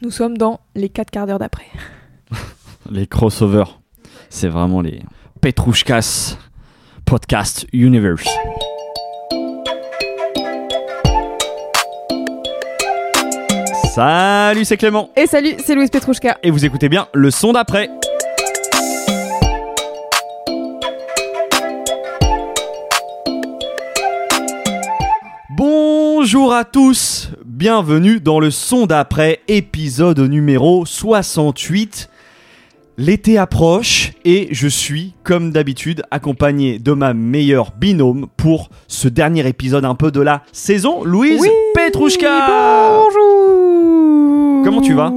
Nous 0.00 0.12
sommes 0.12 0.38
dans 0.38 0.60
les 0.76 0.88
4 0.88 1.10
quarts 1.10 1.26
d'heure 1.26 1.40
d'après. 1.40 1.66
Les 2.90 3.08
crossovers, 3.08 3.80
c'est 4.30 4.48
vraiment 4.48 4.80
les 4.80 5.02
Petrouchkas 5.40 6.36
Podcast 7.04 7.66
Universe. 7.72 8.28
Salut, 13.92 14.64
c'est 14.64 14.76
Clément. 14.76 15.10
Et 15.16 15.26
salut, 15.26 15.54
c'est 15.58 15.74
Louise 15.74 15.90
Petrouchka. 15.90 16.38
Et 16.44 16.52
vous 16.52 16.64
écoutez 16.64 16.88
bien 16.88 17.08
le 17.12 17.32
son 17.32 17.52
d'après. 17.52 17.90
Bonjour 26.20 26.52
à 26.52 26.64
tous, 26.64 27.30
bienvenue 27.46 28.18
dans 28.18 28.40
le 28.40 28.50
son 28.50 28.86
d'après, 28.86 29.38
épisode 29.46 30.18
numéro 30.18 30.84
68. 30.84 32.10
L'été 32.96 33.38
approche 33.38 34.14
et 34.24 34.48
je 34.50 34.66
suis, 34.66 35.14
comme 35.22 35.52
d'habitude, 35.52 36.02
accompagné 36.10 36.80
de 36.80 36.90
ma 36.90 37.14
meilleure 37.14 37.70
binôme 37.70 38.26
pour 38.36 38.68
ce 38.88 39.06
dernier 39.06 39.46
épisode 39.46 39.84
un 39.84 39.94
peu 39.94 40.10
de 40.10 40.20
la 40.20 40.42
saison, 40.50 41.04
Louise 41.04 41.40
Oui, 41.40 41.50
Petrouchka. 41.72 42.48
Bonjour. 42.48 44.64
Comment 44.64 44.80
tu 44.80 44.94
vas? 44.94 45.12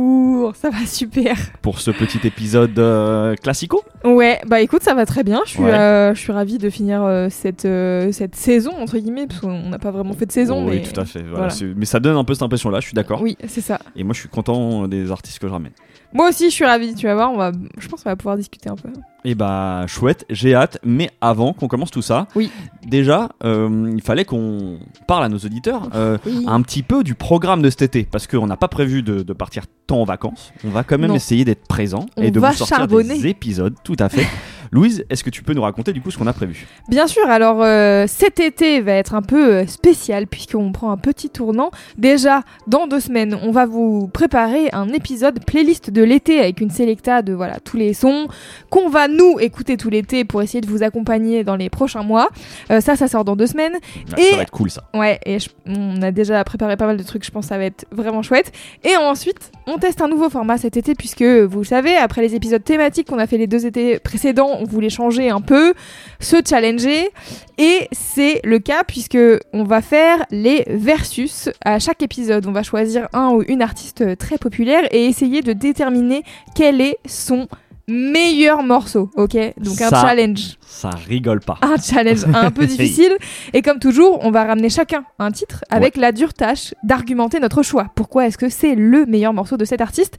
Ça 0.55 0.69
va 0.69 0.85
super. 0.85 1.35
Pour 1.61 1.79
ce 1.79 1.91
petit 1.91 2.19
épisode 2.25 2.77
euh, 2.79 3.35
classico 3.35 3.83
Ouais, 4.03 4.39
bah 4.47 4.61
écoute, 4.61 4.83
ça 4.83 4.93
va 4.93 5.05
très 5.05 5.23
bien. 5.23 5.41
Je 5.45 5.51
suis, 5.51 5.61
Ouais. 5.63 5.71
euh, 5.73 6.13
je 6.13 6.19
suis 6.19 6.31
ravie 6.31 6.57
de 6.57 6.69
finir 6.69 7.03
euh, 7.03 7.27
cette, 7.29 7.67
cette 8.13 8.35
saison, 8.35 8.71
entre 8.79 8.97
guillemets, 8.97 9.27
parce 9.27 9.39
qu'on 9.41 9.69
n'a 9.69 9.79
pas 9.79 9.91
vraiment 9.91 10.13
fait 10.13 10.25
de 10.25 10.31
saison. 10.31 10.67
Oui, 10.67 10.77
mais... 10.77 10.91
tout 10.91 10.99
à 10.99 11.05
fait. 11.05 11.23
voilà, 11.23 11.49
Mais 11.75 11.85
ça 11.85 11.99
donne 11.99 12.17
un 12.17 12.23
peu 12.23 12.33
cette 12.33 12.43
impression-là, 12.43 12.79
je 12.79 12.85
suis 12.87 12.95
d'accord. 12.95 13.21
Oui, 13.21 13.37
c'est 13.47 13.61
ça. 13.61 13.79
Et 13.95 14.03
moi, 14.03 14.13
je 14.13 14.19
suis 14.19 14.29
content 14.29 14.87
des 14.87 15.11
artistes 15.11 15.39
que 15.39 15.47
je 15.47 15.51
ramène. 15.53 15.71
Moi 16.13 16.29
aussi, 16.29 16.49
je 16.49 16.55
suis 16.55 16.65
ravie. 16.65 16.93
Tu 16.95 17.05
vas 17.07 17.15
voir, 17.15 17.31
on 17.31 17.37
va... 17.37 17.51
je 17.77 17.87
pense 17.87 18.03
qu'on 18.03 18.09
va 18.09 18.15
pouvoir 18.15 18.35
discuter 18.37 18.69
un 18.69 18.75
peu. 18.75 18.89
Et 19.23 19.35
bah, 19.35 19.85
chouette, 19.87 20.25
j'ai 20.29 20.55
hâte. 20.55 20.79
Mais 20.83 21.11
avant 21.21 21.53
qu'on 21.53 21.67
commence 21.67 21.91
tout 21.91 22.01
ça, 22.01 22.27
Oui. 22.35 22.49
déjà, 22.87 23.29
euh, 23.43 23.91
il 23.95 24.01
fallait 24.01 24.25
qu'on 24.25 24.79
parle 25.07 25.23
à 25.23 25.29
nos 25.29 25.37
auditeurs. 25.37 25.89
euh, 25.93 26.17
Oui. 26.25 26.43
un 26.47 26.61
petit 26.63 26.81
peu 26.83 27.03
du 27.03 27.13
programme 27.13 27.61
de 27.61 27.69
cet 27.69 27.83
été 27.83 28.03
parce 28.03 28.25
qu'on 28.27 28.47
n'a 28.47 28.57
pas 28.57 28.67
prévu 28.67 29.03
de, 29.03 29.21
de 29.21 29.33
partir 29.33 29.63
tant 29.87 30.01
en 30.01 30.05
vacances. 30.05 30.51
On 30.65 30.69
va 30.69 30.83
quand 30.83 30.97
même 30.97 31.09
Non. 31.11 31.15
essayer 31.15 31.45
d'être 31.45 31.67
présent 31.67 32.05
et 32.17 32.31
de 32.31 32.39
vous 32.39 32.45
sortir 32.53 32.77
charbonner. 32.77 33.19
des 33.19 33.27
épisodes, 33.27 33.75
tout 33.83 33.95
à 33.99 34.09
fait. 34.09 34.25
Louise, 34.73 35.03
est-ce 35.09 35.21
que 35.23 35.29
tu 35.29 35.43
peux 35.43 35.53
nous 35.53 35.63
raconter 35.63 35.91
du 35.91 35.99
coup 35.99 36.11
ce 36.11 36.17
qu'on 36.17 36.27
a 36.27 36.33
prévu? 36.33 36.65
Bien 36.87 37.05
sûr, 37.07 37.29
alors 37.29 37.61
euh, 37.61 38.05
cet 38.07 38.39
été 38.39 38.79
va 38.79 38.93
être 38.93 39.13
un 39.15 39.21
peu 39.21 39.55
euh, 39.55 39.67
spécial 39.67 40.27
puisqu'on 40.27 40.71
prend 40.71 40.91
un 40.91 40.97
petit 40.97 41.29
tournant. 41.29 41.71
Déjà, 41.97 42.43
dans 42.67 42.87
deux 42.87 43.01
semaines, 43.01 43.37
on 43.43 43.51
va 43.51 43.65
vous 43.65 44.07
préparer 44.07 44.69
un 44.71 44.87
épisode 44.89 45.43
playlist 45.45 45.89
de 45.89 46.01
l'été 46.01 46.39
avec 46.39 46.61
une 46.61 46.69
sélecta 46.69 47.21
de 47.21 47.33
voilà 47.33 47.59
tous 47.59 47.75
les 47.75 47.93
sons 47.93 48.27
qu'on 48.69 48.87
va 48.87 49.09
nous 49.09 49.39
écouter 49.41 49.75
tout 49.75 49.89
l'été 49.89 50.23
pour 50.23 50.41
essayer 50.41 50.61
de 50.61 50.67
vous 50.67 50.83
accompagner 50.83 51.43
dans 51.43 51.57
les 51.57 51.69
prochains 51.69 52.03
mois. 52.03 52.29
Euh, 52.71 52.79
ça, 52.79 52.95
ça 52.95 53.09
sort 53.09 53.25
dans 53.25 53.35
deux 53.35 53.47
semaines. 53.47 53.75
Ah, 54.13 54.19
Et- 54.21 54.23
Ça 54.31 54.35
va 54.37 54.41
être 54.43 54.51
cool 54.51 54.71
ça. 54.71 54.83
Ouais, 54.93 55.19
et 55.25 55.39
je- 55.39 55.49
on 55.65 56.01
a 56.01 56.11
déjà 56.11 56.41
préparé 56.45 56.77
pas 56.77 56.85
mal 56.85 56.95
de 56.95 57.03
trucs, 57.03 57.25
je 57.25 57.31
pense 57.31 57.43
que 57.45 57.49
ça 57.49 57.57
va 57.57 57.65
être 57.65 57.85
vraiment 57.91 58.21
chouette. 58.21 58.53
Et 58.85 58.95
ensuite, 58.95 59.51
on 59.67 59.79
teste 59.79 60.01
un 60.01 60.07
nouveau 60.07 60.29
format 60.29 60.57
cet 60.57 60.77
été, 60.77 60.95
puisque 60.95 61.23
vous 61.23 61.57
le 61.59 61.65
savez, 61.65 61.97
après 61.97 62.21
les 62.21 62.35
épisodes 62.35 62.63
thématiques 62.63 63.07
qu'on 63.09 63.19
a 63.19 63.27
fait 63.27 63.37
les 63.37 63.47
deux 63.47 63.65
étés 63.65 63.99
précédents, 63.99 64.59
on 64.61 64.65
voulait 64.65 64.89
changer 64.89 65.29
un 65.29 65.41
peu, 65.41 65.73
se 66.19 66.37
challenger. 66.47 67.09
Et 67.57 67.87
c'est 67.91 68.39
le 68.43 68.59
cas, 68.59 68.83
puisque 68.87 69.17
on 69.53 69.63
va 69.63 69.81
faire 69.81 70.25
les 70.31 70.63
versus. 70.67 71.49
À 71.65 71.79
chaque 71.79 72.01
épisode, 72.01 72.45
on 72.45 72.51
va 72.51 72.63
choisir 72.63 73.07
un 73.13 73.29
ou 73.31 73.43
une 73.47 73.61
artiste 73.61 74.17
très 74.17 74.37
populaire 74.37 74.83
et 74.91 75.05
essayer 75.05 75.41
de 75.41 75.53
déterminer 75.53 76.23
quel 76.55 76.79
est 76.81 76.97
son 77.05 77.47
meilleur 77.87 78.63
morceau, 78.63 79.09
ok? 79.15 79.35
Donc 79.57 79.81
un 79.81 79.89
Ça- 79.89 80.01
challenge 80.01 80.57
Ça 80.73 80.89
rigole 81.07 81.41
pas. 81.41 81.57
un 81.61 81.75
challenge 81.77 82.23
un 82.33 82.49
peu 82.49 82.65
difficile. 82.73 83.11
Et 83.53 83.61
comme 83.61 83.77
toujours, 83.79 84.19
on 84.25 84.31
va 84.31 84.45
ramener 84.45 84.69
chacun 84.69 85.03
un 85.19 85.29
titre 85.29 85.63
avec 85.69 85.97
la 85.97 86.11
dure 86.13 86.33
tâche 86.33 86.73
d'argumenter 86.83 87.39
notre 87.39 87.61
choix. 87.61 87.87
Pourquoi 87.93 88.25
est-ce 88.25 88.37
que 88.37 88.47
c'est 88.49 88.73
le 88.75 89.05
meilleur 89.05 89.33
morceau 89.33 89.57
de 89.57 89.65
cet 89.65 89.81
artiste? 89.81 90.17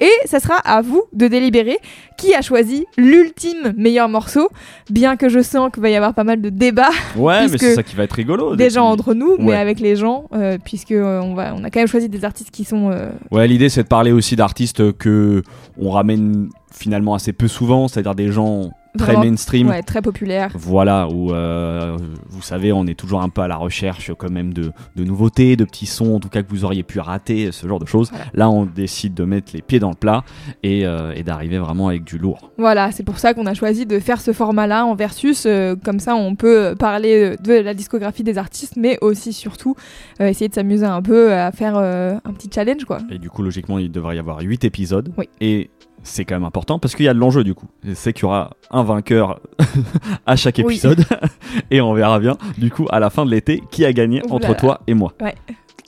Et 0.00 0.10
ça 0.26 0.40
sera 0.40 0.56
à 0.56 0.82
vous 0.82 1.02
de 1.14 1.26
délibérer 1.26 1.78
qui 2.18 2.34
a 2.34 2.42
choisi 2.42 2.84
l'ultime 2.98 3.72
meilleur 3.76 4.08
morceau. 4.08 4.50
Bien 4.90 5.16
que 5.16 5.28
je 5.30 5.40
sens 5.42 5.70
qu'il 5.72 5.82
va 5.82 5.88
y 5.88 5.96
avoir 5.96 6.12
pas 6.14 6.22
mal 6.24 6.40
de 6.40 6.50
débats 6.50 6.90
Ouais, 7.16 7.48
mais 7.48 7.56
c'est 7.58 7.74
ça 7.74 7.82
qui 7.82 7.96
va 7.96 8.04
être 8.04 8.12
rigolo. 8.12 8.54
déjà 8.56 8.80
Depuis- 8.80 8.92
entre 8.92 9.14
nous, 9.14 9.36
mais 9.38 9.54
avec 9.56 9.80
les 9.80 9.96
gens, 9.96 10.26
euh, 10.34 10.58
puisque 10.62 10.92
euh, 10.92 11.20
on, 11.22 11.34
va, 11.34 11.54
on 11.56 11.64
a 11.64 11.70
quand 11.70 11.80
même 11.80 11.88
choisi 11.88 12.08
des 12.10 12.24
artistes 12.24 12.50
qui 12.50 12.64
sont... 12.64 12.90
euh, 12.90 13.10
Ouais, 13.30 13.48
l'idée 13.48 13.68
c'est 13.70 13.82
de 13.84 13.88
parler 13.88 14.12
aussi 14.12 14.36
d'artistes 14.36 14.92
que 14.98 15.42
on 15.78 15.90
ramène 15.90 16.50
finalement 16.70 17.14
assez 17.14 17.32
peu 17.32 17.48
souvent, 17.48 17.88
c'est-à-dire 17.88 18.14
des 18.14 18.30
gens 18.30 18.70
très 18.98 19.16
mainstream. 19.16 19.68
ouais, 19.68 19.82
très 19.82 20.02
populaires. 20.02 20.50
Voilà, 20.54 21.08
où 21.08 21.32
euh, 21.32 21.96
vous 22.28 22.42
savez, 22.42 22.72
on 22.72 22.86
est 22.86 22.94
toujours 22.98 23.22
un 23.22 23.28
peu 23.28 23.42
à 23.42 23.48
la 23.48 23.56
recherche 23.56 24.12
quand 24.16 24.30
même 24.30 24.52
de, 24.54 24.72
de 24.96 25.04
nouveautés, 25.04 25.56
de 25.56 25.64
petits 25.64 25.86
sons, 25.86 26.14
en 26.14 26.20
tout 26.20 26.28
cas 26.28 26.42
que 26.42 26.50
vous 26.50 26.64
auriez 26.64 26.82
pu 26.82 27.00
rater, 27.00 27.50
ce 27.52 27.66
genre 27.66 27.78
de 27.78 27.86
choses. 27.86 28.10
Voilà. 28.10 28.24
Là, 28.34 28.50
on 28.50 28.64
décide 28.66 29.14
de 29.14 29.24
mettre 29.24 29.52
les 29.54 29.62
pieds 29.62 29.78
dans 29.80 29.90
le 29.90 29.96
plat 29.96 30.24
et, 30.62 30.86
euh, 30.86 31.12
et 31.14 31.22
d'arriver 31.22 31.58
vraiment 31.58 31.88
avec 31.88 32.04
du 32.04 32.18
lourd. 32.18 32.50
Voilà, 32.58 32.92
c'est 32.92 33.02
pour 33.04 33.18
ça 33.18 33.34
qu'on 33.34 33.46
a 33.46 33.54
choisi 33.54 33.86
de 33.86 33.98
faire 33.98 34.20
ce 34.20 34.32
format-là 34.32 34.86
en 34.86 34.94
versus. 34.94 35.44
euh, 35.46 35.74
comme 35.82 35.98
ça, 36.00 36.14
on 36.16 36.34
peut 36.36 36.74
parler 36.78 37.36
de 37.42 37.52
la 37.54 37.74
discographie 37.74 38.22
des 38.24 38.38
artistes, 38.38 38.74
mais 38.76 38.98
aussi, 39.00 39.32
surtout, 39.32 39.74
essayer 40.20 40.48
de 40.48 40.54
s'amuser 40.54 40.86
un 40.86 41.02
peu 41.02 41.32
à 41.32 41.50
faire 41.52 41.76
un 41.76 42.32
petit 42.32 42.48
challenge, 42.54 42.84
quoi. 42.84 42.98
Et 43.10 43.18
du 43.18 43.30
coup, 43.30 43.42
logiquement, 43.42 43.78
il 43.78 43.90
devrait 43.90 44.16
y 44.16 44.18
avoir 44.18 44.40
8 44.40 44.64
épisodes. 44.64 45.12
Oui. 45.16 45.28
Et 45.40 45.70
c'est 46.04 46.24
quand 46.24 46.36
même 46.36 46.44
important 46.44 46.78
parce 46.78 46.94
qu'il 46.94 47.04
y 47.06 47.08
a 47.08 47.14
de 47.14 47.18
l'enjeu 47.18 47.42
du 47.42 47.54
coup. 47.54 47.66
C'est 47.94 48.12
qu'il 48.12 48.22
y 48.22 48.26
aura 48.26 48.50
un 48.70 48.84
vainqueur 48.84 49.40
à 50.26 50.36
chaque 50.36 50.60
Oui. 50.64 50.74
épisode 50.74 51.04
et 51.72 51.80
on 51.80 51.92
verra 51.94 52.20
bien 52.20 52.36
du 52.58 52.70
coup 52.70 52.86
à 52.90 53.00
la 53.00 53.10
fin 53.10 53.24
de 53.24 53.30
l'été 53.30 53.62
qui 53.72 53.84
a 53.84 53.92
gagné 53.92 54.22
entre 54.30 54.54
toi 54.54 54.80
et 54.86 54.94
moi. 54.94 55.12
Ouais. 55.20 55.34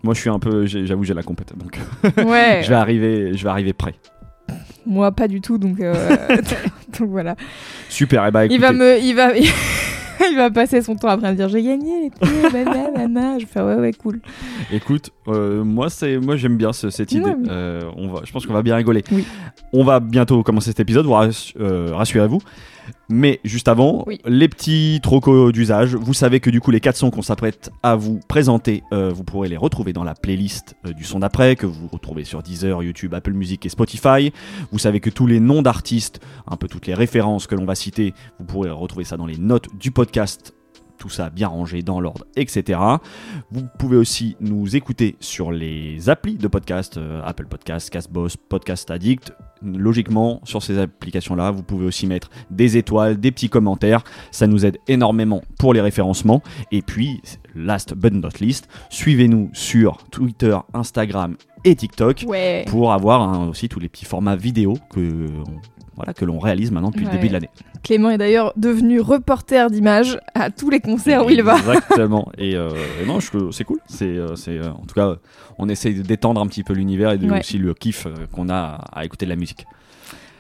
Moi, 0.03 0.15
je 0.15 0.21
suis 0.21 0.31
un 0.31 0.38
peu, 0.38 0.66
j'avoue, 0.66 1.04
j'ai 1.04 1.15
la 1.15 1.22
compétence, 1.22 1.59
donc 1.59 1.78
Ouais, 2.27 2.60
je 2.62 2.69
vais 2.69 2.75
arriver, 2.75 3.37
je 3.37 3.43
vais 3.43 3.50
arriver 3.50 3.72
prêt. 3.72 3.94
moi 4.84 5.10
pas 5.12 5.27
du 5.28 5.41
tout, 5.41 5.59
donc, 5.59 5.81
euh, 5.81 5.94
donc 6.98 7.09
voilà. 7.10 7.34
Super. 7.88 8.25
Et 8.27 8.31
bah, 8.31 8.47
Il 8.47 8.60
va 8.60 8.69
écoutez, 8.69 8.78
me, 8.78 8.98
il 9.00 9.15
va, 9.15 9.31
il 10.31 10.37
va 10.37 10.50
passer 10.50 10.82
son 10.82 10.97
temps 10.97 11.09
après 11.09 11.27
à 11.28 11.32
me 11.32 11.37
dire 11.37 11.49
j'ai 11.49 11.62
gagné 11.62 12.03
les 12.04 12.10
pieds, 12.10 12.65
nanana. 12.65 13.38
Je 13.38 13.44
vais 13.44 13.50
faire 13.50 13.65
ouais 13.66 13.75
ouais 13.77 13.93
cool. 13.93 14.21
Écoute, 14.72 15.10
euh, 15.28 15.62
moi 15.65 15.91
c'est 15.91 16.19
moi 16.19 16.37
j'aime 16.37 16.56
bien 16.56 16.72
ce- 16.72 16.91
cette 16.91 17.12
idée. 17.12 17.25
Ouais. 17.31 17.37
Euh, 17.49 17.82
on 17.97 18.09
va, 18.09 18.21
je 18.25 18.32
pense 18.32 18.47
qu'on 18.47 18.53
va 18.54 18.62
bien 18.62 18.77
rigoler. 18.77 19.03
Oui. 19.12 19.25
On 19.72 19.84
va 19.84 20.00
bientôt 20.00 20.43
commencer 20.43 20.71
cet 20.71 20.81
épisode, 20.81 21.06
rass- 21.06 21.53
euh, 21.60 21.91
rassurez-vous. 21.93 22.41
Mais 23.09 23.41
juste 23.44 23.69
avant, 23.69 24.03
Oui. 24.06 24.21
les 24.27 24.49
petits 24.49 24.99
trocos 25.03 25.53
d'usage. 25.53 25.94
Vous 25.94 26.15
savez 26.15 26.41
que 26.41 26.50
du 26.50 26.61
coup 26.61 26.72
les 26.72 26.81
quatre 26.81 26.97
sons 26.97 27.11
qu'on 27.11 27.22
s'apprête 27.22 27.71
à 27.84 27.94
vous 27.94 28.19
présenter, 28.27 28.83
euh, 28.93 29.11
vous 29.15 29.22
pourrez 29.22 29.49
les 29.49 29.56
retrouver 29.56 29.93
dans 29.93 30.03
la 30.03 30.15
playlist 30.15 30.75
euh, 30.87 30.93
du 30.93 31.05
son 31.05 31.21
d'après 31.21 31.54
que 31.54 31.66
vous 31.66 31.86
retrouvez 31.86 32.25
sur 32.25 32.42
Deezer, 32.42 32.83
YouTube, 32.83 33.15
Apple 33.15 33.33
Music 33.33 33.65
et 33.65 33.69
Spotify. 33.69 34.33
Vous 34.72 34.81
savez 34.81 34.98
que 34.98 35.10
tous 35.10 35.28
les 35.28 35.39
noms 35.39 35.63
d'artistes, 35.63 36.21
un 36.48 36.57
peu 36.57 36.66
toutes 36.66 36.86
les 36.89 36.95
références 36.95 37.47
que 37.47 37.54
l'on 37.54 37.65
va 37.65 37.77
citer, 37.77 38.13
vous 38.41 38.45
pourrez 38.47 38.71
retrouver 38.71 39.04
ça 39.04 39.16
dans 39.16 39.27
les 39.27 39.39
notes 39.39 39.69
du 39.78 39.92
podcast 39.92 40.56
tout 40.98 41.09
ça 41.09 41.31
bien 41.31 41.48
rangé 41.48 41.83
dans 41.83 42.01
l'ordre, 42.01 42.25
etc. 42.37 42.78
Vous 43.51 43.63
pouvez 43.78 43.97
aussi 43.97 44.37
nous 44.41 44.77
écouter 44.77 45.16
sur 45.21 45.53
les 45.53 46.09
applis 46.09 46.37
de 46.37 46.48
podcast, 46.48 46.97
euh, 46.97 47.21
Apple 47.25 47.47
Podcast, 47.47 47.91
Castboss, 47.91 48.37
Podcast 48.37 48.91
Addict. 48.91 49.33
Logiquement, 49.63 50.41
sur 50.45 50.63
ces 50.63 50.78
applications-là, 50.78 51.51
vous 51.51 51.63
pouvez 51.63 51.87
aussi 51.87 52.07
mettre 52.07 52.28
des 52.51 52.77
étoiles, 52.77 53.19
des 53.19 53.33
petits 53.33 53.48
commentaires. 53.48 54.04
Ça 54.31 54.47
nous 54.47 54.66
aide 54.66 54.77
énormément 54.87 55.43
pour 55.59 55.72
les 55.72 55.81
référencements. 55.81 56.43
Et 56.72 56.83
puis, 56.83 57.22
last 57.54 57.95
but 57.95 58.13
not 58.13 58.28
least, 58.41 58.69
suivez-nous 58.91 59.48
sur 59.54 59.97
Twitter, 60.10 60.57
Instagram 60.75 61.37
et 61.65 61.75
TikTok 61.75 62.25
Ouais. 62.28 62.65
pour 62.69 62.93
avoir 62.93 63.22
hein, 63.22 63.48
aussi 63.48 63.69
tous 63.69 63.81
les 63.81 63.89
petits 63.89 64.04
formats 64.04 64.37
vidéo 64.37 64.75
que 64.91 65.27
voilà, 65.97 66.13
que 66.15 66.25
l'on 66.25 66.39
réalise 66.39 66.71
maintenant 66.71 66.91
depuis 66.91 67.04
Ouais. 67.07 67.10
le 67.13 67.16
début 67.16 67.28
de 67.28 67.33
l'année. 67.33 67.51
Clément 67.83 68.10
est 68.10 68.19
d'ailleurs 68.19 68.53
devenu 68.57 69.01
reporter 69.01 69.71
d'images 69.71 70.19
à 70.34 70.51
tous 70.51 70.71
les 70.71 70.81
concerts 70.81 71.25
où 71.27 71.31
il 71.31 71.43
va. 71.43 71.57
Exactement. 71.59 72.31
Et, 72.39 72.54
euh, 72.54 72.71
et 73.03 73.07
non, 73.07 73.19
c'est 73.51 73.65
cool. 73.65 73.81
C'est, 73.87 74.04
euh, 74.04 74.37
c'est, 74.37 74.59
euh, 74.59 74.71
en 74.72 74.84
tout 74.87 74.95
cas, 74.95 75.16
on 75.59 75.69
essaye 75.69 75.95
de 75.95 76.03
détendre 76.03 76.41
un 76.41 76.47
petit 76.47 76.63
peu 76.65 76.75
l'univers 76.75 77.13
et 77.13 77.19
de, 77.19 77.31
Ouais. 77.31 77.41
aussi 77.41 77.59
le 77.59 77.75
kiff 77.75 78.07
euh, 78.07 78.27
qu'on 78.33 78.48
a 78.48 78.81
à 78.93 79.04
écouter 79.04 79.25
de 79.27 79.31
la 79.31 79.37
musique. 79.37 79.66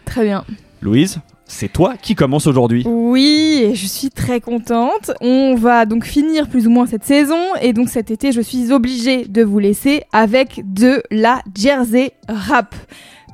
Très 0.04 0.24
bien. 0.24 0.44
Louise, 0.82 1.20
c'est 1.46 1.72
toi 1.72 1.94
qui 2.00 2.14
commence 2.14 2.46
aujourd'hui. 2.46 2.82
Oui, 2.86 3.70
je 3.74 3.86
suis 3.86 4.10
très 4.10 4.40
contente. 4.40 5.10
On 5.20 5.54
va 5.54 5.86
donc 5.86 6.04
finir 6.04 6.48
plus 6.48 6.66
ou 6.66 6.70
moins 6.70 6.86
cette 6.86 7.04
saison 7.04 7.38
et 7.62 7.72
donc 7.72 7.88
cet 7.88 8.10
été, 8.10 8.30
je 8.32 8.40
suis 8.40 8.72
obligée 8.72 9.24
de 9.24 9.42
vous 9.42 9.58
laisser 9.58 10.02
avec 10.12 10.62
de 10.72 11.02
la 11.10 11.40
Jersey 11.56 12.12
rap. 12.28 12.74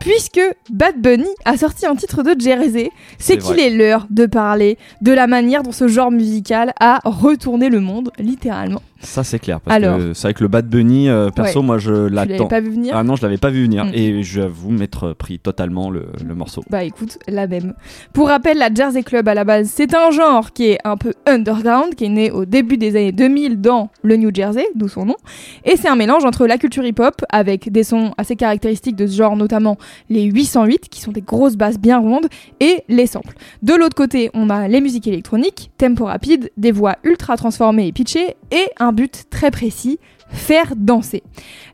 Puisque 0.03 0.41
Bad 0.69 1.01
Bunny 1.01 1.29
a 1.45 1.57
sorti 1.57 1.87
un 1.87 1.95
titre 1.95 2.25
de 2.25 2.35
Jersey, 2.37 2.91
c'est 3.19 3.39
qu'il 3.39 3.61
est 3.61 3.71
l'heure 3.71 4.09
de 4.11 4.27
parler 4.27 4.77
de 5.01 5.13
la 5.13 5.29
manière 5.29 5.63
dont 5.63 5.71
ce 5.71 5.87
genre 5.87 6.11
musical 6.11 6.73
a 6.81 6.99
retourné 7.05 7.69
le 7.69 7.79
monde, 7.79 8.11
littéralement. 8.19 8.83
Ça, 9.03 9.25
c'est 9.25 9.39
clair. 9.39 9.61
Parce 9.61 9.77
Alors. 9.77 9.99
que 9.99 10.15
c'est 10.15 10.29
vrai 10.29 10.35
que 10.35 10.43
le 10.43 10.49
Bad 10.49 10.69
Bunny, 10.69 11.09
euh, 11.09 11.29
perso, 11.31 11.61
moi, 11.63 11.79
je 11.79 11.93
l'attends. 11.93 12.47
pas 12.47 12.61
vu 12.61 12.71
venir? 12.71 12.95
Ah 12.97 13.03
non, 13.03 13.17
je 13.17 13.23
l'avais 13.23 13.37
pas 13.37 13.51
vu 13.51 13.65
venir. 13.65 13.85
Mm. 13.85 13.91
Et 13.95 14.23
je 14.23 14.41
vais 14.43 14.49
vous 14.49 14.71
m'être 14.71 15.13
pris 15.13 15.39
totalement 15.39 15.91
le, 15.91 16.07
le 16.25 16.35
morceau. 16.35 16.63
Bah 16.71 16.85
écoute, 16.85 17.19
la 17.29 17.47
même. 17.47 17.75
Pour 18.13 18.29
rappel, 18.29 18.59
la 18.59 18.73
Jersey 18.73 19.03
Club 19.03 19.29
à 19.29 19.35
la 19.35 19.45
base, 19.45 19.69
c'est 19.69 19.95
un 19.95 20.11
genre 20.11 20.53
qui 20.53 20.67
est 20.71 20.79
un 20.85 20.97
peu 20.97 21.13
underground, 21.27 21.95
qui 21.95 22.05
est 22.05 22.09
né 22.09 22.31
au 22.31 22.45
début 22.45 22.77
des 22.77 22.97
années 22.97 23.13
2000 23.13 23.61
dans 23.61 23.91
le 24.03 24.17
New 24.17 24.31
Jersey, 24.33 24.67
d'où 24.75 24.89
son 24.89 25.05
nom. 25.05 25.17
Et 25.65 25.77
c'est 25.77 25.89
un 25.89 25.97
mélange 25.97 26.25
entre 26.25 26.47
la 26.47 26.59
culture 26.59 26.85
hip-hop, 26.85 27.25
avec 27.29 27.71
des 27.71 27.85
sons 27.85 28.13
assez 28.17 28.37
caractéristiques 28.37 28.97
de 28.97 29.07
ce 29.07 29.17
genre, 29.17 29.37
notamment 29.37 29.79
les 30.11 30.25
808, 30.25 30.89
qui 30.89 31.01
sont 31.01 31.13
des 31.13 31.23
grosses 31.23 31.57
basses 31.57 31.79
bien 31.79 31.99
rondes, 31.99 32.29
et 32.61 32.83
les 32.89 33.07
samples. 33.07 33.35
De 33.63 33.75
l'autre 33.75 33.97
côté, 33.97 34.31
on 34.35 34.49
a 34.49 34.69
les 34.69 34.81
musiques 34.81 35.09
électroniques, 35.09 35.71
tempo 35.77 36.05
rapide, 36.05 36.51
des 36.57 36.73
voix 36.73 36.97
ultra 37.05 37.37
transformées 37.37 37.89
et 37.89 37.93
pitchées, 37.93 38.37
et 38.51 38.67
un 38.79 38.92
but 38.93 39.25
très 39.31 39.51
précis, 39.51 39.99
faire 40.33 40.75
danser. 40.77 41.23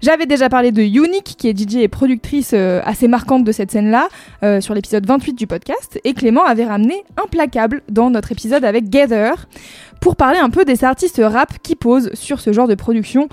J'avais 0.03 0.27
déjà 0.27 0.49
parlé 0.49 0.73
de 0.73 0.83
Unique, 0.83 1.35
qui 1.39 1.49
est 1.49 1.57
DJ 1.57 1.77
et 1.77 1.89
productrice 1.89 2.53
euh, 2.55 2.81
assez 2.85 3.09
marquante 3.09 3.45
de 3.45 3.53
cette 3.53 3.71
scène-là, 3.71 4.09
euh, 4.43 4.61
sur 4.61 4.75
l'épisode 4.75 5.07
28 5.07 5.35
du 5.35 5.47
podcast, 5.47 6.01
et 6.05 6.15
Clément 6.15 6.45
avait 6.45 6.67
ramené 6.67 7.05
Implacable 7.23 7.83
dans 7.89 8.11
notre 8.11 8.33
épisode 8.33 8.65
avec 8.65 8.89
Gather, 8.89 9.33
pour 10.01 10.17
parler 10.17 10.39
un 10.39 10.51
peu 10.51 10.65
des 10.65 10.85
artistes 10.85 11.21
rap 11.25 11.59
qui 11.63 11.77
posent 11.77 12.13
sur 12.15 12.41
ce 12.41 12.53
genre 12.53 12.69
de 12.69 12.75
production 12.75 13.29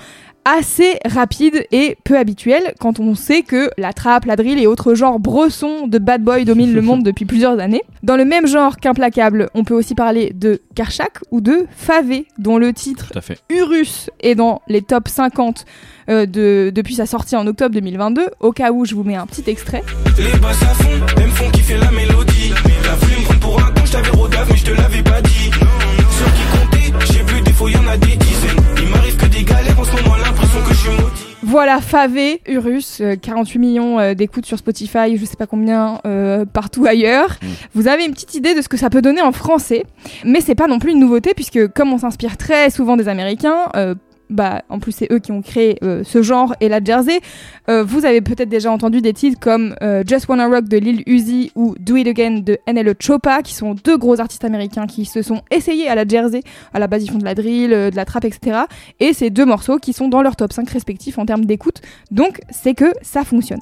assez 0.45 0.99
rapide 1.05 1.65
et 1.71 1.97
peu 2.03 2.17
habituel 2.17 2.73
quand 2.79 2.99
on 2.99 3.15
sait 3.15 3.41
que 3.41 3.69
la 3.77 3.93
trap, 3.93 4.25
la 4.25 4.35
drill 4.35 4.59
et 4.59 4.67
autres 4.67 4.93
genres 4.93 5.19
bressons 5.19 5.87
de 5.87 5.97
bad 5.97 6.23
boy 6.23 6.45
dominent 6.45 6.73
le 6.73 6.81
monde 6.81 7.03
depuis 7.03 7.25
plusieurs 7.25 7.59
années. 7.59 7.81
Dans 8.03 8.15
le 8.15 8.25
même 8.25 8.47
genre 8.47 8.77
qu'Implacable, 8.77 9.49
on 9.55 9.63
peut 9.63 9.73
aussi 9.73 9.95
parler 9.95 10.31
de 10.33 10.61
Karchak 10.75 11.19
ou 11.31 11.41
de 11.41 11.65
Favé, 11.75 12.27
dont 12.37 12.57
le 12.57 12.71
titre 12.73 13.11
fait. 13.21 13.39
Urus 13.49 14.09
est 14.19 14.35
dans 14.35 14.61
les 14.67 14.81
top 14.81 15.07
50 15.07 15.65
euh, 16.07 16.25
de, 16.27 16.71
depuis 16.73 16.95
sa 16.95 17.07
sortie 17.07 17.35
en 17.35 17.47
octobre 17.47 17.73
2022. 17.73 18.27
Au 18.39 18.51
cas 18.51 18.71
où, 18.71 18.85
je 18.85 18.93
vous 18.93 19.03
mets 19.03 19.15
un 19.15 19.25
petit 19.25 19.49
extrait. 19.49 19.83
Les 20.17 20.37
basses 20.39 20.61
à 20.61 20.67
fond, 20.67 20.89
elles 21.17 21.25
me 21.25 21.31
font 21.31 21.49
kiffer 21.49 21.77
la 21.77 21.89
mélodie. 21.89 22.53
T'as 22.83 22.95
voulu 22.95 23.15
me 23.17 23.23
prendre 23.23 23.39
pour 23.39 23.59
un 23.59 23.71
con, 23.71 23.85
je 23.85 23.91
t'avais 23.91 24.09
rodave, 24.11 24.47
mais 24.49 24.57
je 24.57 24.65
te 24.65 24.71
l'avais 24.71 25.03
pas 25.03 25.21
dit. 25.21 25.49
Sur 26.11 26.33
qui 26.33 27.13
j'ai 27.13 27.23
vu 27.23 27.41
des 27.41 27.51
fois, 27.51 27.69
y 27.71 27.77
en 27.77 27.87
a 27.87 27.97
des 27.97 28.15
dizaines. 28.15 28.63
Il 28.81 28.89
m'arrive 28.89 29.17
que 29.17 29.25
des 29.25 29.43
galères, 29.43 29.79
en 29.79 29.83
ce 29.83 29.91
moment, 29.91 30.15
Voilà, 31.47 31.79
Favé, 31.79 32.41
Urus, 32.47 33.01
euh, 33.01 33.15
48 33.21 33.59
millions 33.59 33.99
euh, 33.99 34.15
d'écoutes 34.15 34.47
sur 34.47 34.57
Spotify, 34.57 35.15
je 35.15 35.23
sais 35.25 35.35
pas 35.35 35.45
combien 35.45 35.99
euh, 36.07 36.43
partout 36.43 36.85
ailleurs. 36.87 37.37
Mm. 37.39 37.47
Vous 37.75 37.87
avez 37.87 38.03
une 38.03 38.13
petite 38.13 38.33
idée 38.33 38.55
de 38.55 38.63
ce 38.63 38.67
que 38.67 38.77
ça 38.77 38.89
peut 38.89 39.03
donner 39.03 39.21
en 39.21 39.31
français, 39.31 39.85
mais 40.23 40.41
c'est 40.41 40.55
pas 40.55 40.65
non 40.65 40.79
plus 40.79 40.93
une 40.93 40.99
nouveauté 40.99 41.35
puisque 41.35 41.67
comme 41.67 41.93
on 41.93 41.99
s'inspire 41.99 42.37
très 42.37 42.71
souvent 42.71 42.97
des 42.97 43.07
Américains, 43.07 43.69
euh, 43.75 43.93
bah 44.29 44.63
en 44.69 44.79
plus 44.79 44.91
c'est 44.91 45.11
eux 45.11 45.19
qui 45.19 45.31
ont 45.31 45.41
créé 45.41 45.77
euh, 45.83 46.03
ce 46.03 46.21
genre 46.21 46.55
et 46.59 46.69
la 46.69 46.83
Jersey. 46.83 47.19
euh, 47.69 47.83
vous 47.83 48.05
avez 48.05 48.21
peut-être 48.21 48.49
déjà 48.49 48.71
entendu 48.71 49.01
des 49.01 49.13
titres 49.13 49.39
comme 49.39 49.75
euh, 49.81 50.03
Just 50.05 50.27
Wanna 50.27 50.47
Rock 50.47 50.67
de 50.67 50.77
Lil 50.77 51.03
Uzi 51.05 51.51
ou 51.55 51.75
Do 51.79 51.95
It 51.95 52.07
Again 52.07 52.39
de 52.39 52.57
NLE 52.67 52.95
Choppa, 52.99 53.41
qui 53.41 53.53
sont 53.53 53.75
deux 53.83 53.97
gros 53.97 54.19
artistes 54.19 54.43
américains 54.45 54.87
qui 54.87 55.05
se 55.05 55.21
sont 55.21 55.41
essayés 55.51 55.87
à 55.87 55.95
la 55.95 56.07
Jersey. 56.07 56.41
À 56.73 56.79
la 56.79 56.87
base, 56.87 57.03
ils 57.03 57.11
font 57.11 57.17
de 57.17 57.25
la 57.25 57.35
drill, 57.35 57.69
de 57.69 57.95
la 57.95 58.05
trap, 58.05 58.25
etc. 58.25 58.61
Et 58.99 59.13
ces 59.13 59.29
deux 59.29 59.45
morceaux 59.45 59.77
qui 59.77 59.93
sont 59.93 60.07
dans 60.07 60.21
leur 60.21 60.35
top 60.35 60.53
5 60.53 60.69
respectifs 60.69 61.17
en 61.17 61.25
termes 61.25 61.45
d'écoute. 61.45 61.81
Donc, 62.11 62.39
c'est 62.49 62.73
que 62.73 62.91
ça 63.01 63.23
fonctionne. 63.23 63.59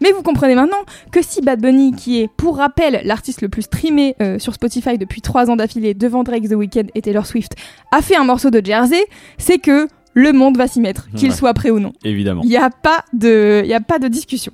Mais 0.00 0.12
vous 0.12 0.22
comprenez 0.22 0.54
maintenant 0.54 0.78
que 1.12 1.22
si 1.22 1.40
Bad 1.40 1.60
Bunny, 1.60 1.92
qui 1.92 2.20
est 2.20 2.28
pour 2.36 2.56
rappel 2.56 3.00
l'artiste 3.04 3.42
le 3.42 3.48
plus 3.48 3.62
streamé 3.62 4.16
sur 4.38 4.54
Spotify 4.54 4.98
depuis 4.98 5.20
3 5.20 5.50
ans 5.50 5.56
d'affilée 5.56 5.94
devant 5.94 6.22
Drake 6.22 6.48
The 6.48 6.54
Weeknd 6.54 6.86
et 6.94 7.02
Taylor 7.02 7.26
Swift, 7.26 7.54
a 7.92 8.02
fait 8.02 8.16
un 8.16 8.24
morceau 8.24 8.50
de 8.50 8.64
Jersey, 8.64 9.04
c'est 9.38 9.58
que 9.58 9.88
le 10.14 10.32
monde 10.32 10.56
va 10.56 10.66
s'y 10.66 10.80
mettre, 10.80 11.08
qu'il 11.16 11.28
Ouais. 11.30 11.34
soit 11.34 11.54
prêt 11.54 11.70
ou 11.70 11.78
non. 11.80 11.92
Évidemment. 12.04 12.40
Il 12.44 12.48
n'y 12.48 12.56
a, 12.56 12.70
pas 12.70 13.04
de- 13.12 13.62
y 13.64 13.74
a 13.74 13.80
pas 13.80 13.98
de 13.98 14.08
discussion. 14.08 14.52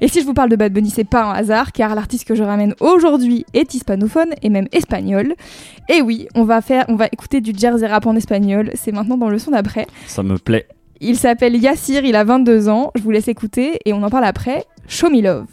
Et 0.00 0.08
si 0.08 0.20
je 0.20 0.24
vous 0.26 0.34
parle 0.34 0.48
de 0.48 0.56
Bad 0.56 0.72
Bunny, 0.72 0.90
c'est 0.90 1.04
pas 1.04 1.24
un 1.24 1.32
hasard, 1.32 1.72
car 1.72 1.94
l'artiste 1.94 2.26
que 2.26 2.34
je 2.34 2.42
ramène 2.42 2.74
aujourd'hui 2.80 3.44
est 3.54 3.74
hispanophone 3.74 4.30
et 4.42 4.48
même 4.48 4.68
espagnol. 4.72 5.34
Et 5.88 6.00
oui, 6.02 6.28
on 6.34 6.44
va, 6.44 6.60
faire, 6.62 6.84
on 6.88 6.96
va 6.96 7.06
écouter 7.12 7.40
du 7.40 7.52
Jersey 7.56 7.86
rap 7.86 8.06
en 8.06 8.16
espagnol, 8.16 8.70
c'est 8.74 8.92
maintenant 8.92 9.16
dans 9.18 9.28
le 9.28 9.38
son 9.38 9.50
d'après. 9.50 9.86
Ça 10.06 10.22
me 10.22 10.38
plaît. 10.38 10.66
Il 11.00 11.16
s'appelle 11.16 11.56
Yassir, 11.56 12.04
il 12.04 12.14
a 12.16 12.24
22 12.24 12.68
ans, 12.68 12.92
je 12.94 13.02
vous 13.02 13.10
laisse 13.10 13.28
écouter 13.28 13.80
et 13.84 13.92
on 13.92 14.02
en 14.02 14.10
parle 14.10 14.24
après. 14.24 14.64
Show 14.88 15.10
me 15.10 15.20
love. 15.20 15.46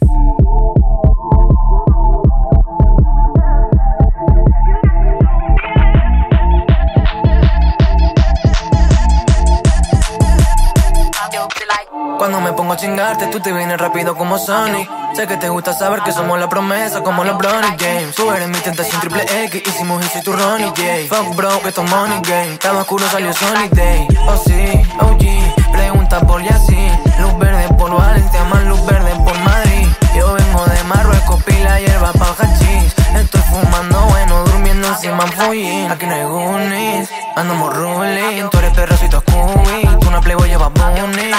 Tú 13.32 13.40
te 13.40 13.52
vienes 13.52 13.78
rápido 13.78 14.14
como 14.14 14.38
Sonic. 14.38 14.88
Sé 15.14 15.26
que 15.26 15.36
te 15.36 15.48
gusta 15.48 15.72
saber 15.72 16.00
que 16.02 16.12
somos 16.12 16.38
la 16.38 16.48
promesa, 16.48 17.02
como 17.02 17.24
los 17.24 17.36
Bronny 17.38 17.76
Games. 17.78 18.14
Tú 18.14 18.30
eres 18.30 18.48
mi 18.48 18.58
tentación 18.58 19.00
triple 19.00 19.24
X, 19.44 19.62
hicimos 19.66 20.04
y 20.04 20.08
soy 20.08 20.22
tu 20.22 20.32
Ronnie 20.32 20.68
J. 20.68 20.82
Fuck 21.08 21.34
bro, 21.34 21.60
que 21.62 21.68
esto 21.68 21.82
es 21.82 21.90
money 21.90 22.20
game. 22.20 22.52
Estaba 22.52 22.80
oscuro, 22.80 23.04
salió 23.08 23.32
Sonic 23.32 23.72
Day. 23.72 24.06
Oh 24.28 24.36
sí, 24.36 24.82
OG, 25.00 25.72
pregunta 25.72 26.20
por 26.20 26.42
Yassi. 26.42 26.90
Luz 27.20 27.38
verde 27.38 27.68
por 27.78 27.94
Valencia, 27.94 28.44
más 28.44 28.64
luz 28.64 28.84
verde 28.84 29.12
por 29.24 29.38
Madrid. 29.40 29.88
Yo 30.14 30.34
vengo 30.34 30.64
de 30.66 30.84
Marruecos, 30.84 31.42
pila 31.44 31.80
hierba 31.80 32.12
pa' 32.12 32.34
hachís. 32.38 32.94
Estoy 33.14 33.40
fumando 33.50 33.98
bueno, 34.10 34.44
durmiendo 34.44 34.88
encima 34.88 35.24
en 35.24 35.32
full 35.32 35.90
Aquí 35.90 36.06
no 36.06 36.14
hay 36.14 36.24
goonies, 36.24 37.10
andamos 37.34 37.74
ruling. 37.74 38.48
Tú 38.50 38.58
eres 38.58 38.72
perrocito 38.72 39.20
Scooby, 39.20 39.98
tú 40.00 40.08
una 40.08 40.20
playboy 40.20 40.48
llevas 40.48 40.72
bunny. 40.72 41.32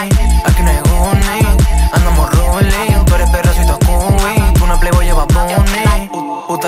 Aquí 0.45 0.63
no 0.63 0.69
hay 0.69 0.79
goonies, 0.79 1.50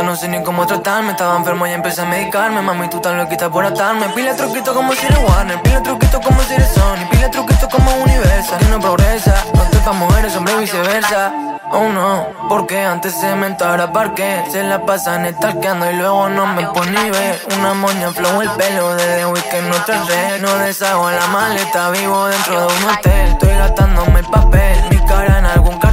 No 0.01 0.15
sé 0.15 0.27
ni 0.27 0.41
cómo 0.41 0.65
tratarme, 0.65 1.11
estaba 1.11 1.37
enfermo 1.37 1.67
y 1.67 1.71
empecé 1.71 2.01
a 2.01 2.05
medicarme. 2.05 2.61
Mami, 2.61 2.89
tú 2.89 2.99
tan 2.99 3.15
loquita 3.15 3.51
por 3.51 3.63
atarme. 3.63 4.09
Pila 4.09 4.35
truquito 4.35 4.73
como 4.73 4.93
si 4.93 5.05
eres 5.05 5.19
Warner, 5.19 5.61
pila 5.61 5.83
truquito 5.83 6.19
como 6.19 6.41
si 6.41 6.55
eres 6.55 6.69
Sony, 6.69 7.07
pila 7.11 7.29
truquito 7.29 7.69
como 7.69 7.93
Universal. 7.97 8.57
Que 8.57 8.65
no 8.65 8.79
progresa, 8.79 9.35
no 9.53 9.63
estoy 9.63 9.79
pa' 9.81 9.93
mujeres, 9.93 10.35
hombre, 10.35 10.55
viceversa. 10.55 11.31
Oh 11.71 11.89
no, 11.89 12.27
porque 12.49 12.79
antes 12.79 13.15
se 13.15 13.35
mentara 13.35 13.91
parque 13.91 14.43
Se 14.51 14.61
la 14.61 14.85
pasan 14.85 15.25
estalqueando 15.25 15.89
y 15.89 15.95
luego 15.95 16.29
no 16.29 16.45
me 16.45 16.67
pone 16.67 17.09
ver 17.09 17.41
Una 17.57 17.73
moña 17.73 18.11
flow 18.11 18.41
el 18.41 18.49
pelo 18.51 18.93
desde 18.95 19.25
weekend 19.25 19.69
no 19.69 19.75
red. 20.07 20.41
No 20.41 20.55
deshago 20.59 21.09
la 21.09 21.25
maleta, 21.27 21.89
vivo 21.89 22.27
dentro 22.27 22.59
de 22.59 22.67
un 22.67 22.89
hotel. 22.89 23.27
Estoy 23.29 23.57
gastándome 23.57 24.19
el 24.19 24.25
papel, 24.25 24.77
mi 24.91 24.97
cara 25.07 25.39
en 25.39 25.45
algún 25.45 25.79
cartel 25.79 25.92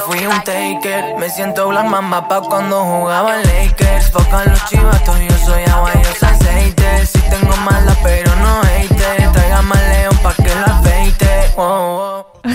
fui 0.00 0.26
un 0.26 0.42
taker. 0.42 1.16
Me 1.18 1.28
siento 1.28 1.68
Black 1.68 1.86
Mamba 1.86 2.28
pa' 2.28 2.40
cuando 2.40 2.84
jugaba 2.84 3.40
en 3.40 3.42
Lakers. 3.42 4.10
Focan 4.10 4.50
los 4.50 4.64
chivatos, 4.66 5.18
yo 5.20 5.36
soy 5.44 5.62
agua 5.64 5.90
y 5.94 5.98
ellos 5.98 6.22
aceite. 6.22 7.06
Si 7.06 7.18
tengo 7.30 7.56
mala, 7.58 7.96
pero 8.02 8.34
no 8.36 8.60
hate. 8.62 9.32
Traiga 9.32 9.62
más 9.62 9.82
león 9.88 10.16
pa' 10.22 10.34
que 10.34 10.54
la 10.54 10.78
afeite. 10.78 11.50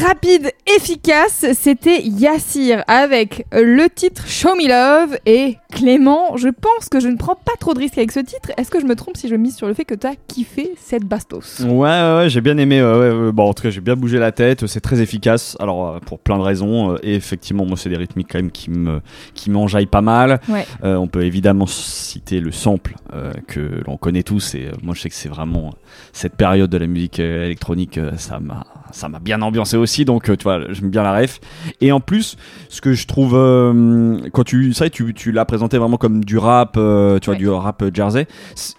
Rapide, 0.07 0.51
efficace, 0.77 1.45
c'était 1.53 2.03
Yassir 2.03 2.83
avec 2.87 3.47
le 3.51 3.87
titre 3.89 4.27
Show 4.27 4.53
Me 4.55 4.67
Love 4.67 5.17
et 5.25 5.57
Clément. 5.71 6.37
Je 6.37 6.49
pense 6.49 6.89
que 6.89 6.99
je 6.99 7.07
ne 7.07 7.17
prends 7.17 7.33
pas 7.33 7.53
trop 7.59 7.73
de 7.73 7.79
risques 7.79 7.97
avec 7.97 8.11
ce 8.11 8.19
titre. 8.19 8.51
Est-ce 8.55 8.69
que 8.69 8.79
je 8.79 8.85
me 8.85 8.95
trompe 8.95 9.17
si 9.17 9.27
je 9.29 9.35
mise 9.35 9.55
sur 9.55 9.65
le 9.67 9.73
fait 9.73 9.83
que 9.83 9.95
tu 9.95 10.05
as 10.05 10.13
kiffé 10.27 10.75
cette 10.79 11.05
bastos? 11.05 11.61
Ouais, 11.61 11.69
ouais, 11.69 12.15
ouais, 12.17 12.29
j'ai 12.29 12.41
bien 12.41 12.55
aimé. 12.59 12.83
ouais. 12.83 13.31
Bon, 13.31 13.49
en 13.49 13.53
tout 13.55 13.63
cas, 13.63 13.71
j'ai 13.71 13.81
bien 13.81 13.95
bougé 13.95 14.19
la 14.19 14.31
tête. 14.31 14.67
C'est 14.67 14.79
très 14.79 15.01
efficace. 15.01 15.57
Alors, 15.59 15.95
euh, 15.95 15.99
pour 15.99 16.19
plein 16.19 16.37
de 16.37 16.43
raisons. 16.43 16.91
euh, 16.91 16.97
Et 17.01 17.15
effectivement, 17.15 17.65
moi, 17.65 17.75
c'est 17.75 17.89
des 17.89 17.97
rythmiques 17.97 18.27
quand 18.31 18.37
même 18.39 18.51
qui 18.51 18.69
me, 18.69 19.01
qui 19.33 19.49
m'enjaillent 19.49 19.87
pas 19.87 20.01
mal. 20.01 20.39
Euh, 20.83 20.95
on 20.97 21.07
peut 21.07 21.23
évidemment 21.23 21.65
cité 21.65 22.41
le 22.41 22.51
sample 22.51 22.93
euh, 23.15 23.33
que 23.47 23.81
l'on 23.87 23.97
connaît 23.97 24.23
tous 24.23 24.53
et 24.53 24.69
moi 24.83 24.93
je 24.93 25.01
sais 25.01 25.09
que 25.09 25.15
c'est 25.15 25.29
vraiment 25.29 25.73
cette 26.13 26.35
période 26.35 26.69
de 26.69 26.77
la 26.77 26.87
musique 26.87 27.19
électronique 27.19 27.99
ça 28.17 28.39
m'a 28.39 28.63
ça 28.95 29.09
m'a 29.09 29.19
bien 29.19 29.41
ambiancé 29.41 29.75
aussi 29.77 30.05
donc 30.05 30.29
euh, 30.29 30.37
tu 30.37 30.43
vois 30.43 30.61
j'aime 30.71 30.89
bien 30.89 31.03
la 31.03 31.13
ref 31.19 31.39
et 31.81 31.91
en 31.91 31.99
plus 31.99 32.37
ce 32.69 32.79
que 32.81 32.93
je 32.93 33.05
trouve 33.07 33.33
euh, 33.35 34.17
quand 34.31 34.43
tu 34.43 34.73
ça 34.73 34.89
tu, 34.89 35.13
tu 35.13 35.31
l'as 35.31 35.43
présenté 35.45 35.77
vraiment 35.77 35.97
comme 35.97 36.23
du 36.23 36.37
rap 36.37 36.75
euh, 36.77 37.19
tu 37.19 37.25
vois 37.25 37.33
Ouais. 37.35 37.39
du 37.39 37.49
rap 37.49 37.83
jersey 37.93 38.27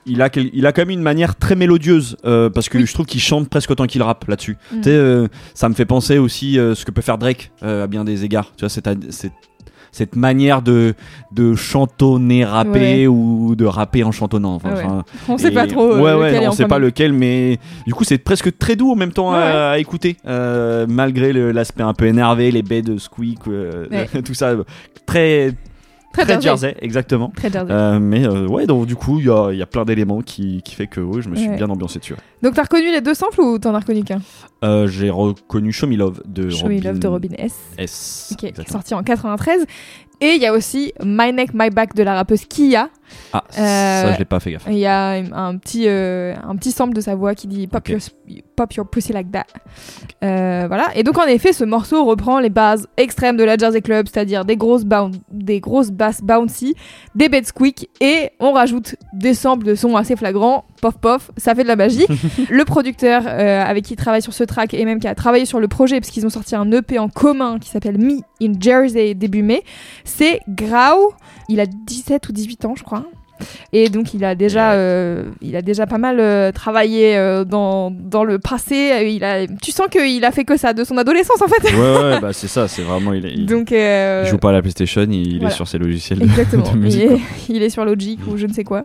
il 0.06 0.22
a 0.22 0.30
il 0.34 0.66
a 0.66 0.72
quand 0.72 0.82
même 0.82 0.90
une 0.90 1.02
manière 1.02 1.36
très 1.36 1.54
mélodieuse 1.54 2.16
euh, 2.24 2.48
parce 2.48 2.68
que 2.70 2.78
Oui. 2.78 2.86
je 2.86 2.94
trouve 2.94 3.06
qu'il 3.06 3.20
chante 3.20 3.48
presque 3.50 3.70
autant 3.70 3.86
qu'il 3.86 4.02
rappe 4.02 4.26
là-dessus 4.26 4.56
Mm. 4.72 4.76
tu 4.80 4.82
sais 4.84 5.28
ça 5.54 5.68
me 5.68 5.74
fait 5.74 5.84
penser 5.84 6.16
aussi 6.18 6.54
ce 6.54 6.84
que 6.84 6.90
peut 6.90 7.02
faire 7.02 7.18
Drake 7.18 7.50
à 7.62 7.86
bien 7.86 8.04
des 8.04 8.24
égards 8.24 8.52
tu 8.56 8.64
vois 8.64 8.70
c'est 8.70 9.32
cette 9.96 10.14
manière 10.14 10.60
de 10.60 10.94
de 11.32 11.54
chantonner 11.54 12.44
rapper 12.44 13.08
ou 13.08 13.54
de 13.56 13.64
rapper 13.64 14.04
en 14.04 14.12
chantonnant 14.12 14.54
enfin, 14.56 14.74
ouais. 14.74 14.84
enfin, 14.84 15.04
On 15.28 15.38
sait 15.38 15.50
pas 15.50 15.66
trop. 15.66 15.92
euh, 15.92 16.00
ouais, 16.00 16.14
ouais, 16.14 16.30
lequel 16.30 16.42
est 16.42 16.48
on 16.48 16.52
sait 16.52 16.66
pas 16.66 16.78
lequel, 16.78 17.12
mais 17.12 17.58
du 17.86 17.94
coup, 17.94 18.04
c'est 18.04 18.18
presque 18.18 18.56
très 18.58 18.76
doux 18.76 18.92
en 18.92 18.96
même 18.96 19.12
temps 19.12 19.32
à, 19.32 19.78
écouter, 19.78 20.16
euh, 20.26 20.86
malgré 20.88 21.32
l'aspect 21.52 21.82
un 21.82 21.94
peu 21.94 22.06
énervé, 22.06 22.50
les 22.50 22.62
baies 22.62 22.82
de 22.82 22.98
squeak, 22.98 23.38
euh, 23.48 23.86
tout 24.24 24.34
ça, 24.34 24.54
très 25.06 25.54
Très, 26.16 26.24
très 26.24 26.40
jersey. 26.40 26.68
jersey, 26.68 26.76
exactement. 26.80 27.32
Très 27.36 27.50
jersey. 27.50 27.72
Euh, 27.72 27.98
mais 28.00 28.26
euh, 28.26 28.46
ouais, 28.46 28.66
donc 28.66 28.86
du 28.86 28.96
coup, 28.96 29.18
il 29.20 29.24
y 29.26 29.56
y 29.58 29.62
a 29.62 29.66
plein 29.66 29.84
d'éléments 29.84 30.22
qui, 30.22 30.62
qui 30.62 30.74
fait 30.74 30.86
que 30.86 31.00
ouais, 31.00 31.20
je 31.22 31.28
me 31.28 31.36
suis 31.36 31.48
Ouais. 31.48 31.56
bien 31.56 31.68
ambiancé 31.68 31.98
dessus. 31.98 32.14
ouais. 32.14 32.18
Donc 32.42 32.54
t'as 32.54 32.62
reconnu 32.62 32.90
les 32.90 33.00
deux 33.00 33.14
samples 33.14 33.40
ou 33.40 33.58
t'en 33.58 33.74
as 33.74 33.80
reconnu 33.80 34.02
qu'un? 34.04 34.20
Euh, 34.64 34.86
J'ai 34.88 35.10
reconnu 35.10 35.72
Show 35.72 35.86
Me 35.86 35.96
Love 35.96 36.22
de 36.26 36.48
Show 36.50 36.62
Robin 36.64 36.74
Me 36.76 36.80
Love 36.82 36.98
de 36.98 37.08
Robin 37.08 37.28
S. 37.38 37.54
S. 37.78 38.28
Ok, 38.32 38.38
qui 38.52 38.60
est 38.60 38.70
sorti 38.70 38.94
en 38.94 39.02
93. 39.02 39.66
Et 40.22 40.28
il 40.36 40.40
y 40.40 40.46
a 40.46 40.52
aussi 40.54 40.92
My 41.04 41.30
Neck, 41.32 41.50
My 41.52 41.68
Back 41.68 41.94
de 41.94 42.02
la 42.02 42.14
rappeuse 42.14 42.46
Kia. 42.46 42.88
Ah, 43.32 43.44
ça, 43.50 43.62
Euh, 44.08 44.12
je 44.14 44.18
l'ai 44.18 44.24
pas 44.24 44.40
fait 44.40 44.52
gaffe. 44.52 44.64
Il 44.68 44.78
y 44.78 44.86
a 44.86 45.10
un 45.32 45.56
petit, 45.58 45.84
euh, 45.88 46.34
un 46.46 46.56
petit 46.56 46.72
sample 46.72 46.94
de 46.94 47.00
sa 47.00 47.14
voix 47.14 47.34
qui 47.34 47.46
dit 47.46 47.66
Pop, 47.66 47.86
your, 47.88 48.00
pop 48.56 48.72
your 48.74 48.86
pussy 48.88 49.12
like 49.12 49.30
that. 49.32 49.44
Euh, 50.24 50.64
voilà. 50.68 50.88
Et 50.96 51.02
donc, 51.02 51.18
en 51.18 51.24
effet, 51.26 51.52
ce 51.52 51.64
morceau 51.64 52.04
reprend 52.04 52.40
les 52.40 52.50
bases 52.50 52.86
extrêmes 52.96 53.36
de 53.36 53.44
la 53.44 53.56
Jersey 53.56 53.80
Club, 53.82 54.06
c'est-à-dire 54.12 54.44
des 54.44 54.56
grosses, 54.56 54.84
boun- 54.84 55.12
des 55.30 55.60
grosses 55.60 55.90
basses 55.90 56.22
bouncy, 56.22 56.74
des 57.14 57.28
beds 57.28 57.44
squeak, 57.44 57.88
et 58.00 58.30
on 58.40 58.52
rajoute 58.52 58.96
des 59.12 59.34
samples 59.34 59.66
de 59.66 59.74
sons 59.74 59.96
assez 59.96 60.16
flagrants. 60.16 60.64
Pof, 60.82 60.94
pof, 60.98 61.30
ça 61.36 61.54
fait 61.54 61.62
de 61.62 61.68
la 61.68 61.76
magie. 61.76 62.06
le 62.50 62.64
producteur 62.64 63.26
avec 63.26 63.84
qui 63.84 63.94
il 63.94 63.96
travaille 63.96 64.22
sur 64.22 64.32
ce 64.34 64.44
track 64.44 64.74
et 64.74 64.84
même 64.84 65.00
qui 65.00 65.08
a 65.08 65.14
travaillé 65.14 65.44
sur 65.46 65.58
le 65.60 65.68
projet, 65.68 66.00
parce 66.00 66.10
qu'ils 66.10 66.26
ont 66.26 66.30
sorti 66.30 66.54
un 66.54 66.70
EP 66.72 66.98
en 66.98 67.08
commun 67.08 67.58
qui 67.58 67.70
s'appelle 67.70 67.98
Me 67.98 68.18
in 68.42 68.52
Jersey 68.60 69.14
début 69.14 69.42
mai, 69.42 69.62
c'est 70.04 70.40
Grau. 70.48 71.14
Il 71.48 71.60
a 71.60 71.66
17 71.66 72.28
ou 72.28 72.32
18 72.32 72.64
ans, 72.66 72.74
je 72.76 72.82
crois. 72.82 72.95
Et 73.72 73.88
donc 73.88 74.14
il 74.14 74.24
a 74.24 74.34
déjà, 74.34 74.72
euh, 74.72 75.24
il 75.42 75.56
a 75.56 75.62
déjà 75.62 75.86
pas 75.86 75.98
mal 75.98 76.18
euh, 76.20 76.52
travaillé 76.52 77.16
euh, 77.16 77.44
dans, 77.44 77.90
dans 77.90 78.24
le 78.24 78.38
passé. 78.38 79.08
Il 79.14 79.24
a, 79.24 79.46
tu 79.46 79.70
sens 79.72 79.86
qu'il 79.90 80.24
a 80.24 80.30
fait 80.32 80.44
que 80.44 80.56
ça 80.56 80.72
de 80.72 80.84
son 80.84 80.96
adolescence 80.98 81.40
en 81.42 81.48
fait. 81.48 81.62
Ouais, 81.72 81.98
ouais, 82.14 82.20
bah 82.22 82.32
c'est 82.32 82.48
ça, 82.48 82.68
c'est 82.68 82.82
vraiment. 82.82 83.12
Il, 83.12 83.24
il- 83.26 83.46
Donc 83.46 83.70
il 83.70 84.26
joue 84.26 84.38
pas 84.38 84.50
à 84.50 84.52
la 84.52 84.62
PlayStation, 84.62 85.06
il, 85.10 85.44
est 85.44 85.50
sur 85.50 85.68
ses 85.68 85.78
logiciels 85.78 86.18
de, 86.18 86.24
Exactement. 86.24 86.62
de 86.72 86.78
musique. 86.78 87.02
est, 87.10 87.20
il 87.48 87.62
est 87.62 87.70
sur 87.70 87.84
Logic 87.84 88.18
ou 88.28 88.36
je 88.36 88.46
ne 88.46 88.52
sais 88.52 88.64
quoi. 88.64 88.84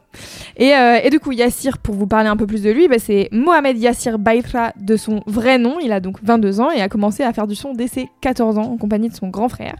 Et, 0.57 0.71
et 1.03 1.09
du 1.09 1.19
coup, 1.19 1.31
Yassir, 1.31 1.77
pour 1.77 1.95
vous 1.95 2.07
parler 2.07 2.29
un 2.29 2.37
peu 2.37 2.45
plus 2.47 2.61
de 2.63 2.69
lui, 2.71 2.87
bah, 2.87 2.95
c'est 2.99 3.29
Mohamed 3.31 3.77
Yassir 3.77 4.19
Baitra 4.19 4.73
de 4.79 4.95
son 4.97 5.21
vrai 5.25 5.57
nom. 5.57 5.77
Il 5.83 5.91
a 5.91 5.99
donc 5.99 6.17
22 6.23 6.59
ans 6.59 6.69
et 6.71 6.81
a 6.81 6.89
commencé 6.89 7.23
à 7.23 7.33
faire 7.33 7.47
du 7.47 7.55
son 7.55 7.73
dès 7.73 7.87
ses 7.87 8.07
14 8.21 8.57
ans 8.57 8.63
en 8.73 8.77
compagnie 8.77 9.09
de 9.09 9.15
son 9.15 9.29
grand 9.29 9.49
frère. 9.49 9.75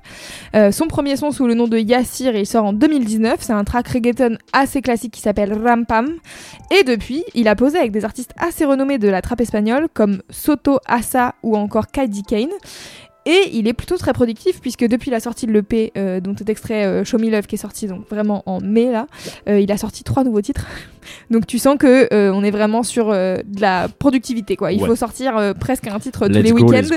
Son 0.72 0.88
premier 0.88 1.16
son 1.16 1.32
sous 1.32 1.48
le 1.48 1.54
nom 1.54 1.68
de 1.68 1.78
Yassir, 1.78 2.36
il 2.36 2.46
sort 2.46 2.66
en 2.66 2.74
2019. 2.74 3.38
C'est 3.40 3.54
un 3.54 3.64
track 3.64 3.88
reggaeton 3.88 4.38
assez 4.62 4.82
classique 4.82 5.14
qui 5.14 5.22
s'appelle 5.22 5.54
Rampam. 5.54 6.08
Et 6.72 6.84
depuis, 6.84 7.24
il 7.34 7.48
a 7.48 7.56
posé 7.56 7.78
avec 7.78 7.92
des 7.92 8.06
artistes 8.06 8.32
assez 8.38 8.64
renommés 8.66 8.98
de 8.98 9.10
la 9.10 9.22
trappe 9.22 9.42
espagnole 9.42 9.88
comme 9.94 10.22
Soto 10.30 10.80
Asa 10.86 11.36
ou 11.44 11.58
encore 11.58 11.88
Kaidi 11.88 12.24
Kane. 12.24 12.52
Et 13.28 13.50
il 13.54 13.68
est 13.68 13.74
plutôt 13.74 13.98
très 13.98 14.14
productif 14.14 14.62
puisque 14.62 14.84
depuis 14.84 15.12
la 15.12 15.20
sortie 15.20 15.46
de 15.46 15.52
l'EP 15.52 15.92
euh, 15.96 16.20
dont 16.20 16.34
est 16.34 16.50
extrait 16.50 16.86
euh, 16.86 17.04
Show 17.04 17.20
Me 17.20 17.30
Love 17.30 17.46
qui 17.46 17.54
est 17.54 17.58
sorti 17.60 17.86
donc 17.86 18.10
vraiment 18.10 18.42
en 18.48 18.60
mai 18.62 18.92
là, 18.92 19.06
euh, 19.48 19.60
il 19.60 19.72
a 19.72 19.78
sorti 19.78 20.04
trois 20.04 20.24
nouveaux 20.24 20.42
titres. 20.42 20.66
donc 21.30 21.46
tu 21.46 21.60
sens 21.60 21.78
que 21.78 22.12
euh, 22.14 22.32
on 22.34 22.44
est 22.44 22.50
vraiment 22.52 22.82
sur 22.84 23.12
euh, 23.12 23.38
de 23.46 23.62
la 23.62 23.88
productivité 23.90 24.56
quoi. 24.56 24.72
Il 24.72 24.82
Ouais. 24.82 24.88
faut 24.88 24.96
sortir 24.96 25.54
presque 25.60 25.86
un 25.88 26.00
titre 26.00 26.28
tous 26.28 26.34
Let's 26.34 26.44
les 26.46 26.52
week-ends 26.52 26.88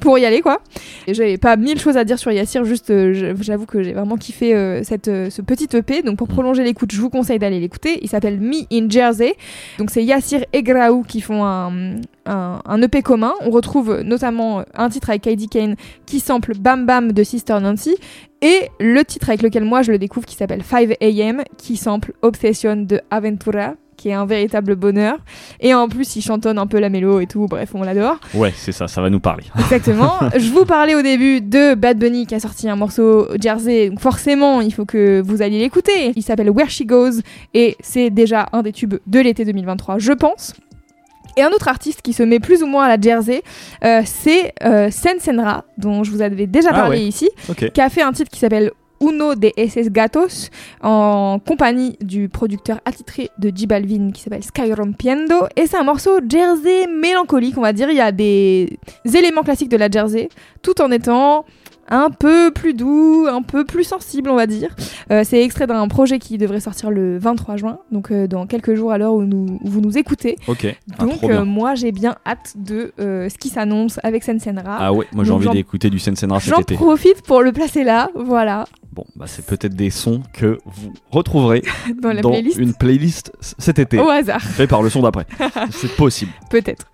pour 0.00 0.16
y 0.18 0.24
aller 0.24 0.40
quoi. 0.42 0.60
J'avais 1.08 1.38
pas 1.38 1.56
mille 1.56 1.80
choses 1.80 1.96
à 1.96 2.04
dire 2.04 2.18
sur 2.20 2.30
Yassir, 2.30 2.64
juste 2.64 2.92
j'avoue 3.40 3.66
que 3.66 3.82
j'ai 3.82 3.92
vraiment 3.94 4.16
kiffé 4.16 4.80
cette, 4.84 5.06
ce 5.06 5.42
petit 5.42 5.68
EP. 5.76 6.02
Donc 6.02 6.18
pour 6.18 6.28
Mm. 6.28 6.32
prolonger 6.34 6.64
l'écoute, 6.64 6.92
je 6.92 7.00
vous 7.00 7.10
conseille 7.10 7.38
d'aller 7.38 7.58
l'écouter. 7.60 7.98
Il 8.02 8.08
s'appelle 8.08 8.40
Me 8.40 8.62
in 8.72 8.88
Jersey. 8.88 9.34
Donc 9.78 9.90
c'est 9.90 10.04
Yassir 10.04 10.44
et 10.52 10.62
Graou 10.62 11.02
qui 11.02 11.20
font 11.20 11.44
un, 11.44 11.96
un, 12.26 12.60
un 12.64 12.82
EP 12.82 13.02
commun. 13.02 13.32
On 13.40 13.50
retrouve 13.50 14.00
notamment 14.02 14.64
un 14.74 14.88
titre 14.88 15.10
avec 15.10 15.26
Heidi 15.26 15.48
Kane 15.48 15.76
qui 16.06 16.20
sample 16.20 16.54
Bam 16.58 16.86
Bam 16.86 17.12
de 17.12 17.22
Sister 17.24 17.58
Nancy. 17.60 17.96
Et 18.42 18.68
le 18.78 19.04
titre 19.04 19.30
avec 19.30 19.42
lequel 19.42 19.64
moi 19.64 19.82
je 19.82 19.90
le 19.92 19.98
découvre 19.98 20.26
qui 20.26 20.36
s'appelle 20.36 20.62
5 20.62 20.96
AM 21.00 21.42
qui 21.56 21.76
sample 21.76 22.12
Obsession 22.22 22.76
de 22.76 23.00
Aventura 23.10 23.74
qui 23.96 24.08
est 24.10 24.12
un 24.12 24.26
véritable 24.26 24.74
bonheur. 24.76 25.16
Et 25.60 25.74
en 25.74 25.88
plus, 25.88 26.16
il 26.16 26.22
chantonne 26.22 26.58
un 26.58 26.66
peu 26.66 26.78
la 26.78 26.90
mélo 26.90 27.20
et 27.20 27.26
tout. 27.26 27.46
Bref, 27.46 27.70
on 27.74 27.82
l'adore. 27.82 28.18
Ouais, 28.34 28.52
c'est 28.54 28.72
ça, 28.72 28.88
ça 28.88 29.00
va 29.00 29.10
nous 29.10 29.20
parler. 29.20 29.44
Exactement. 29.58 30.12
je 30.36 30.50
vous 30.50 30.64
parlais 30.64 30.94
au 30.94 31.02
début 31.02 31.40
de 31.40 31.74
Bad 31.74 31.98
Bunny 31.98 32.26
qui 32.26 32.34
a 32.34 32.40
sorti 32.40 32.68
un 32.68 32.76
morceau 32.76 33.28
Jersey. 33.40 33.90
Donc 33.90 34.00
forcément, 34.00 34.60
il 34.60 34.72
faut 34.72 34.84
que 34.84 35.22
vous 35.24 35.42
alliez 35.42 35.58
l'écouter. 35.58 36.12
Il 36.16 36.22
s'appelle 36.22 36.50
Where 36.50 36.68
She 36.70 36.84
Goes 36.84 37.20
et 37.54 37.76
c'est 37.80 38.10
déjà 38.10 38.48
un 38.52 38.62
des 38.62 38.72
tubes 38.72 38.96
de 39.06 39.20
l'été 39.20 39.44
2023, 39.44 39.98
je 39.98 40.12
pense. 40.12 40.54
Et 41.36 41.42
un 41.42 41.50
autre 41.50 41.68
artiste 41.68 42.00
qui 42.02 42.12
se 42.12 42.22
met 42.22 42.40
plus 42.40 42.62
ou 42.62 42.66
moins 42.66 42.84
à 42.84 42.96
la 42.96 43.00
Jersey, 43.00 43.42
euh, 43.84 44.02
c'est 44.04 44.52
euh, 44.64 44.90
Sen 44.90 45.18
Senra, 45.20 45.64
dont 45.78 46.04
je 46.04 46.10
vous 46.10 46.22
avais 46.22 46.46
déjà 46.46 46.68
Ah 46.72 46.74
parlé 46.82 46.98
ouais. 46.98 47.04
ici, 47.04 47.28
qui 47.72 47.80
a 47.80 47.88
fait 47.88 48.02
un 48.02 48.12
titre 48.12 48.30
qui 48.30 48.38
s'appelle 48.38 48.70
Uno 49.00 49.34
de 49.34 49.50
SS 49.58 49.90
Gatos 49.90 50.50
en 50.80 51.38
compagnie 51.44 51.96
du 52.00 52.28
producteur 52.28 52.78
attitré 52.84 53.28
de 53.38 53.50
J 53.54 53.66
Balvin 53.66 54.12
qui 54.12 54.22
s'appelle 54.22 54.44
Sky 54.44 54.72
Rompiendo. 54.72 55.46
Et 55.56 55.66
c'est 55.66 55.76
un 55.76 55.82
morceau 55.82 56.20
Jersey 56.26 56.86
mélancolique 56.86 57.58
on 57.58 57.62
va 57.62 57.72
dire. 57.72 57.90
Il 57.90 57.96
y 57.96 58.00
a 58.00 58.12
des 58.12 58.78
éléments 59.04 59.42
classiques 59.42 59.68
de 59.68 59.76
la 59.76 59.90
Jersey 59.90 60.28
tout 60.62 60.80
en 60.80 60.90
étant 60.92 61.44
un 61.88 62.10
peu 62.10 62.50
plus 62.50 62.74
doux, 62.74 63.26
un 63.30 63.42
peu 63.42 63.64
plus 63.64 63.84
sensible, 63.84 64.30
on 64.30 64.36
va 64.36 64.46
dire. 64.46 64.74
Euh, 65.10 65.22
c'est 65.24 65.42
extrait 65.42 65.66
d'un 65.66 65.86
projet 65.88 66.18
qui 66.18 66.38
devrait 66.38 66.60
sortir 66.60 66.90
le 66.90 67.18
23 67.18 67.56
juin, 67.56 67.78
donc 67.92 68.10
euh, 68.10 68.26
dans 68.26 68.46
quelques 68.46 68.74
jours 68.74 68.92
à 68.92 68.98
l'heure 68.98 69.14
où, 69.14 69.20
vous 69.62 69.80
nous 69.80 69.98
écoutez. 69.98 70.36
Ok. 70.48 70.66
Ah, 70.98 71.04
Donc 71.04 71.22
euh, 71.24 71.44
moi 71.44 71.74
j'ai 71.74 71.92
bien 71.92 72.16
hâte 72.26 72.54
de 72.56 72.92
ce 72.98 73.36
qui 73.38 73.48
s'annonce 73.48 73.98
avec 74.02 74.22
Sensenra. 74.24 74.76
Ah 74.80 74.92
ouais, 74.92 75.06
moi 75.12 75.24
j'ai 75.24 75.30
envie 75.32 75.44
j'en- 75.44 75.52
d'écouter 75.52 75.90
du 75.90 75.98
Sensenra 75.98 76.40
cet 76.40 76.50
J'en 76.50 76.60
été. 76.60 76.74
profite 76.74 77.22
pour 77.22 77.42
le 77.42 77.52
placer 77.52 77.84
là, 77.84 78.08
voilà, 78.14 78.64
Bon, 78.92 79.04
bah 79.16 79.24
c'est 79.26 79.44
peut-être 79.44 79.74
des 79.74 79.90
sons 79.90 80.22
que 80.32 80.58
vous 80.66 80.92
retrouverez 81.10 81.62
dans 82.00 82.12
la 82.12 82.22
dans 82.22 82.30
playlist. 82.30 82.58
une 82.58 82.74
playlist 82.74 83.32
cet 83.40 83.80
été, 83.80 83.98
Au 83.98 84.08
hasard, 84.08 84.40
fait 84.40 84.68
par 84.68 84.82
le 84.82 84.88
son 84.90 85.02
d'après. 85.02 85.26
c'est 85.72 85.90
possible. 85.96 86.30
peut-être. 86.48 86.86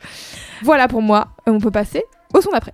Voilà 0.62 0.88
pour 0.88 1.02
moi, 1.02 1.28
on 1.46 1.58
peut 1.58 1.70
passer 1.70 2.02
au 2.34 2.40
son 2.40 2.50
d'après. 2.52 2.72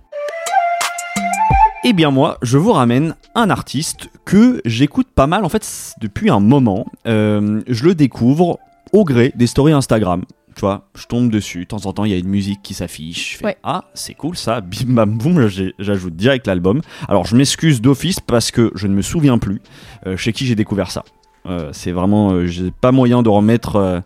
Eh 1.89 1.93
bien 1.93 2.11
moi, 2.11 2.37
je 2.41 2.57
vous 2.57 2.73
ramène 2.73 3.15
un 3.33 3.49
artiste 3.49 4.09
que 4.25 4.61
j'écoute 4.65 5.07
pas 5.15 5.25
mal 5.25 5.45
en 5.45 5.49
fait 5.49 5.93
depuis 6.01 6.29
un 6.29 6.41
moment. 6.41 6.85
Euh, 7.07 7.61
je 7.69 7.85
le 7.85 7.95
découvre 7.95 8.59
au 8.91 9.05
gré 9.05 9.31
des 9.35 9.47
stories 9.47 9.71
Instagram. 9.71 10.25
Tu 10.53 10.59
vois, 10.59 10.89
je 10.97 11.05
tombe 11.05 11.29
dessus, 11.31 11.59
de 11.59 11.63
temps 11.67 11.85
en 11.85 11.93
temps 11.93 12.03
il 12.03 12.11
y 12.11 12.13
a 12.13 12.17
une 12.17 12.27
musique 12.27 12.61
qui 12.61 12.73
s'affiche. 12.73 13.31
Je 13.31 13.37
fais 13.37 13.45
Ouais. 13.45 13.57
ah 13.63 13.85
c'est 13.93 14.15
cool 14.15 14.35
ça, 14.35 14.59
bim 14.61 14.95
bam 14.95 15.17
boum, 15.17 15.47
j'ajoute 15.79 16.17
direct 16.17 16.45
l'album. 16.45 16.81
Alors 17.07 17.25
je 17.25 17.37
m'excuse 17.37 17.79
d'office 17.79 18.19
parce 18.19 18.51
que 18.51 18.69
je 18.75 18.87
ne 18.87 18.93
me 18.93 19.01
souviens 19.01 19.37
plus 19.37 19.61
euh, 20.07 20.17
chez 20.17 20.33
qui 20.33 20.45
j'ai 20.45 20.55
découvert 20.55 20.91
ça. 20.91 21.05
Euh, 21.45 21.69
c'est 21.71 21.93
vraiment, 21.93 22.31
euh, 22.31 22.47
j'ai 22.47 22.69
pas 22.69 22.91
moyen 22.91 23.23
de 23.23 23.29
remettre, 23.29 24.03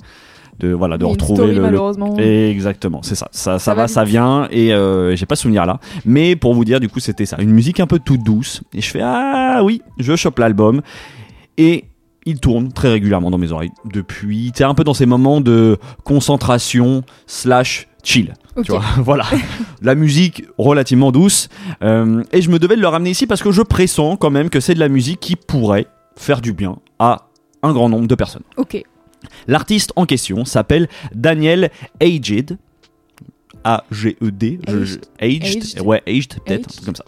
de 0.62 0.74
voilà, 0.74 0.98
de 0.98 1.06
retrouver 1.06 1.36
story, 1.36 1.50
le- 1.52 1.56
le, 1.58 1.62
malheureusement. 1.62 2.16
Exactement, 2.18 3.02
c'est 3.04 3.16
ça. 3.16 3.28
Ça, 3.32 3.60
ça, 3.60 3.74
va 3.74 3.84
va, 3.84 3.88
ça 3.88 4.04
vient 4.04 4.48
et 4.52 4.74
euh, 4.74 5.16
j'ai 5.16 5.26
pas 5.26 5.36
souvenir 5.36 5.66
là. 5.66 5.80
Mais 6.06 6.36
pour 6.36 6.54
vous 6.54 6.64
dire, 6.66 6.80
du 6.80 6.88
coup, 6.90 7.00
c'était 7.00 7.26
ça. 7.26 7.38
Une 7.42 7.52
musique 7.52 7.80
un 7.80 7.88
peu 7.88 8.00
toute 8.00 8.24
douce. 8.24 8.62
Et 8.74 8.82
je 8.82 8.90
fais 8.90 9.02
Ah 9.04 9.62
oui, 9.64 9.82
je 9.98 10.16
chope 10.16 10.40
l'album. 10.40 10.82
Et 11.58 11.86
il 12.26 12.40
tourne 12.40 12.72
très 12.72 12.90
régulièrement 12.90 13.32
dans 13.32 13.38
mes 13.38 13.52
oreilles 13.52 13.72
depuis. 13.92 14.52
Tu 14.56 14.64
un 14.64 14.76
peu 14.76 14.84
dans 14.84 14.94
ces 14.94 15.06
moments 15.06 15.42
de 15.42 15.78
concentration 16.04 17.04
slash 17.26 17.88
chill. 18.04 18.34
Tu 18.64 18.72
vois, 18.72 18.84
voilà. 18.98 19.26
la 19.82 19.96
musique 19.96 20.44
relativement 20.58 21.12
douce. 21.12 21.50
Euh, 21.84 22.24
et 22.32 22.42
je 22.42 22.50
me 22.50 22.60
devais 22.60 22.76
de 22.76 22.82
le 22.82 22.88
ramener 22.88 23.10
ici 23.12 23.26
parce 23.28 23.42
que 23.42 23.52
je 23.52 23.62
pressens 23.62 24.18
quand 24.18 24.30
même 24.30 24.50
que 24.50 24.60
c'est 24.60 24.74
de 24.76 24.80
la 24.80 24.90
musique 24.90 25.20
qui 25.20 25.36
pourrait 25.36 25.88
faire 26.16 26.42
du 26.42 26.54
bien 26.54 26.78
à 27.00 27.28
un 27.64 27.74
grand 27.74 27.90
nombre 27.90 28.08
de 28.08 28.16
personnes. 28.16 28.44
Ok. 28.58 28.84
L'artiste 29.48 29.92
en 29.96 30.06
question 30.06 30.46
s'appelle 30.46 30.88
Daniel 31.14 31.70
Aged. 32.02 32.58
A-G-E-D. 33.64 34.60
je- 34.68 34.84
je- 34.84 34.98
Aged. 35.20 35.44
Aged. 35.64 35.82
Ouais, 35.82 36.02
Aged, 36.08 36.40
peut-être, 36.44 36.70
Aged. 36.72 36.86
comme 36.86 36.96
ça. 36.96 37.04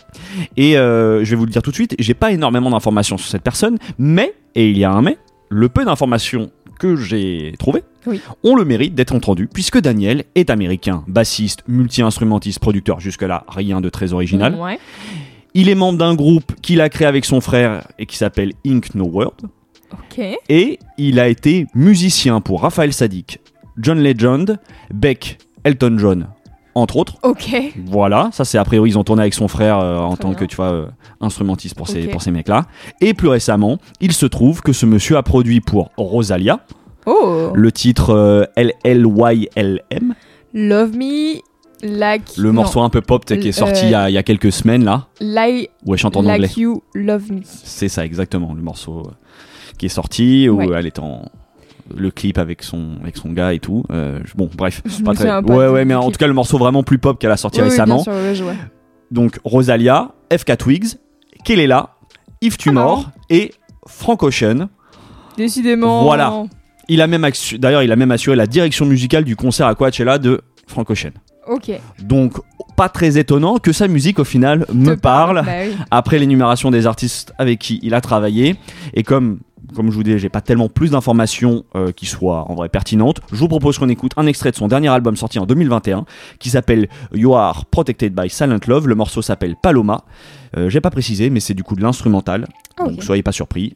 Et 0.55 0.77
euh, 0.77 1.24
je 1.24 1.29
vais 1.32 1.36
vous 1.36 1.46
le 1.46 1.51
dire 1.51 1.62
tout 1.63 1.72
de 1.72 1.75
suite, 1.75 1.96
j'ai 1.98 2.13
pas 2.13 2.32
énormément 2.32 2.70
d'informations 2.70 3.17
sur 3.17 3.27
cette 3.27 3.41
personne, 3.41 3.77
mais, 3.98 4.34
et 4.53 4.70
il 4.70 4.77
y 4.77 4.84
a 4.84 4.91
un 4.91 5.01
mais, 5.01 5.17
le 5.50 5.70
peu 5.70 5.84
d'informations 5.84 6.51
que 6.79 6.96
j'ai 6.96 7.53
trouvées 7.58 7.84
Oui. 8.05 8.22
ont 8.43 8.55
le 8.55 8.65
mérite 8.65 8.93
d'être 8.93 9.15
entendues, 9.15 9.48
puisque 9.51 9.79
Daniel 9.79 10.25
est 10.36 10.50
américain, 10.51 11.03
bassiste, 11.08 11.63
multi-instrumentiste, 11.67 12.60
producteur, 12.60 13.00
jusque-là 13.00 13.46
rien 13.48 13.82
de 13.82 13.89
très 13.89 14.13
original. 14.13 14.53
Ouais. 14.55 14.77
Il 15.55 15.70
est 15.70 15.75
membre 15.75 15.98
d'un 16.00 16.13
groupe 16.13 16.53
qu'il 16.62 16.82
a 16.82 16.89
créé 16.89 17.08
avec 17.08 17.25
son 17.25 17.41
frère 17.41 17.88
et 17.98 18.05
qui 18.05 18.17
s'appelle 18.17 18.53
Ink 18.65 18.93
No 18.96 19.05
World. 19.05 19.41
Et 20.50 20.79
il 20.97 21.19
a 21.19 21.27
été 21.27 21.65
musicien 21.75 22.41
pour 22.41 22.62
Raphaël 22.62 22.93
Sadik, 22.93 23.39
John 23.77 24.00
Legend, 24.01 24.59
Beck, 24.93 25.38
Elton 25.63 25.95
John, 25.97 26.27
entre 26.75 26.97
autres. 26.97 27.15
Ok. 27.23 27.55
Voilà, 27.85 28.29
ça 28.31 28.45
c'est 28.45 28.57
a 28.57 28.63
priori 28.63 28.91
ils 28.91 28.97
ont 28.97 29.03
tourné 29.03 29.21
avec 29.23 29.33
son 29.33 29.47
frère 29.47 29.79
euh, 29.79 29.97
en 30.00 30.09
Très 30.13 30.21
tant 30.23 30.29
bien. 30.29 30.38
que 30.38 30.45
tu 30.45 30.55
vois 30.55 30.71
euh, 30.71 30.88
instrumentiste 31.21 31.75
pour 31.75 31.88
ces 31.88 32.07
pour 32.07 32.21
ces 32.21 32.31
mecs 32.31 32.47
là. 32.47 32.65
Et 33.01 33.13
plus 33.13 33.27
récemment, 33.29 33.77
il 34.01 34.12
se 34.13 34.25
trouve 34.25 34.62
que 34.62 34.73
ce 34.73 34.85
monsieur 34.85 35.17
a 35.17 35.23
produit 35.23 35.62
pour 35.62 35.91
Rosalia 35.97 36.59
Oh. 37.05 37.51
le 37.53 37.69
titre 37.71 38.12
euh, 38.12 38.45
LLYLM, 38.55 40.15
Love 40.53 40.95
me 40.95 41.39
like. 41.81 42.38
le 42.38 42.47
non. 42.47 42.53
morceau 42.53 42.79
un 42.81 42.89
peu 42.89 43.01
pop 43.01 43.25
qui 43.25 43.33
est 43.33 43.51
sorti 43.51 43.81
il 43.85 43.89
y 43.91 43.95
a- 43.95 44.09
il 44.09 44.13
y, 44.13 44.17
a 44.17 44.23
quelques 44.23 44.51
semaines 44.53 44.85
là, 44.85 45.07
Like, 45.19 45.69
elle 45.85 45.97
chante 45.97 46.15
en 46.15 46.21
like 46.21 46.35
anglais. 46.35 46.50
you 46.55 46.81
love 46.93 47.29
me. 47.31 47.41
C'est 47.43 47.89
ça 47.89 48.05
exactement 48.05 48.53
le 48.53 48.62
morceau 48.62 49.00
euh, 49.00 49.12
qui 49.77 49.86
est 49.88 49.89
sorti 49.89 50.48
où 50.50 50.58
Ouais. 50.58 50.68
elle 50.75 50.86
est 50.86 51.00
en 51.00 51.25
le 51.96 52.12
clip 52.12 52.38
avec 52.38 52.63
son 52.63 52.98
avec 53.01 53.18
son 53.18 53.32
gars 53.32 53.53
et 53.53 53.60
tout. 53.60 53.84
Euh, 53.92 54.20
bon 54.36 54.50
bref, 54.56 54.82
Je 54.86 55.03
pas 55.03 55.13
très. 55.13 55.30
Ouais 55.44 55.68
ouais 55.68 55.86
mais 55.86 55.94
en 55.96 56.01
clip. 56.03 56.13
tout 56.13 56.20
cas 56.20 56.27
le 56.27 56.34
morceau 56.34 56.58
vraiment 56.58 56.82
plus 56.84 56.98
pop 56.98 57.20
qu'elle 57.20 57.32
a 57.32 57.38
sorti 57.38 57.60
Oui, 57.60 57.65
oui, 57.65 57.70
récemment. 57.72 58.03
bien 58.06 58.34
sûr, 58.36 58.46
ouais. 58.48 58.56
Donc 59.12 59.39
Rosalia, 59.44 60.12
FK 60.36 60.58
Twigs, 60.58 60.98
Kelela, 61.44 61.89
Yves 62.42 62.58
Tumor 62.58 63.10
et 63.30 63.53
Frank 63.88 64.24
Ocean. 64.24 64.70
Décidément. 65.38 66.03
Voilà. 66.03 66.44
Il 66.89 67.01
a 67.01 67.08
même 67.08 67.24
assu- 67.24 67.58
d'ailleurs 67.58 67.84
il 67.84 67.92
a 67.92 67.96
même 67.96 68.12
assuré 68.12 68.36
la 68.36 68.48
direction 68.48 68.86
musicale 68.86 69.24
du 69.24 69.36
concert 69.36 69.68
à 69.68 69.75
Coachella 69.75 70.18
de 70.20 70.42
Frank 70.68 70.89
Ocean. 70.89 71.12
Ok. 71.48 71.72
Donc 72.01 72.38
pas 72.77 72.89
très 72.89 73.18
étonnant 73.18 73.58
que 73.58 73.72
sa 73.72 73.88
musique 73.88 74.20
au 74.20 74.24
final 74.24 74.65
me 74.74 74.96
parle. 74.96 75.44
Bah 75.46 75.51
oui. 75.65 75.75
Après 75.92 76.18
l'énumération 76.20 76.72
des 76.72 76.88
artistes 76.88 77.34
avec 77.38 77.60
qui 77.60 77.80
il 77.84 77.94
a 77.94 78.01
travaillé 78.01 78.56
et 78.94 79.03
comme 79.03 79.39
comme 79.74 79.92
je 79.92 79.96
vous 79.96 80.03
disais, 80.03 80.20
j'ai 80.20 80.30
pas 80.30 80.42
tellement 80.42 80.70
plus 80.70 80.92
d'informations 80.92 81.63
euh, 81.75 81.92
qui 81.92 82.06
soient 82.06 82.50
en 82.50 82.56
vrai 82.56 82.70
pertinentes. 82.70 83.22
Je 83.32 83.38
vous 83.38 83.48
propose 83.48 83.77
qu'on 83.77 83.89
écoute 83.89 84.12
un 84.18 84.25
extrait 84.25 84.51
de 84.51 84.56
son 84.56 84.68
dernier 84.68 84.89
album 84.89 85.15
sorti 85.15 85.39
en 85.39 85.46
2021 85.46 86.06
qui 86.39 86.50
s'appelle 86.50 86.88
You 87.13 87.36
Are 87.36 87.65
Protected 87.65 88.13
by 88.13 88.30
Silent 88.30 88.60
Love. 88.68 88.88
Le 88.88 88.96
morceau 88.96 89.22
s'appelle 89.22 89.56
Paloma. 89.62 90.03
Euh, 90.58 90.70
j'ai 90.70 90.82
pas 90.82 90.92
précisé, 90.92 91.30
mais 91.30 91.39
c'est 91.39 91.53
du 91.53 91.63
coup 91.63 91.75
de 91.75 91.82
l'instrumental. 91.82 92.48
Ah, 92.77 92.86
Donc 92.86 93.03
soyez 93.03 93.24
pas 93.24 93.32
surpris. 93.32 93.75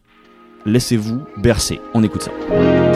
Laissez-vous 0.66 1.22
bercer. 1.38 1.80
On 1.94 2.04
écoute 2.04 2.24
ça. 2.24 2.87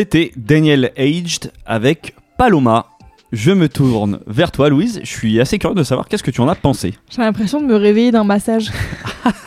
C'était 0.00 0.32
Daniel 0.34 0.92
Aged 0.96 1.52
avec 1.66 2.14
Paloma. 2.38 2.86
Je 3.32 3.50
me 3.50 3.68
tourne 3.68 4.20
vers 4.26 4.50
toi, 4.50 4.70
Louise. 4.70 4.98
Je 5.04 5.10
suis 5.10 5.38
assez 5.38 5.58
curieux 5.58 5.74
de 5.74 5.82
savoir 5.82 6.08
qu'est-ce 6.08 6.22
que 6.22 6.30
tu 6.30 6.40
en 6.40 6.48
as 6.48 6.54
pensé. 6.54 6.94
J'ai 7.10 7.20
l'impression 7.20 7.60
de 7.60 7.66
me 7.66 7.76
réveiller 7.76 8.10
d'un 8.10 8.24
massage. 8.24 8.70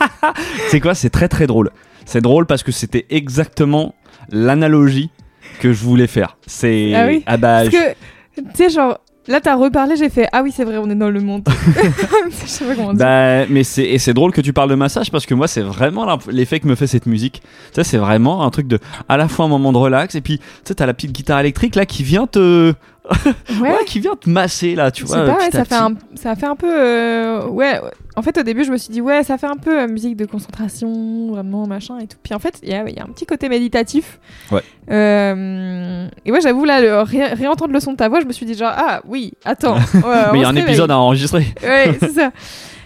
C'est 0.68 0.78
quoi? 0.78 0.94
C'est 0.94 1.10
très 1.10 1.26
très 1.26 1.48
drôle. 1.48 1.72
C'est 2.06 2.20
drôle 2.20 2.46
parce 2.46 2.62
que 2.62 2.70
c'était 2.70 3.04
exactement 3.10 3.96
l'analogie 4.30 5.10
que 5.58 5.72
je 5.72 5.82
voulais 5.82 6.06
faire. 6.06 6.36
C'est 6.46 6.94
Ah 6.94 7.08
oui 7.08 7.24
bah 7.26 7.36
Parce 7.36 7.70
que, 7.70 7.90
tu 8.36 8.44
sais, 8.54 8.70
genre, 8.70 9.00
là, 9.26 9.40
t'as 9.40 9.54
reparlé, 9.54 9.96
j'ai 9.96 10.10
fait 10.10 10.28
Ah 10.32 10.42
oui, 10.42 10.52
c'est 10.54 10.64
vrai, 10.64 10.78
on 10.78 10.88
est 10.90 10.94
dans 10.94 11.10
le 11.10 11.20
monde. 11.20 11.46
je 12.30 12.46
sais 12.46 12.64
pas 12.64 12.74
comment 12.74 12.92
dire. 12.92 13.04
Bah, 13.04 13.46
mais 13.48 13.64
c'est 13.64 13.84
et 13.84 13.98
c'est 13.98 14.14
drôle 14.14 14.32
que 14.32 14.40
tu 14.40 14.52
parles 14.52 14.70
de 14.70 14.74
massage 14.74 15.10
parce 15.10 15.26
que 15.26 15.34
moi 15.34 15.48
c'est 15.48 15.62
vraiment 15.62 16.18
l'effet 16.30 16.60
que 16.60 16.68
me 16.68 16.74
fait 16.74 16.86
cette 16.86 17.06
musique. 17.06 17.42
Tu 17.42 17.48
sais, 17.74 17.84
c'est 17.84 17.98
vraiment 17.98 18.44
un 18.44 18.50
truc 18.50 18.66
de 18.66 18.78
à 19.08 19.16
la 19.16 19.28
fois 19.28 19.46
un 19.46 19.48
moment 19.48 19.72
de 19.72 19.78
relax 19.78 20.14
et 20.14 20.20
puis 20.20 20.38
tu 20.38 20.44
sais 20.64 20.74
t'as 20.74 20.86
la 20.86 20.94
petite 20.94 21.12
guitare 21.12 21.40
électrique 21.40 21.74
là 21.74 21.86
qui 21.86 22.02
vient 22.02 22.26
te 22.26 22.74
ouais, 23.60 23.70
ouais, 23.70 23.84
qui 23.86 24.00
vient 24.00 24.16
te 24.16 24.30
masser 24.30 24.74
là, 24.74 24.90
tu 24.90 25.04
vois. 25.04 25.16
pas, 25.26 25.32
ouais, 25.32 25.48
petit 25.48 25.56
ça 25.58 25.64
fait, 25.64 25.74
un, 25.74 25.94
ça 26.14 26.34
fait 26.36 26.46
un 26.46 26.56
peu. 26.56 26.66
euh, 26.70 27.46
ouais, 27.48 27.78
en 28.16 28.22
fait, 28.22 28.38
au 28.38 28.42
début, 28.42 28.64
je 28.64 28.70
me 28.72 28.78
suis 28.78 28.90
dit 28.92 29.00
Ouais, 29.02 29.22
ça 29.24 29.36
fait 29.36 29.46
un 29.46 29.56
peu 29.56 29.82
euh, 29.82 29.86
musique 29.88 30.16
de 30.16 30.24
concentration, 30.24 31.30
vraiment, 31.30 31.66
machin 31.66 31.98
et 31.98 32.06
tout. 32.06 32.16
Puis 32.22 32.32
en 32.32 32.38
fait, 32.38 32.58
il 32.62 32.68
y 32.70 32.72
y 32.72 32.74
a 32.98 33.02
un 33.02 33.12
petit 33.12 33.26
côté 33.26 33.50
méditatif. 33.50 34.18
Ouais. 34.50 34.62
Euh, 34.90 36.06
et 36.24 36.32
ouais, 36.32 36.40
j'avoue, 36.40 36.64
là, 36.64 36.80
le, 36.80 37.00
ré- 37.02 37.34
réentendre 37.34 37.72
le 37.74 37.80
son 37.80 37.92
de 37.92 37.96
ta 37.98 38.08
voix, 38.08 38.20
je 38.20 38.26
me 38.26 38.32
suis 38.32 38.46
dit 38.46 38.54
genre 38.54 38.72
Ah 38.74 39.02
oui, 39.06 39.34
attends. 39.44 39.76
Mais 40.32 40.38
il 40.38 40.40
y 40.40 40.44
a 40.44 40.48
un 40.48 40.56
épisode 40.56 40.90
à 40.90 40.98
enregistrer. 40.98 41.46
Ouais, 41.62 41.94
c'est 42.00 42.12
ça. 42.12 42.30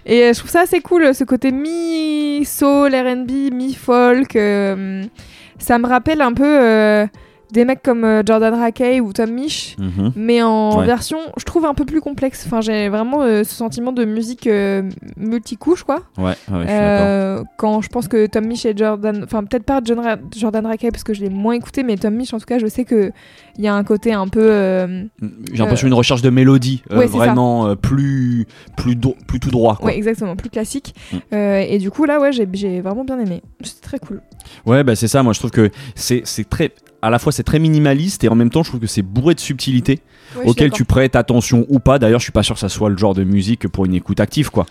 Et 0.05 0.33
je 0.33 0.39
trouve 0.39 0.51
ça 0.51 0.63
assez 0.63 0.81
cool, 0.81 1.15
ce 1.15 1.23
côté 1.23 1.53
mi-soul, 1.53 2.95
RB, 2.95 3.53
mi-folk. 3.53 4.33
ça 4.33 5.79
me 5.79 5.87
rappelle 5.87 6.23
un 6.23 6.33
peu 6.33 7.07
des 7.53 7.65
mecs 7.65 7.83
comme 7.83 8.05
euh, 8.05 8.23
Jordan 8.27 8.55
Rakey 8.55 9.01
ou 9.01 9.13
Tom 9.13 9.31
Misch, 9.31 9.77
Mhm. 9.79 10.13
mais 10.17 10.43
en 10.43 10.79
Ouais. 10.81 10.87
version, 10.87 11.19
je 11.39 11.45
trouve, 11.45 11.65
un 11.65 11.75
peu 11.75 11.85
plus 11.85 12.01
complexe. 12.01 12.45
Enfin, 12.47 12.61
j'ai 12.61 12.89
vraiment 12.89 13.23
euh, 13.23 13.45
ce 13.45 13.55
sentiment 13.55 13.93
de 13.93 14.05
musique 14.05 14.47
euh, 14.47 14.83
multicouche, 15.17 15.83
quoi. 15.85 16.01
Ouais, 16.19 16.35
je. 16.49 16.55
Euh, 16.69 17.43
quand 17.57 17.81
je 17.81 17.89
pense 17.89 18.07
que 18.09 18.27
Tom 18.27 18.45
Misch 18.47 18.67
et 18.67 18.77
Jordan, 18.77 19.23
enfin 19.25 19.43
peut-être 19.45 19.65
pas 19.65 19.81
John 19.85 19.99
Ra- 20.01 20.17
Jordan 20.37 20.67
Rakey 20.67 20.91
parce 20.91 21.05
que 21.05 21.15
je 21.15 21.23
l'ai 21.23 21.31
moins 21.31 21.55
écouté, 21.55 21.83
mais 21.83 21.97
Tom 21.97 22.15
Misch 22.15 22.35
en 22.35 22.39
tout 22.39 22.45
cas, 22.47 22.59
je 22.59 22.67
sais 22.67 22.85
que 22.85 23.13
il 23.57 23.65
y 23.65 23.69
a 23.69 23.75
un 23.75 23.85
côté 23.85 24.13
un 24.13 24.29
peu 24.29 24.41
euh, 24.43 25.05
J'ai 25.53 25.59
l'impression 25.59 25.87
une 25.89 25.95
recherche 25.95 26.23
de 26.23 26.31
mélodie 26.31 26.83
ouais, 26.91 27.09
c'est 27.09 27.17
vraiment 27.17 27.75
plus 27.77 28.47
plus 28.77 28.97
plus 29.27 29.41
tout 29.41 29.51
droit 29.51 29.77
quoi. 29.77 29.87
Ouais, 29.87 29.97
exactement, 29.97 30.37
plus 30.37 30.51
classique. 30.51 30.95
Mm. 31.13 31.17
Et 31.35 31.79
du 31.79 31.91
coup, 31.91 32.05
là, 32.05 32.21
ouais, 32.21 32.31
j'ai 32.33 32.81
vraiment 32.81 33.05
bien 33.05 33.19
aimé. 33.19 33.43
C'était 33.63 33.81
très 33.87 33.99
cool. 33.99 34.21
Ouais, 34.67 34.85
bah 34.85 34.95
c'est 34.97 35.09
ça. 35.09 35.23
Moi, 35.23 35.33
je 35.33 35.39
trouve 35.39 35.51
que 35.51 35.71
c'est 35.95 36.23
c'est 36.25 36.49
très 36.49 36.73
à 37.03 37.11
la 37.11 37.19
fois 37.19 37.33
c'est 37.33 37.43
très 37.45 37.59
minimaliste 37.59 38.25
et 38.25 38.29
en 38.29 38.35
même 38.35 38.51
temps 38.51 38.63
je 38.63 38.71
trouve 38.71 38.81
que 38.81 38.87
c'est 38.87 39.03
bourré 39.03 39.35
de 39.35 39.41
subtilité 39.41 40.01
Ouais, 40.37 40.45
auquel 40.47 40.71
tu 40.71 40.85
prêtes 40.85 41.17
attention 41.17 41.65
ou 41.71 41.79
pas. 41.79 41.99
D'ailleurs, 41.99 42.21
je 42.21 42.25
suis 42.25 42.33
pas 42.33 42.43
sûr 42.43 42.55
que 42.55 42.61
ça 42.61 42.69
soit 42.69 42.91
le 42.91 42.99
genre 42.99 43.15
de 43.15 43.25
musique 43.25 43.67
pour 43.69 43.87
une 43.87 43.95
écoute 43.95 44.21
active 44.21 44.51
quoi. 44.51 44.67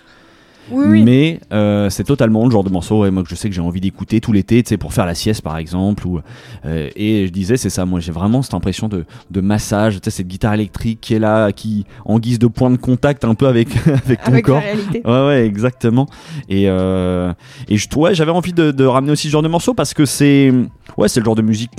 Oui, 0.69 0.85
oui. 0.89 1.03
Mais 1.03 1.39
euh, 1.53 1.89
c'est 1.89 2.03
totalement 2.03 2.43
le 2.45 2.51
genre 2.51 2.63
de 2.65 2.69
morceau 2.69 2.99
ouais, 2.99 3.09
moi 3.09 3.23
que 3.23 3.29
je 3.29 3.35
sais 3.35 3.47
que 3.47 3.55
j'ai 3.55 3.61
envie 3.61 3.79
d'écouter 3.79 4.19
tout 4.19 4.33
l'été, 4.33 4.61
tu 4.61 4.67
sais 4.69 4.77
pour 4.77 4.93
faire 4.93 5.05
la 5.05 5.15
sieste 5.15 5.41
par 5.41 5.57
exemple 5.57 6.05
ou 6.05 6.19
euh, 6.65 6.89
et 6.95 7.25
je 7.25 7.31
disais 7.31 7.55
c'est 7.55 7.69
ça 7.69 7.85
moi 7.85 8.01
j'ai 8.01 8.11
vraiment 8.11 8.41
cette 8.41 8.53
impression 8.53 8.89
de, 8.89 9.05
de 9.31 9.41
massage, 9.41 9.95
tu 9.95 10.01
sais 10.03 10.11
cette 10.11 10.27
guitare 10.27 10.53
électrique 10.55 10.99
qui 11.01 11.13
est 11.13 11.19
là 11.19 11.53
qui 11.53 11.85
en 12.03 12.19
guise 12.19 12.37
de 12.37 12.47
point 12.47 12.69
de 12.69 12.75
contact 12.75 13.23
un 13.23 13.33
peu 13.33 13.47
avec 13.47 13.69
avec 13.87 14.21
ton 14.21 14.31
Avec 14.33 14.45
corps. 14.45 14.55
la 14.55 14.61
réalité. 14.61 15.01
Ouais, 15.05 15.25
ouais, 15.27 15.45
exactement. 15.45 16.05
Et, 16.49 16.65
euh, 16.67 17.33
et 17.69 17.77
je, 17.77 17.87
ouais, 17.95 18.13
j'avais 18.13 18.31
envie 18.31 18.51
de, 18.53 18.71
de 18.71 18.83
ramener 18.83 19.13
aussi 19.13 19.27
ce 19.27 19.31
genre 19.31 19.43
de 19.43 19.47
morceau 19.47 19.73
parce 19.73 19.93
que 19.93 20.03
c'est, 20.05 20.51
ouais, 20.97 21.07
c'est 21.07 21.21
le 21.21 21.25
genre 21.25 21.35
de 21.35 21.41
musique 21.41 21.71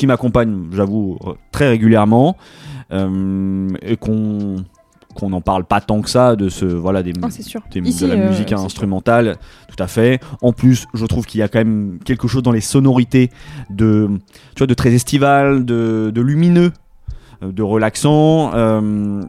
qui 0.00 0.06
m'accompagne, 0.06 0.68
j'avoue, 0.72 1.18
très 1.52 1.68
régulièrement, 1.68 2.36
euh, 2.90 3.68
et 3.82 3.96
qu'on 3.98 4.56
qu'on 5.14 5.28
n'en 5.30 5.40
parle 5.40 5.64
pas 5.64 5.80
tant 5.80 6.00
que 6.02 6.08
ça 6.08 6.36
de 6.36 6.48
ce 6.48 6.64
voilà 6.64 7.02
des, 7.02 7.12
c'est 7.30 7.42
sûr. 7.42 7.60
des- 7.72 7.80
Ici, 7.80 8.04
de 8.04 8.08
la 8.08 8.14
euh, 8.14 8.28
musique 8.28 8.48
sûr. 8.50 8.60
instrumentale, 8.60 9.36
tout 9.68 9.82
à 9.82 9.88
fait. 9.88 10.20
En 10.40 10.52
plus, 10.52 10.86
je 10.94 11.04
trouve 11.04 11.26
qu'il 11.26 11.40
y 11.40 11.42
a 11.42 11.48
quand 11.48 11.58
même 11.58 11.98
quelque 12.04 12.28
chose 12.28 12.42
dans 12.44 12.52
les 12.52 12.60
sonorités 12.62 13.28
de, 13.70 14.08
tu 14.54 14.58
vois, 14.58 14.66
de 14.68 14.72
très 14.74 14.92
estival, 14.94 15.64
de, 15.66 16.10
de 16.14 16.20
lumineux, 16.22 16.72
euh, 17.42 17.50
de 17.52 17.62
relaxant. 17.62 18.52
euh, 18.54 19.20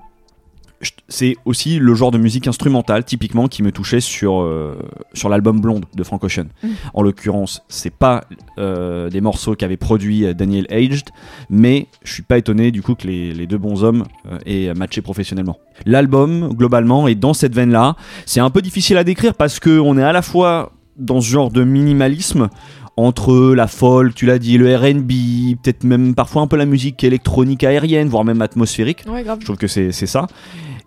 c'est 1.08 1.36
aussi 1.46 1.80
le 1.80 1.94
genre 1.94 2.12
de 2.12 2.18
musique 2.18 2.48
instrumentale 2.48 3.04
typiquement 3.04 3.48
qui 3.48 3.64
me 3.64 3.72
touchait 3.72 4.00
sur 4.00 4.42
euh, 4.42 4.78
sur 5.14 5.30
l'album 5.30 5.60
Blonde 5.60 5.86
de 5.96 6.04
Frank 6.04 6.24
Ocean. 6.24 6.46
Mm. 6.64 6.70
En 6.94 7.02
l'occurrence, 7.02 7.62
c'est 7.68 7.94
pas 7.94 8.24
euh, 8.58 9.10
des 9.10 9.22
morceaux 9.22 9.56
qu'avait 9.56 9.78
produit 9.78 10.26
euh, 10.26 10.34
Daniel 10.34 10.66
Aged, 10.70 11.10
mais 11.50 11.88
je 12.04 12.14
suis 12.14 12.24
pas 12.24 12.38
étonné 12.38 12.72
du 12.72 12.82
coup 12.82 12.96
que 12.96 13.08
les, 13.08 13.34
les 13.34 13.48
deux 13.48 13.58
bons 13.58 13.84
hommes 13.84 14.06
euh, 14.32 14.38
aient 14.46 14.74
matché 14.74 15.02
professionnellement. 15.02 15.58
L'album 15.86 16.54
globalement 16.54 17.08
est 17.08 17.16
dans 17.16 17.34
cette 17.34 17.56
veine-là. 17.56 17.96
C'est 18.26 18.40
un 18.40 18.50
peu 18.50 18.62
difficile 18.62 18.98
à 18.98 19.04
décrire 19.04 19.36
parce 19.36 19.60
que 19.60 19.80
on 19.80 19.98
est 19.98 20.04
à 20.04 20.14
la 20.14 20.22
fois 20.22 20.72
dans 20.98 21.22
ce 21.22 21.30
genre 21.30 21.52
de 21.52 21.64
minimalisme 21.64 22.50
entre 23.06 23.54
la 23.54 23.68
folk, 23.68 24.14
tu 24.16 24.26
l'as 24.26 24.40
dit, 24.40 24.58
le 24.58 24.76
R&B, 24.76 25.58
peut-être 25.62 25.84
même 25.84 26.16
parfois 26.16 26.42
un 26.42 26.48
peu 26.48 26.58
la 26.58 26.66
musique 26.66 27.04
électronique 27.04 27.64
aérienne, 27.64 28.08
voire 28.08 28.24
même 28.24 28.42
atmosphérique. 28.42 29.04
Ouais. 29.08 29.24
Je 29.40 29.46
trouve 29.46 29.58
que 29.58 29.68
c'est 29.68 29.92
ça. 29.92 30.28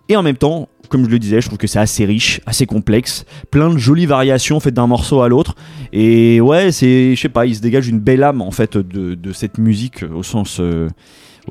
Et 0.07 0.15
en 0.15 0.23
même 0.23 0.37
temps, 0.37 0.69
comme 0.89 1.05
je 1.05 1.09
le 1.09 1.17
disais, 1.19 1.41
je 1.41 1.47
trouve 1.47 1.57
que 1.57 1.67
c'est 1.67 1.79
assez 1.79 2.05
riche, 2.05 2.41
assez 2.45 2.65
complexe, 2.65 3.25
plein 3.49 3.71
de 3.71 3.77
jolies 3.77 4.05
variations 4.05 4.59
faites 4.59 4.73
d'un 4.75 4.87
morceau 4.87 5.21
à 5.21 5.29
l'autre. 5.29 5.55
Et 5.93 6.39
ouais, 6.41 6.71
c'est, 6.71 7.15
je 7.15 7.21
sais 7.21 7.29
pas, 7.29 7.45
il 7.45 7.55
se 7.55 7.61
dégage 7.61 7.87
une 7.87 7.99
belle 7.99 8.23
âme 8.23 8.41
en 8.41 8.51
fait 8.51 8.77
de, 8.77 9.15
de 9.15 9.33
cette 9.33 9.57
musique 9.57 10.03
au 10.03 10.21
sens. 10.21 10.59
euh, 10.59 10.87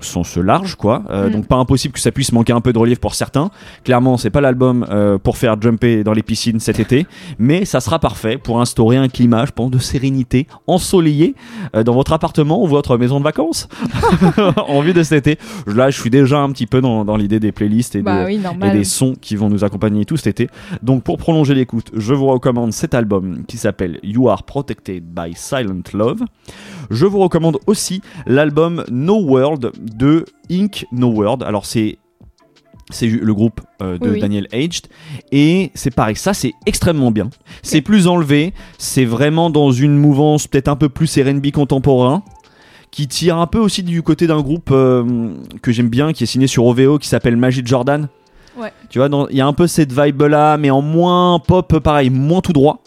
sens 0.02 0.36
large 0.36 0.74
quoi 0.76 1.02
Euh, 1.10 1.28
Mm. 1.28 1.32
donc 1.32 1.46
pas 1.46 1.56
impossible 1.56 1.94
que 1.94 2.00
ça 2.00 2.10
puisse 2.12 2.32
manquer 2.32 2.52
un 2.52 2.60
peu 2.60 2.72
de 2.72 2.78
relief 2.78 2.98
pour 2.98 3.14
certains 3.14 3.50
clairement 3.84 4.16
c'est 4.16 4.30
pas 4.30 4.40
l'album 4.40 4.84
euh, 4.90 5.18
pour 5.18 5.36
faire 5.36 5.60
jumper 5.60 6.02
dans 6.04 6.12
les 6.12 6.22
piscines 6.22 6.60
cet 6.60 6.80
été 6.80 7.06
mais 7.38 7.64
ça 7.64 7.80
sera 7.80 7.98
parfait 7.98 8.36
pour 8.38 8.60
instaurer 8.60 8.96
un 8.96 9.08
climat 9.08 9.46
je 9.46 9.52
pense 9.52 9.70
de 9.70 9.78
sérénité 9.78 10.46
ensoleillé 10.66 11.34
euh, 11.76 11.82
dans 11.84 11.94
votre 11.94 12.12
appartement 12.12 12.62
ou 12.62 12.66
votre 12.66 12.96
maison 12.98 13.18
de 13.18 13.24
vacances 13.24 13.68
en 14.68 14.80
vue 14.80 14.92
de 14.92 15.02
cet 15.02 15.26
été 15.26 15.38
là 15.66 15.90
je 15.90 16.00
suis 16.00 16.10
déjà 16.10 16.38
un 16.40 16.50
petit 16.50 16.66
peu 16.66 16.80
dans, 16.80 17.04
dans 17.04 17.16
l'idée 17.16 17.40
des 17.40 17.52
playlists 17.52 17.94
et, 17.96 18.02
Bah 18.02 18.24
oui, 18.26 18.40
et 18.62 18.70
des 18.70 18.84
sons 18.84 19.14
qui 19.20 19.36
vont 19.36 19.48
nous 19.48 19.64
accompagner 19.64 20.04
tout 20.04 20.16
cet 20.16 20.26
été. 20.26 20.48
Donc 20.82 21.02
pour 21.02 21.18
prolonger 21.18 21.54
l'écoute, 21.54 21.90
je 21.94 22.14
vous 22.14 22.26
recommande 22.26 22.72
cet 22.72 22.94
album 22.94 23.44
qui 23.46 23.56
s'appelle 23.58 24.00
You 24.02 24.28
Are 24.28 24.42
Protected 24.42 25.04
by 25.04 25.32
Silent 25.34 25.82
Love. 25.92 26.20
Je 26.90 27.06
vous 27.06 27.18
recommande 27.18 27.58
aussi 27.66 28.00
l'album 28.26 28.84
No 28.90 29.20
World 29.22 29.72
de 29.80 30.24
Inc. 30.50 30.86
No 30.92 31.08
World. 31.08 31.42
Alors 31.42 31.66
c'est 31.66 31.98
c'est 32.90 33.06
le 33.06 33.32
groupe 33.34 33.62
euh, 33.80 33.96
de 33.98 34.10
Oui. 34.10 34.20
Daniel 34.20 34.46
Aged 34.52 34.88
et 35.32 35.70
c'est 35.74 35.92
pareil 35.94 36.16
ça 36.16 36.34
c'est 36.34 36.52
extrêmement 36.66 37.10
bien 37.10 37.30
c'est 37.62 37.80
plus 37.80 38.06
enlevé 38.06 38.52
c'est 38.76 39.06
vraiment 39.06 39.48
dans 39.48 39.72
une 39.72 39.96
mouvance 39.96 40.46
peut-être 40.46 40.68
un 40.68 40.76
peu 40.76 40.90
plus 40.90 41.18
R&B 41.18 41.50
contemporain 41.50 42.22
qui 42.90 43.08
tire 43.08 43.38
un 43.38 43.46
peu 43.46 43.58
aussi 43.58 43.82
du 43.84 44.02
côté 44.02 44.26
d'un 44.26 44.42
groupe 44.42 44.68
euh, 44.70 45.30
que 45.62 45.72
j'aime 45.72 45.88
bien 45.88 46.12
qui 46.12 46.24
est 46.24 46.26
signé 46.26 46.46
sur 46.46 46.66
OVO 46.66 46.98
qui 46.98 47.08
s'appelle 47.08 47.36
Magic 47.38 47.66
Jordan 47.66 48.06
Ouais. 48.56 48.70
tu 48.90 48.98
vois 49.00 49.08
il 49.30 49.36
y 49.36 49.40
a 49.40 49.46
un 49.46 49.52
peu 49.54 49.66
cette 49.66 49.90
vibe 49.98 50.20
là 50.22 50.58
mais 50.58 50.70
en 50.70 50.82
moins 50.82 51.38
pop 51.40 51.78
pareil 51.78 52.10
moins 52.10 52.42
tout 52.42 52.52
droit 52.52 52.82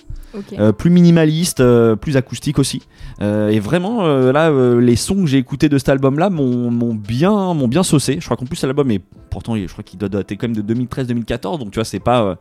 Euh, 0.59 0.71
plus 0.71 0.89
minimaliste, 0.89 1.59
euh, 1.59 1.95
plus 1.95 2.17
acoustique 2.17 2.59
aussi. 2.59 2.83
Euh, 3.21 3.49
et 3.49 3.59
vraiment, 3.59 4.05
là, 4.07 4.51
les 4.79 4.95
sons 4.95 5.21
que 5.21 5.27
j'ai 5.27 5.37
écoutés 5.37 5.69
de 5.69 5.77
cet 5.77 5.89
album-là 5.89 6.29
m'ont 6.29 6.93
bien, 6.93 7.53
m'ont 7.53 7.67
bien 7.67 7.83
saucé. 7.83 8.17
Je 8.19 8.25
crois 8.25 8.37
qu'en 8.37 8.45
plus, 8.45 8.61
l'album 8.63 8.89
est 8.91 9.01
pourtant, 9.29 9.55
je 9.55 9.71
crois 9.71 9.83
qu'il 9.83 9.99
doit 9.99 10.09
dater 10.09 10.37
quand 10.37 10.47
même 10.47 10.55
de 10.55 10.73
2013-2014, 10.73 11.59
donc 11.59 11.71
tu 11.71 11.75
vois, 11.75 11.85
c'est 11.85 11.99
pas, 11.99 12.37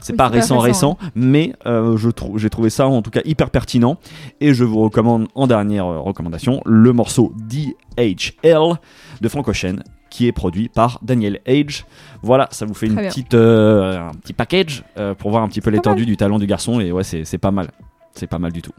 c'est 0.00 0.12
Oui, 0.12 0.16
pas 0.16 0.28
récent, 0.28 0.58
récent, 0.58 0.96
récent, 0.96 1.10
mais 1.14 1.54
euh, 1.66 1.96
je 1.96 2.10
trouve, 2.10 2.38
j'ai 2.38 2.50
trouvé 2.50 2.70
ça 2.70 2.86
en 2.86 3.02
tout 3.02 3.10
cas 3.10 3.20
hyper 3.24 3.50
pertinent. 3.50 3.98
Et 4.40 4.54
je 4.54 4.64
vous 4.64 4.80
recommande 4.80 5.28
en 5.34 5.46
dernière 5.46 5.86
euh, 5.86 6.00
recommandation 6.00 6.60
le 6.64 6.92
morceau 6.92 7.32
DHL 7.48 8.78
de 9.20 9.28
Frank 9.28 9.48
Ocean 9.48 9.76
qui 10.10 10.26
est 10.26 10.32
produit 10.32 10.68
par 10.68 11.00
Daniel 11.02 11.40
Age. 11.46 11.84
Voilà, 12.22 12.48
ça 12.50 12.66
vous 12.66 12.74
fait 12.74 12.86
une 12.86 12.94
Très 12.94 13.02
bien. 13.02 13.10
petite, 13.10 13.34
euh, 13.34 14.08
un 14.08 14.12
petit 14.12 14.32
package 14.32 14.82
euh, 14.98 15.14
pour 15.14 15.30
voir 15.30 15.42
un 15.42 15.48
petit 15.48 15.60
peu 15.60 15.70
l'étendue 15.70 16.04
du 16.06 16.16
talent 16.16 16.38
du 16.38 16.46
garçon. 16.46 16.80
Et 16.80 16.90
ouais, 16.92 17.04
c'est 17.04 17.24
c'est 17.24 17.38
pas 17.38 17.50
mal. 17.50 17.68
C'est 18.12 18.26
pas 18.26 18.38
mal 18.38 18.52
du 18.52 18.62
tout. 18.62 18.72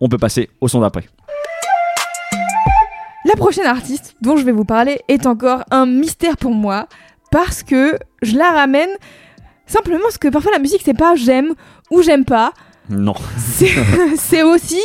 On 0.00 0.08
peut 0.08 0.18
passer 0.18 0.48
au 0.60 0.68
son 0.68 0.80
d'après. 0.80 1.04
La 3.26 3.34
prochaine 3.36 3.66
artiste 3.66 4.16
dont 4.22 4.36
je 4.36 4.44
vais 4.44 4.52
vous 4.52 4.64
parler 4.64 5.00
est 5.08 5.26
encore 5.26 5.62
un 5.70 5.84
mystère 5.86 6.36
pour 6.38 6.52
moi 6.52 6.86
parce 7.30 7.62
que 7.62 7.98
je 8.22 8.36
la 8.36 8.50
ramène 8.50 8.88
simplement 9.66 10.00
parce 10.02 10.18
que 10.18 10.28
parfois 10.28 10.52
la 10.52 10.58
musique 10.58 10.80
c'est 10.84 10.94
pas 10.96 11.14
j'aime 11.16 11.54
ou 11.90 12.02
j'aime 12.02 12.24
pas. 12.24 12.52
Non. 12.90 13.14
C'est 14.16 14.42
aussi 14.42 14.80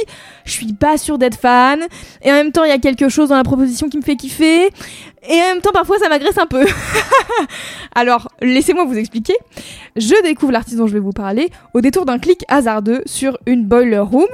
je 0.46 0.52
suis 0.52 0.74
pas 0.74 0.98
sûre 0.98 1.18
d'être 1.18 1.40
fan 1.40 1.82
et 2.22 2.32
en 2.32 2.36
même 2.36 2.52
temps 2.52 2.64
il 2.64 2.70
y 2.70 2.74
a 2.74 2.78
quelque 2.78 3.10
chose 3.10 3.30
dans 3.30 3.36
la 3.36 3.44
proposition 3.44 3.90
qui 3.90 3.98
me 3.98 4.04
fait 4.04 4.16
kiffer 4.16 4.66
et 5.28 5.42
en 5.42 5.54
même 5.54 5.62
temps 5.62 5.72
parfois 5.74 5.98
ça 5.98 6.08
m'agresse 6.08 6.38
un 6.38 6.46
peu. 6.46 6.64
Alors 7.96 8.30
laissez-moi 8.42 8.86
vous 8.86 8.98
expliquer. 8.98 9.36
Je 9.96 10.14
découvre 10.24 10.52
l'artiste 10.52 10.78
dont 10.78 10.88
je 10.88 10.94
vais 10.94 11.00
vous 11.00 11.14
parler 11.14 11.50
au 11.74 11.82
détour 11.82 12.06
d'un 12.06 12.20
clic 12.20 12.46
hasardeux 12.48 13.02
sur 13.08 13.38
une 13.48 13.66
boiler 13.66 13.98
room. 13.98 14.28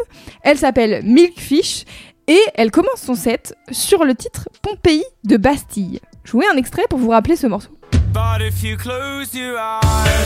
Elle 0.43 0.57
s'appelle 0.57 1.01
Milkfish 1.05 1.85
et 2.27 2.41
elle 2.55 2.71
commence 2.71 3.01
son 3.01 3.15
set 3.15 3.55
sur 3.71 4.03
le 4.03 4.13
titre 4.13 4.49
Pompéi 4.61 5.03
de 5.23 5.37
Bastille. 5.37 6.01
Mets 6.33 6.47
un 6.47 6.57
extrait 6.57 6.85
pour 6.89 6.99
vous 6.99 7.09
rappeler 7.09 7.35
ce 7.35 7.47
morceau. 7.47 7.69
But 8.13 8.41
if 8.41 8.63
you 8.63 8.77
close 8.77 9.33
your 9.33 9.57
eyes, 9.57 10.21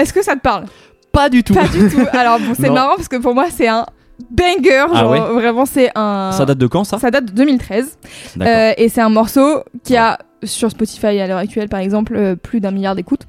Est-ce 0.00 0.14
que 0.14 0.22
ça 0.24 0.34
te 0.34 0.40
parle? 0.40 0.64
Pas 1.12 1.28
du 1.28 1.44
tout. 1.44 1.54
Pas 1.54 1.68
du 1.68 1.88
tout. 1.90 2.06
Alors 2.12 2.38
bon, 2.38 2.54
c'est 2.58 2.70
marrant 2.70 2.96
parce 2.96 3.08
que 3.08 3.16
pour 3.16 3.34
moi 3.34 3.46
c'est 3.50 3.68
un 3.68 3.84
banger. 4.30 4.86
Ah 4.94 5.08
ouais 5.08 5.20
vraiment 5.20 5.66
c'est 5.66 5.90
un. 5.94 6.32
Ça 6.32 6.46
date 6.46 6.58
de 6.58 6.66
quand 6.66 6.84
ça? 6.84 6.98
Ça 6.98 7.10
date 7.10 7.26
de 7.26 7.32
2013 7.32 7.98
D'accord. 8.36 8.54
Euh, 8.54 8.72
et 8.78 8.88
c'est 8.88 9.02
un 9.02 9.10
morceau 9.10 9.62
qui 9.84 9.96
a 9.96 10.18
sur 10.42 10.70
Spotify 10.70 11.18
à 11.20 11.26
l'heure 11.26 11.38
actuelle 11.38 11.68
par 11.68 11.80
exemple 11.80 12.14
euh, 12.16 12.36
plus 12.36 12.60
d'un 12.60 12.70
milliard 12.70 12.94
d'écoutes. 12.94 13.26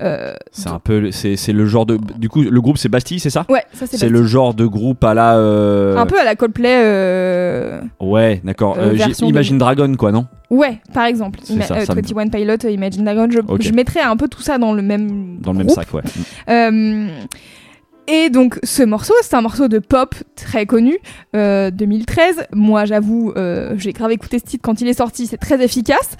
Euh, 0.00 0.34
c'est 0.52 0.68
un 0.68 0.78
peu, 0.78 1.10
c'est 1.10 1.36
c'est 1.36 1.52
le 1.52 1.66
genre 1.66 1.86
de, 1.86 1.98
du 2.18 2.28
coup, 2.28 2.42
le 2.42 2.60
groupe 2.60 2.78
c'est 2.78 2.88
Bastille, 2.88 3.20
c'est 3.20 3.30
ça? 3.30 3.44
Ouais, 3.48 3.62
ça 3.72 3.86
c'est 3.86 3.96
C'est 3.96 4.06
pas- 4.06 4.12
le 4.12 4.24
genre 4.24 4.54
de 4.54 4.66
groupe 4.66 5.02
à 5.04 5.14
la. 5.14 5.36
euh, 5.36 5.96
un 5.96 6.06
peu 6.06 6.18
à 6.20 6.24
la 6.24 6.34
Coldplay. 6.36 7.80
Ouais, 8.00 8.40
d'accord. 8.44 8.76
Imagine 9.22 9.58
Dragon, 9.58 9.94
quoi, 9.96 10.12
non? 10.12 10.26
Ouais, 10.50 10.78
par 10.94 11.04
exemple. 11.04 11.40
C'est 11.42 11.54
Ima- 11.54 11.64
ça, 11.66 11.84
ça 11.84 11.94
me- 11.94 12.00
21 12.00 12.28
Pilot, 12.28 12.56
Imagine 12.70 13.04
Dragon. 13.04 13.28
Je, 13.30 13.40
Ok. 13.40 13.60
je 13.62 13.72
mettrais 13.72 14.00
un 14.00 14.16
peu 14.16 14.28
tout 14.28 14.40
ça 14.40 14.56
dans 14.58 14.72
le 14.72 14.80
même 14.82 15.38
Dans 15.40 15.52
le 15.52 15.58
même 15.58 15.68
sac, 15.68 15.92
ouais. 15.94 16.02
Euh, 18.08 18.12
et 18.26 18.30
donc 18.30 18.58
ce 18.62 18.82
morceau, 18.82 19.14
c'est 19.22 19.34
un 19.34 19.40
morceau 19.42 19.68
de 19.68 19.78
pop 19.78 20.14
très 20.34 20.66
connu, 20.66 20.98
euh, 21.36 21.70
2013. 21.70 22.46
Moi 22.52 22.84
j'avoue, 22.84 23.32
euh, 23.36 23.74
j'ai 23.76 23.92
grave 23.92 24.12
écouté 24.12 24.38
ce 24.38 24.44
titre 24.44 24.62
quand 24.64 24.80
il 24.80 24.88
est 24.88 24.94
sorti, 24.94 25.26
c'est 25.26 25.36
très 25.36 25.62
efficace. 25.62 26.16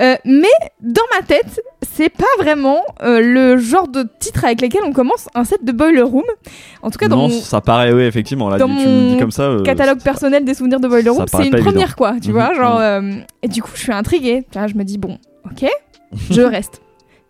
Euh, 0.00 0.16
mais 0.24 0.48
dans 0.80 1.02
ma 1.18 1.24
tête, 1.26 1.60
c'est 1.94 2.10
pas 2.10 2.24
vraiment 2.38 2.80
euh, 3.02 3.20
le 3.20 3.58
genre 3.58 3.88
de 3.88 4.04
titre 4.18 4.44
avec 4.44 4.60
lequel 4.60 4.82
on 4.84 4.92
commence 4.92 5.28
un 5.34 5.44
set 5.44 5.64
de 5.64 5.72
Boiler 5.72 6.02
Room. 6.02 6.24
En 6.82 6.90
tout 6.90 6.98
cas 6.98 7.08
dans 7.08 7.16
non, 7.16 7.28
mon 7.28 7.40
ça 7.40 7.60
paraît, 7.60 7.92
oui, 7.92 8.02
effectivement. 8.02 8.48
Là, 8.48 8.58
dans 8.58 8.68
tu 8.68 8.76
tu 8.76 8.78
me 8.80 8.84
le 8.94 9.06
dis 9.08 9.12
mon 9.14 9.18
comme 9.18 9.30
ça. 9.30 9.42
euh, 9.44 9.62
catalogue 9.62 10.02
personnel 10.02 10.44
des 10.44 10.54
souvenirs 10.54 10.80
de 10.80 10.88
Boiler 10.88 11.10
Room, 11.10 11.24
c'est 11.28 11.38
une 11.38 11.54
évident. 11.54 11.62
première 11.70 11.96
quoi, 11.96 12.14
tu 12.20 12.28
Mhm, 12.28 12.34
vois. 12.34 12.54
Genre, 12.54 12.76
mhm. 12.78 12.82
euh, 13.18 13.22
et 13.42 13.48
du 13.48 13.62
coup 13.62 13.70
je 13.74 13.80
suis 13.80 13.92
intriguée. 13.92 14.44
Je 14.54 14.74
me 14.74 14.82
dis 14.84 14.98
bon, 14.98 15.18
ok, 15.46 15.68
je 16.30 16.42
reste. 16.42 16.80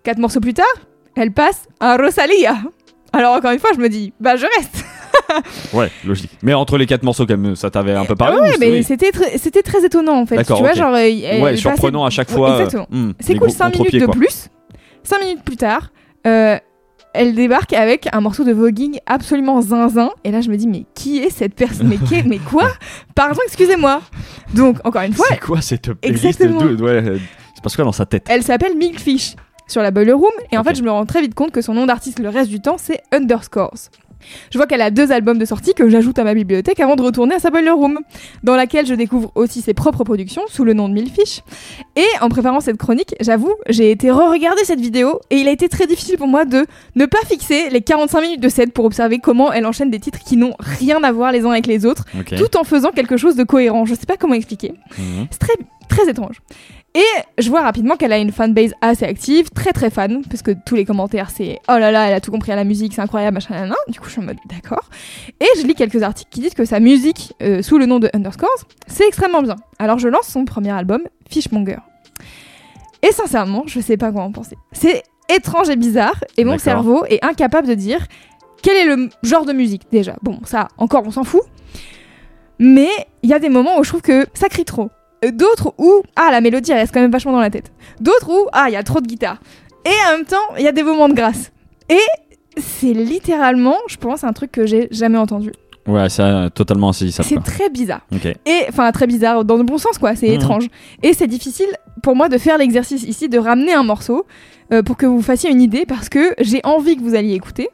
Quatre 0.03 0.19
morceaux 0.19 0.41
plus 0.41 0.55
tard, 0.55 0.67
elle 1.17 1.31
passe 1.33 1.65
à 1.81 1.97
Rosalia. 1.97 2.57
Alors 3.13 3.35
encore 3.35 3.51
une 3.53 3.59
fois, 3.59 3.71
je 3.75 3.81
me 3.81 3.89
dis, 3.89 4.13
bah 4.21 4.37
je 4.37 4.47
reste. 4.57 4.85
Ouais, 5.73 5.91
logique. 6.05 6.31
Mais 6.43 6.55
entre 6.55 6.77
les 6.77 6.87
quatre 6.87 7.03
morceaux, 7.05 7.25
quand 7.27 7.37
même, 7.37 7.55
ça 7.55 7.71
t'avait 7.71 7.95
un 7.95 8.05
peu 8.05 8.17
parlé 8.17 8.39
ouais, 8.41 8.57
ou 8.57 8.59
mais 8.59 8.83
c'était 8.83 9.13
très, 9.13 9.39
c'était 9.39 9.63
très 9.63 9.85
étonnant 9.85 10.19
en 10.21 10.27
fait. 10.27 10.43
Tu 10.45 10.53
vois, 10.53 10.71
ok. 10.71 10.77
genre, 10.77 10.95
euh, 10.95 11.41
Ouais, 11.41 11.57
surprenant 11.57 12.05
à 12.05 12.11
chaque 12.11 12.31
fois. 12.31 12.51
euh, 12.53 12.57
exactement. 12.59 12.87
hmm, 12.91 13.13
C'est 13.21 13.35
des 13.35 13.39
cool, 13.39 13.49
gros 13.49 13.57
5 13.57 13.75
minutes 13.79 13.95
de 14.01 14.07
quoi. 14.07 14.15
plus. 14.15 14.49
5 15.05 15.21
minutes 15.21 15.43
plus 15.45 15.57
tard, 15.57 15.91
euh, 16.27 16.57
elle 17.15 17.35
débarque 17.35 17.73
avec 17.75 18.09
un 18.13 18.21
morceau 18.21 18.43
de 18.45 18.53
voguing 18.53 18.99
absolument 19.07 19.61
zinzin. 19.61 20.11
Et 20.25 20.31
là, 20.33 20.41
je 20.41 20.51
me 20.51 20.57
dis, 20.57 20.67
mais 20.67 20.85
qui 20.95 21.19
est 21.21 21.31
cette 21.31 21.55
personne? 21.55 21.87
Mais, 21.89 21.99
qui 21.99 22.17
est- 22.17 22.27
mais 22.27 22.39
quoi? 22.39 22.69
Pardon, 23.15 23.39
excusez-moi. 23.47 24.01
Donc, 24.55 24.79
encore 24.85 25.03
une 25.03 25.13
fois, 25.13 25.27
C'est 25.29 25.41
quoi 25.41 25.61
cette 25.61 25.93
playlist 25.93 26.25
Exactement. 26.25 26.65
de- 26.65 26.83
ouais, 26.83 26.91
euh, 26.91 27.19
C'est 27.55 27.63
parce 27.63 27.77
quoi 27.77 27.85
dans 27.85 27.93
sa 27.93 28.07
tête 28.07 28.27
elle 28.29 28.43
s'appelle 28.43 28.77
Milkfish. 28.77 29.35
Sur 29.71 29.83
la 29.83 29.91
Boiler 29.91 30.13
Room, 30.13 30.33
et 30.53 30.59
en 30.59 30.65
fait, 30.65 30.75
je 30.75 30.83
me 30.83 30.91
rends 30.91 31.07
très 31.07 31.21
vite 31.21 31.35
compte 31.35 31.53
que 31.53 31.63
son 31.63 31.75
nom 31.75 31.87
d'artiste 31.87 32.19
le 32.19 32.29
reste 32.29 32.51
du 32.51 32.61
temps, 32.61 32.77
c'est 32.79 33.03
Underscores. 33.13 33.91
Je 34.51 34.59
vois 34.59 34.67
qu'elle 34.67 34.83
a 34.83 34.91
deux 34.91 35.13
albums 35.13 35.39
de 35.39 35.45
sortie 35.45 35.75
que 35.75 35.89
j'ajoute 35.89 36.19
à 36.19 36.25
ma 36.25 36.35
bibliothèque 36.35 36.81
avant 36.81 36.97
de 36.97 37.03
retourner 37.03 37.37
à 37.37 37.39
sa 37.39 37.51
Boiler 37.51 37.71
Room, 37.71 37.99
dans 38.43 38.57
laquelle 38.57 38.87
je 38.87 38.95
découvre 38.95 39.33
aussi 39.35 39.63
ses 39.63 39.75
propres 39.75 40.05
productions 40.05 40.43
sous 40.49 40.65
le 40.65 40.73
nom 40.73 40.89
de 40.89 40.95
Millfish. 40.95 41.41
Et 41.97 42.07
en 42.21 42.29
préparant 42.29 42.61
cette 42.61 42.77
chronique, 42.77 43.15
j'avoue, 43.21 43.55
j'ai 43.69 43.91
été 43.91 44.11
re-regarder 44.11 44.65
cette 44.65 44.81
vidéo 44.81 45.21
et 45.31 45.37
il 45.37 45.49
a 45.49 45.53
été 45.53 45.69
très 45.69 45.87
difficile 45.87 46.17
pour 46.17 46.29
moi 46.29 46.45
de 46.45 46.67
ne 46.97 47.07
pas 47.07 47.21
fixer 47.27 47.71
les 47.71 47.81
45 47.81 48.21
minutes 48.21 48.41
de 48.41 48.49
set 48.49 48.73
pour 48.73 48.85
observer 48.85 49.19
comment 49.19 49.53
elle 49.53 49.67
enchaîne 49.67 49.91
des 49.91 50.01
titres 50.01 50.21
qui 50.21 50.37
n'ont 50.37 50.55
rien 50.59 51.03
à 51.03 51.13
voir 51.13 51.33
les 51.33 51.45
uns 51.45 51.51
avec 51.51 51.67
les 51.67 51.87
autres, 51.87 52.05
tout 52.37 52.57
en 52.57 52.65
faisant 52.65 52.91
quelque 52.91 53.17
chose 53.17 53.37
de 53.37 53.45
cohérent. 53.45 53.85
Je 53.85 53.95
sais 53.95 54.07
pas 54.07 54.17
comment 54.17 54.35
expliquer. 54.35 54.75
Mhm. 54.99 55.27
C'est 55.31 55.39
très, 55.39 55.55
très 55.89 56.09
étrange. 56.09 56.43
Et 56.95 57.05
je 57.39 57.49
vois 57.49 57.63
rapidement 57.63 57.97
qu'elle 57.97 58.13
a 58.13 58.19
une 58.19 58.33
fanbase 58.33 58.75
assez 58.81 59.05
active, 59.05 59.51
très 59.51 59.73
très 59.73 59.91
fan, 59.91 60.25
parce 60.29 60.43
que 60.43 60.51
tous 60.67 60.75
les 60.75 60.85
commentaires 60.85 61.31
c'est 61.31 61.61
oh 61.69 61.79
là 61.79 61.93
là, 61.93 62.09
elle 62.09 62.15
a 62.15 62.21
tout 62.21 62.33
compris 62.33 62.51
à 62.51 62.57
la 62.57 62.65
musique, 62.65 62.95
c'est 62.95 63.01
incroyable, 63.01 63.35
machin, 63.35 63.55
nan, 63.55 63.69
nan. 63.69 63.77
Du 63.89 64.01
coup, 64.01 64.07
je 64.07 64.13
suis 64.13 64.21
en 64.21 64.25
mode 64.25 64.39
d'accord. 64.47 64.91
Et 65.41 65.47
je 65.57 65.67
lis 65.67 65.75
quelques 65.75 66.03
articles 66.03 66.31
qui 66.31 66.41
disent 66.41 66.55
que 66.55 66.65
sa 66.65 66.81
musique, 66.81 67.35
euh, 67.43 67.63
sous 67.63 67.79
le 67.79 67.87
nom 67.87 68.01
de 68.01 68.11
Underscores, 68.13 68.67
c'est 68.89 69.07
extrêmement 69.07 69.43
bien. 69.43 69.57
Alors 69.79 69.99
je 69.99 70.09
lance 70.09 70.27
son 70.27 70.45
premier 70.45 70.73
album, 70.73 71.03
Fishmonger. 71.29 71.79
Et 73.03 73.13
sincèrement, 73.13 73.63
je 73.67 73.81
sais 73.81 73.97
pas 73.97 74.11
quoi 74.11 74.23
en 74.23 74.33
penser. 74.33 74.57
C'est 74.73 75.05
étrange 75.29 75.69
et 75.71 75.77
bizarre, 75.77 76.25
et 76.37 76.45
mon 76.45 76.59
cerveau 76.59 77.05
est 77.07 77.25
incapable 77.25 77.69
de 77.69 77.75
dire 77.75 78.05
quel 78.63 78.77
est 78.77 78.97
le 78.97 79.09
genre 79.23 79.45
de 79.45 79.53
musique 79.53 79.83
déjà. 79.93 80.17
Bon, 80.23 80.41
ça, 80.45 80.69
encore, 80.77 81.05
on 81.07 81.11
s'en 81.13 81.25
fout. 81.25 81.43
Mais 82.59 82.91
il 83.23 83.31
y 83.31 83.33
a 83.33 83.39
des 83.39 83.49
moments 83.49 83.79
où 83.79 83.85
je 83.85 83.89
trouve 83.89 84.03
que 84.03 84.27
ça 84.35 84.49
crie 84.49 84.65
trop. 84.65 84.91
Euh, 85.25 85.31
D'autres 85.33 85.75
où, 85.79 86.03
ah, 86.17 86.29
la 86.31 86.41
mélodie 86.41 86.71
elle 86.73 86.79
reste 86.79 86.95
quand 86.95 87.01
même 87.01 87.11
vachement 87.11 87.33
dans 87.33 87.41
la 87.41 87.51
tête. 87.51 87.71
D'autres 88.01 88.31
où, 88.31 88.49
ah, 88.53 88.67
il 88.69 88.73
y 88.73 88.77
a 88.77 88.83
trop 88.83 89.01
de 89.01 89.07
guitare. 89.07 89.39
Et 89.85 89.91
en 90.09 90.17
même 90.19 90.27
temps, 90.27 90.37
il 90.59 90.65
y 90.65 90.69
a 90.69 90.73
des 90.73 90.83
moments 90.83 91.09
de 91.09 91.15
grâce. 91.15 91.53
Et 91.89 91.99
c'est 92.59 92.93
littéralement, 92.93 93.77
je 93.89 93.97
pense, 93.97 94.25
un 94.25 94.33
truc 94.33 94.53
que 94.53 94.67
j'ai 94.67 94.89
jamais 94.91 95.19
entendu. 95.19 95.53
Ouais, 95.87 96.09
c'est 96.11 96.51
totalement 96.55 96.91
insaisissable. 96.91 97.29
C'est 97.29 97.43
très 97.43 97.71
bizarre. 97.71 98.03
Et 98.47 98.61
enfin 98.69 98.93
très 98.93 99.07
bizarre 99.07 99.45
dans 99.45 99.57
le 99.57 99.63
bon 99.63 99.79
sens 99.79 99.97
quoi, 99.99 100.15
c'est 100.15 100.29
Mhm. 100.29 100.35
étrange. 100.35 100.67
Et 101.03 101.15
c'est 101.15 101.27
difficile 101.27 101.69
pour 102.03 102.15
moi 102.15 102.29
de 102.29 102.37
faire 102.39 102.59
l'exercice 102.59 103.03
ici 103.03 103.29
de 103.29 103.39
ramener 103.39 103.73
un 103.73 103.83
morceau 103.83 104.27
euh, 104.73 104.83
pour 104.83 104.97
que 104.99 105.07
vous 105.07 105.23
fassiez 105.23 105.51
une 105.51 105.63
idée 105.63 105.87
parce 105.87 106.09
que 106.09 106.35
j'ai 106.39 106.61
envie 106.65 106.97
que 106.97 107.03
vous 107.03 107.15
alliez 107.15 107.35
écouter, 107.35 107.71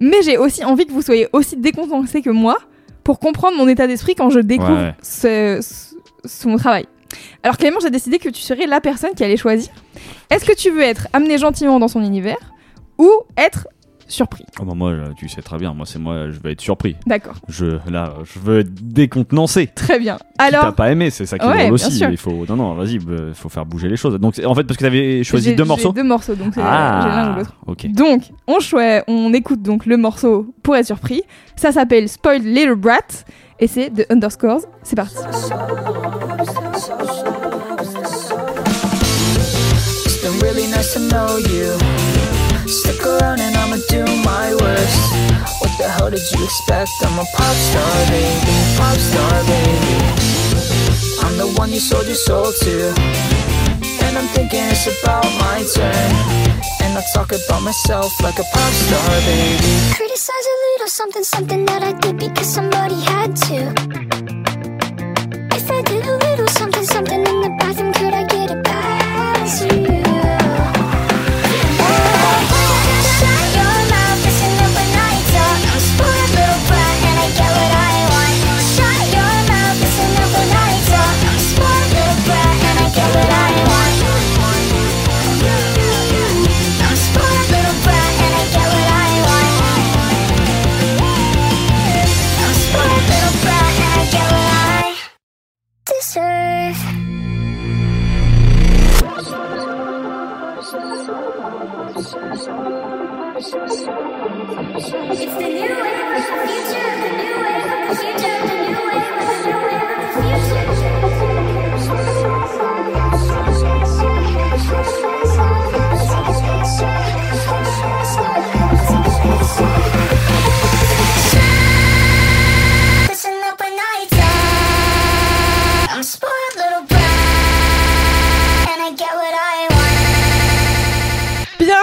mais 0.00 0.20
j'ai 0.22 0.36
aussi 0.38 0.64
envie 0.64 0.86
que 0.86 0.92
vous 0.92 1.02
soyez 1.02 1.28
aussi 1.32 1.56
décontenancé 1.56 2.20
que 2.20 2.30
moi 2.30 2.58
pour 3.04 3.20
comprendre 3.20 3.56
mon 3.56 3.68
état 3.68 3.86
d'esprit 3.86 4.16
quand 4.16 4.28
je 4.30 4.40
découvre 4.40 4.72
Ouais, 4.72 4.82
ouais. 4.86 4.94
ce- 5.00 5.60
ce- 5.62 5.95
son 6.26 6.56
travail. 6.56 6.86
Alors 7.42 7.56
Clément, 7.56 7.78
j'ai 7.80 7.90
décidé 7.90 8.18
que 8.18 8.28
tu 8.28 8.42
serais 8.42 8.66
la 8.66 8.80
personne 8.80 9.10
qui 9.16 9.22
allait 9.24 9.36
choisir. 9.36 9.70
Est-ce 10.30 10.44
que 10.44 10.54
tu 10.56 10.70
veux 10.70 10.82
être 10.82 11.08
amené 11.12 11.38
gentiment 11.38 11.78
dans 11.78 11.88
son 11.88 12.02
univers 12.02 12.36
ou 12.98 13.08
être 13.36 13.68
surpris? 14.08 14.44
Oh, 14.60 14.64
bah, 14.64 14.74
moi, 14.74 14.90
euh, 14.90 15.08
tu 15.16 15.28
sais 15.28 15.42
très 15.42 15.56
bien. 15.58 15.72
Moi, 15.74 15.84
c'est 15.86 15.98
moi, 15.98 16.30
je 16.30 16.38
vais 16.38 16.52
être 16.52 16.60
surpris. 16.60 16.96
D'accord, 17.06 17.34
Je, 17.48 17.78
là, 17.90 18.14
je 18.24 18.38
veux 18.38 18.60
être 18.60 18.72
décontenancé. 18.72 19.68
très 19.74 19.98
bien. 19.98 20.16
Si 20.18 20.24
t'as 20.38 20.44
Alors, 20.44 20.74
pas 20.74 20.90
aimé, 20.92 21.10
c'est 21.10 21.26
ça 21.26 21.38
qui 21.38 21.44
est 21.44 21.48
Ouais, 21.48 21.54
drôle 21.68 21.76
bien 21.78 21.86
aussi. 21.86 21.96
sûr. 21.98 22.10
Il 22.10 22.16
faut, 22.16 22.44
non, 22.48 22.56
non, 22.56 22.74
vas-y, 22.74 22.94
il 22.96 23.34
faut 23.34 23.48
faire 23.48 23.66
bouger 23.66 23.88
les 23.88 23.96
choses. 23.96 24.14
Donc, 24.20 24.40
en 24.44 24.54
fait, 24.54 24.64
parce 24.64 24.76
que 24.76 24.84
t'avais 24.84 25.22
choisi 25.24 25.50
j'ai- 25.50 25.54
deux 25.56 25.64
morceaux. 25.64 25.92
Deux 25.92 26.04
morceaux, 26.04 26.34
donc 26.34 26.56
euh, 26.58 26.60
j'ai 26.60 27.08
l'un 27.08 27.34
ou 27.34 27.38
l'autre. 27.38 27.56
ok. 27.66 27.86
Donc, 27.92 28.22
on, 28.46 28.58
on 29.08 29.32
écoute 29.32 29.62
donc 29.62 29.86
le 29.86 29.96
morceau 29.96 30.54
pour 30.62 30.76
être 30.76 30.86
surpris. 30.86 31.22
Ça 31.56 31.72
s'appelle 31.72 32.08
Spoiled 32.08 32.44
Little 32.44 32.74
Brat 32.76 33.00
et 33.58 33.66
c'est 33.66 33.90
de 33.90 34.06
Underscores. 34.10 34.62
C'est 34.82 34.96
parti. 34.96 35.16
It's 40.04 40.22
been 40.22 40.38
really 40.40 40.66
nice 40.66 40.94
to 40.94 41.00
know 41.00 41.38
you. 41.38 41.78
Stick 42.66 43.04
around 43.06 43.40
and 43.40 43.56
I'ma 43.56 43.76
do 43.88 44.04
my 44.24 44.54
worst. 44.60 45.12
What 45.60 45.70
the 45.78 45.88
hell 45.88 46.10
did 46.10 46.20
you 46.32 46.44
expect? 46.44 46.90
I'm 47.02 47.18
a 47.18 47.24
pop 47.36 47.54
star, 47.54 48.06
baby. 48.10 48.54
Pop 48.76 48.96
star, 48.96 49.44
baby. 49.44 49.96
I'm 51.22 51.36
the 51.38 51.46
one 51.58 51.72
you 51.72 51.80
sold 51.80 52.06
your 52.06 52.14
soul 52.14 52.52
to. 52.52 52.94
And 54.04 54.18
I'm 54.18 54.28
thinking 54.34 54.64
it's 54.64 54.86
about 54.86 55.24
my 55.40 55.64
turn. 55.74 56.12
And 56.82 56.98
I 56.98 57.02
talk 57.14 57.32
about 57.32 57.62
myself 57.62 58.12
like 58.22 58.38
a 58.38 58.44
pop 58.52 58.72
star, 58.72 59.10
baby. 59.20 60.05
Something 61.26 61.64
that 61.64 61.82
I 61.82 61.92
did 61.92 62.18
because 62.18 62.46
somebody 62.46 63.00
had 63.00 63.34
to. 63.48 63.95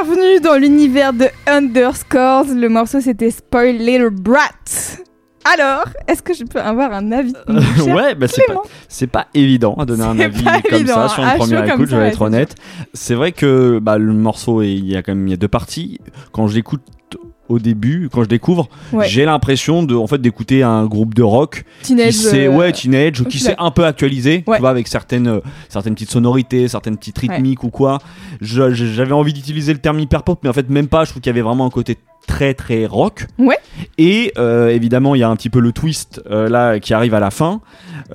Bienvenue 0.06 0.42
dans 0.42 0.56
l'univers 0.56 1.14
de 1.14 1.28
Underscores. 1.48 2.48
Le 2.54 2.68
morceau 2.68 3.00
c'était 3.00 3.32
Spoiled 3.32 3.80
Little 3.80 4.10
Brat. 4.10 4.50
Alors, 5.46 5.86
est-ce 6.10 6.22
que 6.22 6.34
je 6.34 6.44
peux 6.44 6.60
avoir 6.60 6.92
un 6.92 7.14
avis 7.14 7.34
cher 7.78 7.96
ouais, 7.96 8.14
bah, 8.14 8.28
c'est 8.90 9.08
pas, 9.08 9.28
évident 9.34 9.76
à 9.76 9.86
donner 9.86 10.04
un 10.04 10.20
avis 10.20 10.44
comme 10.44 10.74
évident, 10.74 11.08
ça 11.08 11.10
sur 11.10 11.24
première 11.24 11.62
chaud 11.62 11.72
comme 11.72 11.82
écoute, 11.82 11.90
je 11.90 11.96
vais 11.96 12.08
être 12.10 12.22
honnête. 12.22 12.56
C'est 12.94 13.16
vrai 13.16 13.32
que 13.32 13.80
bah, 13.82 13.98
le 13.98 14.12
morceau, 14.12 14.62
il 14.62 14.86
y 14.86 14.98
a 14.98 15.04
quand 15.04 15.16
même 15.16 15.26
il 15.28 15.32
y 15.32 15.36
a 15.36 15.38
deux 15.38 15.48
parties. 15.48 16.02
Quand 16.34 16.48
je 16.48 16.56
l'écoute 16.56 16.82
au 17.50 17.60
début, 17.60 18.10
quand 18.12 18.24
je 18.24 18.30
découvre, 18.30 18.70
Ouais. 18.94 19.08
j'ai 19.08 19.26
l'impression 19.26 19.84
de 19.84 19.96
en 19.96 20.08
fait 20.08 20.20
d'écouter 20.20 20.64
un 20.64 20.86
groupe 20.86 21.14
de 21.14 21.24
rock 21.24 21.66
Teenage, 21.82 22.08
qui 22.08 22.14
s'est 22.14 22.46
euh, 22.48 22.52
ouais 22.56 22.72
teenage 22.72 23.24
qui 23.26 23.38
s'est 23.40 23.56
un 23.60 23.70
peu 23.72 23.86
actualisé 23.86 24.44
Ouais. 24.48 24.58
tu 24.58 24.62
vois 24.62 24.70
avec 24.70 24.88
certaines 24.88 25.28
euh, 25.28 25.40
certaines 25.70 25.94
petites 25.94 26.12
sonorités 26.12 26.68
certaines 26.70 26.96
petites 26.98 27.18
rythmiques 27.18 27.64
ou 27.64 27.70
quoi 27.70 28.00
j'avais 28.42 29.12
envie 29.12 29.34
d'utiliser 29.34 29.74
le 29.74 29.80
terme 29.80 30.00
hyper 30.00 30.24
pop 30.24 30.40
mais 30.44 30.50
en 30.50 30.54
fait 30.54 30.70
même 30.70 30.88
pas 30.88 31.04
je 31.06 31.10
trouve 31.12 31.22
qu'il 31.22 31.30
y 31.30 31.34
avait 31.36 31.42
vraiment 31.42 31.66
un 31.66 31.70
côté 31.70 31.98
très 32.28 32.54
très 32.54 32.86
rock 32.86 33.28
Ouais. 33.38 33.58
et 33.98 34.32
euh, 34.38 34.70
évidemment 34.70 35.16
il 35.16 35.20
y 35.20 35.24
a 35.24 35.30
un 35.30 35.36
petit 35.36 35.50
peu 35.50 35.60
le 35.60 35.72
twist 35.72 36.22
euh, 36.30 36.50
là 36.50 36.80
qui 36.80 36.94
arrive 36.94 37.14
à 37.14 37.20
la 37.20 37.32
fin 37.32 37.62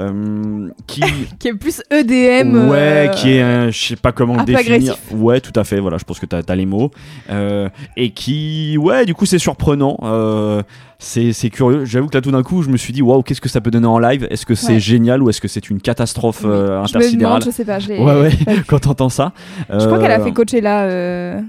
euh, 0.00 0.68
qui 0.86 1.02
qui 1.38 1.48
est 1.48 1.54
plus 1.54 1.82
EDM. 1.90 2.68
ouais 2.68 3.10
qui 3.14 3.32
est 3.32 3.70
je 3.70 3.78
sais 3.88 3.96
pas 3.96 4.12
comment 4.12 4.36
le 4.38 4.44
définir 4.44 4.92
agressif. 4.92 5.12
ouais 5.12 5.40
tout 5.40 5.52
à 5.54 5.64
fait 5.64 5.78
voilà 5.80 5.98
je 5.98 6.04
pense 6.04 6.18
que 6.18 6.26
t'as 6.26 6.40
as 6.48 6.54
les 6.56 6.66
mots 6.66 6.90
et 7.96 8.10
qui 8.10 8.76
ouais 8.78 9.04
du 9.04 9.14
coup 9.14 9.26
c'est 9.26 9.38
surprenant 9.38 9.98
c'est 10.98 11.32
curieux 11.50 11.84
j'avoue 11.84 12.08
que 12.08 12.16
là 12.16 12.20
tout 12.20 12.32
d'un 12.32 12.42
coup 12.42 12.62
je 12.62 12.70
me 12.70 12.76
suis 12.76 12.92
dit 12.92 13.02
waouh 13.02 13.22
qu'est-ce 13.22 13.40
que 13.40 13.48
ça 13.48 13.60
peut 13.60 13.70
donner 13.70 13.86
en 13.86 13.98
live? 14.00 14.26
Est-ce 14.30 14.44
que 14.46 14.54
c'est 14.56 14.74
Ouais. 14.74 14.80
génial 14.80 15.22
ou 15.22 15.30
est-ce 15.30 15.40
que 15.40 15.46
c'est 15.48 15.70
une 15.70 15.80
catastrophe 15.80 16.42
euh, 16.44 16.66
Je 16.68 16.72
me 16.72 16.78
intersidérale? 17.02 17.40
demande, 17.40 17.44
je 17.44 17.50
sais 17.56 17.64
pas. 17.64 17.78
ouais 17.78 18.20
ouais 18.20 18.32
quand 18.66 18.80
t'entends 18.80 19.08
ça 19.08 19.32
Je 19.70 19.86
crois 19.86 19.98
qu'elle 20.00 20.10
a 20.10 20.18
fait 20.20 20.32
Coachella. 20.32 20.82
euh, 20.84 21.40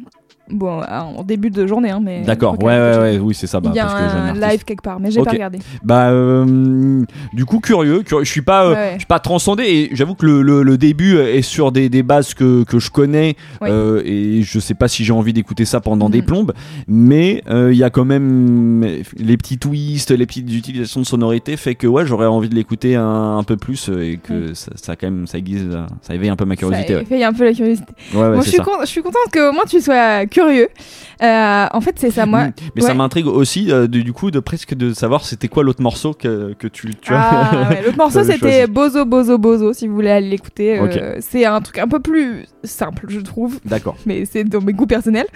Bon, 0.52 0.82
en 0.82 1.24
début 1.24 1.50
de 1.52 1.68
journée, 1.68 1.90
hein, 1.92 2.00
mais. 2.04 2.22
D'accord, 2.22 2.62
ouais, 2.64 2.74
ouais, 2.78 2.98
ouais, 2.98 3.18
oui, 3.20 3.36
c'est 3.36 3.48
ça. 3.48 3.60
Bah, 3.60 3.70
Il 3.74 3.78
y 3.78 3.80
a 3.80 3.86
parce 3.86 3.94
que 3.96 4.18
un 4.18 4.26
artiste. 4.30 4.46
live 4.52 4.64
quelque 4.66 4.82
part, 4.82 5.00
mais 5.00 5.12
j'ai 5.12 5.20
Ok. 5.20 5.26
pas 5.26 5.32
regardé. 5.32 5.60
Bah, 5.84 6.10
euh, 6.10 7.04
du 7.34 7.46
coup, 7.46 7.60
curieux. 7.60 8.02
curieux. 8.04 8.24
Je 8.26 8.32
suis 8.32 8.42
pas, 8.42 8.66
euh, 8.66 8.74
Ouais, 8.74 8.92
je 8.94 9.00
suis 9.00 9.06
pas 9.08 9.20
transcendé 9.20 9.64
et 9.64 9.90
j'avoue 9.96 10.16
que 10.16 10.26
le, 10.26 10.42
le- 10.42 10.64
le 10.64 10.78
début 10.78 11.18
est 11.18 11.42
sur 11.42 11.72
des, 11.72 11.90
des 11.90 12.04
bases 12.04 12.34
que, 12.34 12.64
que 12.64 12.80
je 12.80 12.90
connais 12.90 13.36
Oui. 13.62 13.70
euh, 13.72 14.02
et 14.06 14.42
je 14.42 14.60
sais 14.60 14.74
pas 14.74 14.88
si 14.88 15.04
j'ai 15.04 15.14
envie 15.14 15.34
d'écouter 15.34 15.66
ça 15.66 15.80
pendant 15.82 16.10
des 16.10 16.20
Mhm. 16.22 16.26
plombes, 16.26 16.54
mais 16.88 17.44
il 17.50 17.78
y 17.78 17.84
a 17.84 17.90
quand 17.90 18.06
même 18.06 18.86
les 19.18 19.38
petits 19.38 19.58
twists, 19.60 20.12
les 20.12 20.26
petites 20.26 20.52
utilisations 20.52 21.02
de 21.02 21.06
sonorité 21.06 21.58
fait 21.58 21.76
que 21.76 21.86
ouais, 21.88 22.06
j'aurais 22.06 22.26
envie 22.26 22.50
de 22.50 22.56
l'écouter 22.56 22.96
un, 22.96 23.38
un 23.38 23.44
peu 23.44 23.56
plus 23.58 23.90
et 23.90 24.18
que 24.22 24.54
ça, 24.54 24.72
ça 24.76 24.96
quand 24.96 25.08
même 25.08 25.28
ça 25.28 25.38
aiguise, 25.38 25.68
ça 26.02 26.16
éveille 26.16 26.30
un 26.30 26.36
peu 26.36 26.46
ma 26.46 26.56
curiosité. 26.56 26.94
Ça 26.94 27.00
Ouais, 27.00 27.02
éveille 27.04 27.24
un 27.24 27.34
peu 27.34 27.46
la 27.46 27.54
curiosité. 27.54 27.94
Moi, 28.14 28.42
je 28.42 28.50
suis, 28.50 28.58
con- 28.60 28.80
je 28.82 28.86
suis 28.88 29.02
contente 29.02 29.32
qu'au 29.32 29.52
moins 29.54 29.66
tu 29.68 29.80
sois 29.80 30.26
curieux. 30.26 30.39
Euh, 30.42 31.68
en 31.72 31.82
fait, 31.82 31.96
c'est 31.98 32.12
ça, 32.12 32.26
moi. 32.26 32.48
Mais 32.76 32.82
ça 32.82 32.94
m'intrigue 32.94 33.28
aussi 33.28 33.72
euh, 33.72 33.88
du 33.88 34.14
coup 34.14 34.32
de 34.32 34.40
presque 34.40 34.74
de 34.74 34.94
savoir 34.94 35.26
c'était 35.26 35.48
quoi 35.48 35.64
l'autre 35.64 35.82
morceau 35.82 36.14
que, 36.14 36.54
que 36.54 36.68
tu, 36.68 36.96
tu 36.96 37.12
vois. 37.12 37.22
Ah, 37.22 37.70
ouais, 37.70 37.82
L'autre 37.84 37.98
morceau, 37.98 38.24
c'était. 38.24 38.68
Bozo 38.68 39.06
Bozo 39.06 39.38
Bozo, 39.38 39.74
si 39.74 39.88
vous 39.88 39.96
voulez 39.96 40.12
aller 40.12 40.30
l'écouter. 40.30 40.80
Euh, 40.80 41.18
c'est 41.20 41.46
un 41.46 41.60
truc 41.62 41.78
un 41.80 41.88
peu 41.88 42.00
plus 42.00 42.46
simple, 42.64 43.06
je 43.10 43.20
trouve. 43.20 43.60
D'accord. 43.66 43.96
mais 44.06 44.26
c'est 44.26 44.44
dans 44.44 44.62
mes 44.62 44.74
goûts 44.74 44.88
personnels. 44.88 45.28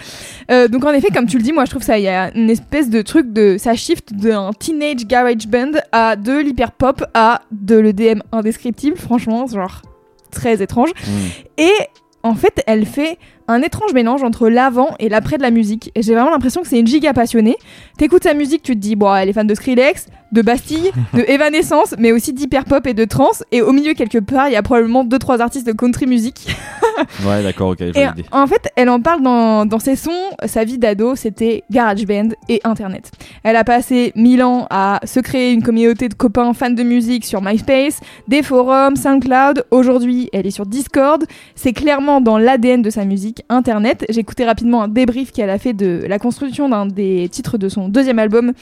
Donc 0.48 0.84
en 0.84 0.92
effet, 0.92 1.08
comme 1.08 1.26
tu 1.26 1.38
le 1.38 1.42
dis, 1.42 1.52
moi 1.52 1.64
je 1.64 1.70
trouve 1.70 1.82
ça, 1.82 1.98
il 1.98 2.04
y 2.04 2.08
a 2.08 2.34
une 2.34 2.50
espèce 2.50 2.88
de 2.88 3.02
truc 3.02 3.32
de, 3.32 3.56
ça 3.58 3.74
shift 3.74 4.14
d'un 4.14 4.52
teenage 4.58 5.06
garage 5.06 5.46
band 5.46 5.72
à 5.92 6.16
de 6.16 6.38
l'hyper 6.38 6.72
pop 6.72 7.04
à 7.14 7.42
de 7.50 7.76
l'EDM 7.76 8.20
indescriptible. 8.32 8.96
Franchement, 8.96 9.46
genre 9.46 9.82
très 10.30 10.62
étrange. 10.62 10.90
Mm. 10.90 11.10
Et 11.58 11.72
en 12.22 12.34
fait, 12.34 12.62
elle 12.66 12.86
fait 12.86 13.18
un 13.48 13.62
étrange 13.62 13.92
mélange 13.92 14.22
entre 14.22 14.48
l'avant 14.48 14.94
et 14.98 15.08
l'après 15.08 15.36
de 15.36 15.42
la 15.42 15.50
musique. 15.50 15.90
Et 15.94 16.02
j'ai 16.02 16.14
vraiment 16.14 16.30
l'impression 16.30 16.62
que 16.62 16.68
c'est 16.68 16.78
une 16.78 16.86
giga 16.86 17.12
passionnée. 17.12 17.56
T'écoutes 17.98 18.24
sa 18.24 18.34
musique, 18.34 18.62
tu 18.62 18.74
te 18.74 18.80
dis, 18.80 18.96
bon, 18.96 19.14
elle 19.14 19.28
est 19.28 19.32
fan 19.32 19.46
de 19.46 19.54
Skrillex, 19.54 20.06
de 20.34 20.42
Bastille, 20.42 20.90
de 21.14 21.20
Evanescence, 21.28 21.94
mais 21.98 22.12
aussi 22.12 22.32
d'hyper 22.34 22.64
pop 22.66 22.86
et 22.86 22.92
de 22.92 23.04
trance. 23.06 23.42
Et 23.52 23.62
au 23.62 23.72
milieu, 23.72 23.94
quelque 23.94 24.18
part, 24.18 24.48
il 24.48 24.52
y 24.52 24.56
a 24.56 24.62
probablement 24.62 25.04
deux 25.04 25.18
trois 25.18 25.40
artistes 25.40 25.66
de 25.66 25.72
country 25.72 26.06
music. 26.06 26.46
Ouais, 27.26 27.42
d'accord, 27.42 27.70
ok, 27.70 27.78
j'ai 27.80 27.88
Et 27.88 28.06
l'idée. 28.06 28.24
en 28.30 28.46
fait, 28.46 28.68
elle 28.76 28.88
en 28.88 29.00
parle 29.00 29.20
dans, 29.20 29.66
dans 29.66 29.80
ses 29.80 29.96
sons. 29.96 30.12
Sa 30.46 30.62
vie 30.62 30.78
d'ado, 30.78 31.16
c'était 31.16 31.64
GarageBand 31.68 32.28
et 32.48 32.60
Internet. 32.62 33.10
Elle 33.42 33.56
a 33.56 33.64
passé 33.64 34.12
mille 34.14 34.44
ans 34.44 34.68
à 34.70 35.00
se 35.04 35.18
créer 35.18 35.52
une 35.52 35.62
communauté 35.64 36.08
de 36.08 36.14
copains 36.14 36.52
fans 36.54 36.70
de 36.70 36.82
musique 36.84 37.24
sur 37.24 37.42
MySpace, 37.42 37.98
des 38.28 38.44
forums, 38.44 38.94
SoundCloud. 38.94 39.64
Aujourd'hui, 39.72 40.28
elle 40.32 40.46
est 40.46 40.52
sur 40.52 40.66
Discord. 40.66 41.24
C'est 41.56 41.72
clairement 41.72 42.20
dans 42.20 42.38
l'ADN 42.38 42.80
de 42.80 42.90
sa 42.90 43.04
musique, 43.04 43.42
Internet. 43.48 44.04
Écouté 44.16 44.44
rapidement 44.44 44.82
un 44.82 44.88
débrief 44.88 45.32
qu'elle 45.32 45.50
a 45.50 45.58
fait 45.58 45.72
de 45.72 46.04
la 46.08 46.20
construction 46.20 46.68
d'un 46.68 46.86
des 46.86 47.28
titres 47.28 47.58
de 47.58 47.68
son 47.68 47.88
deuxième 47.88 48.20
album. 48.20 48.52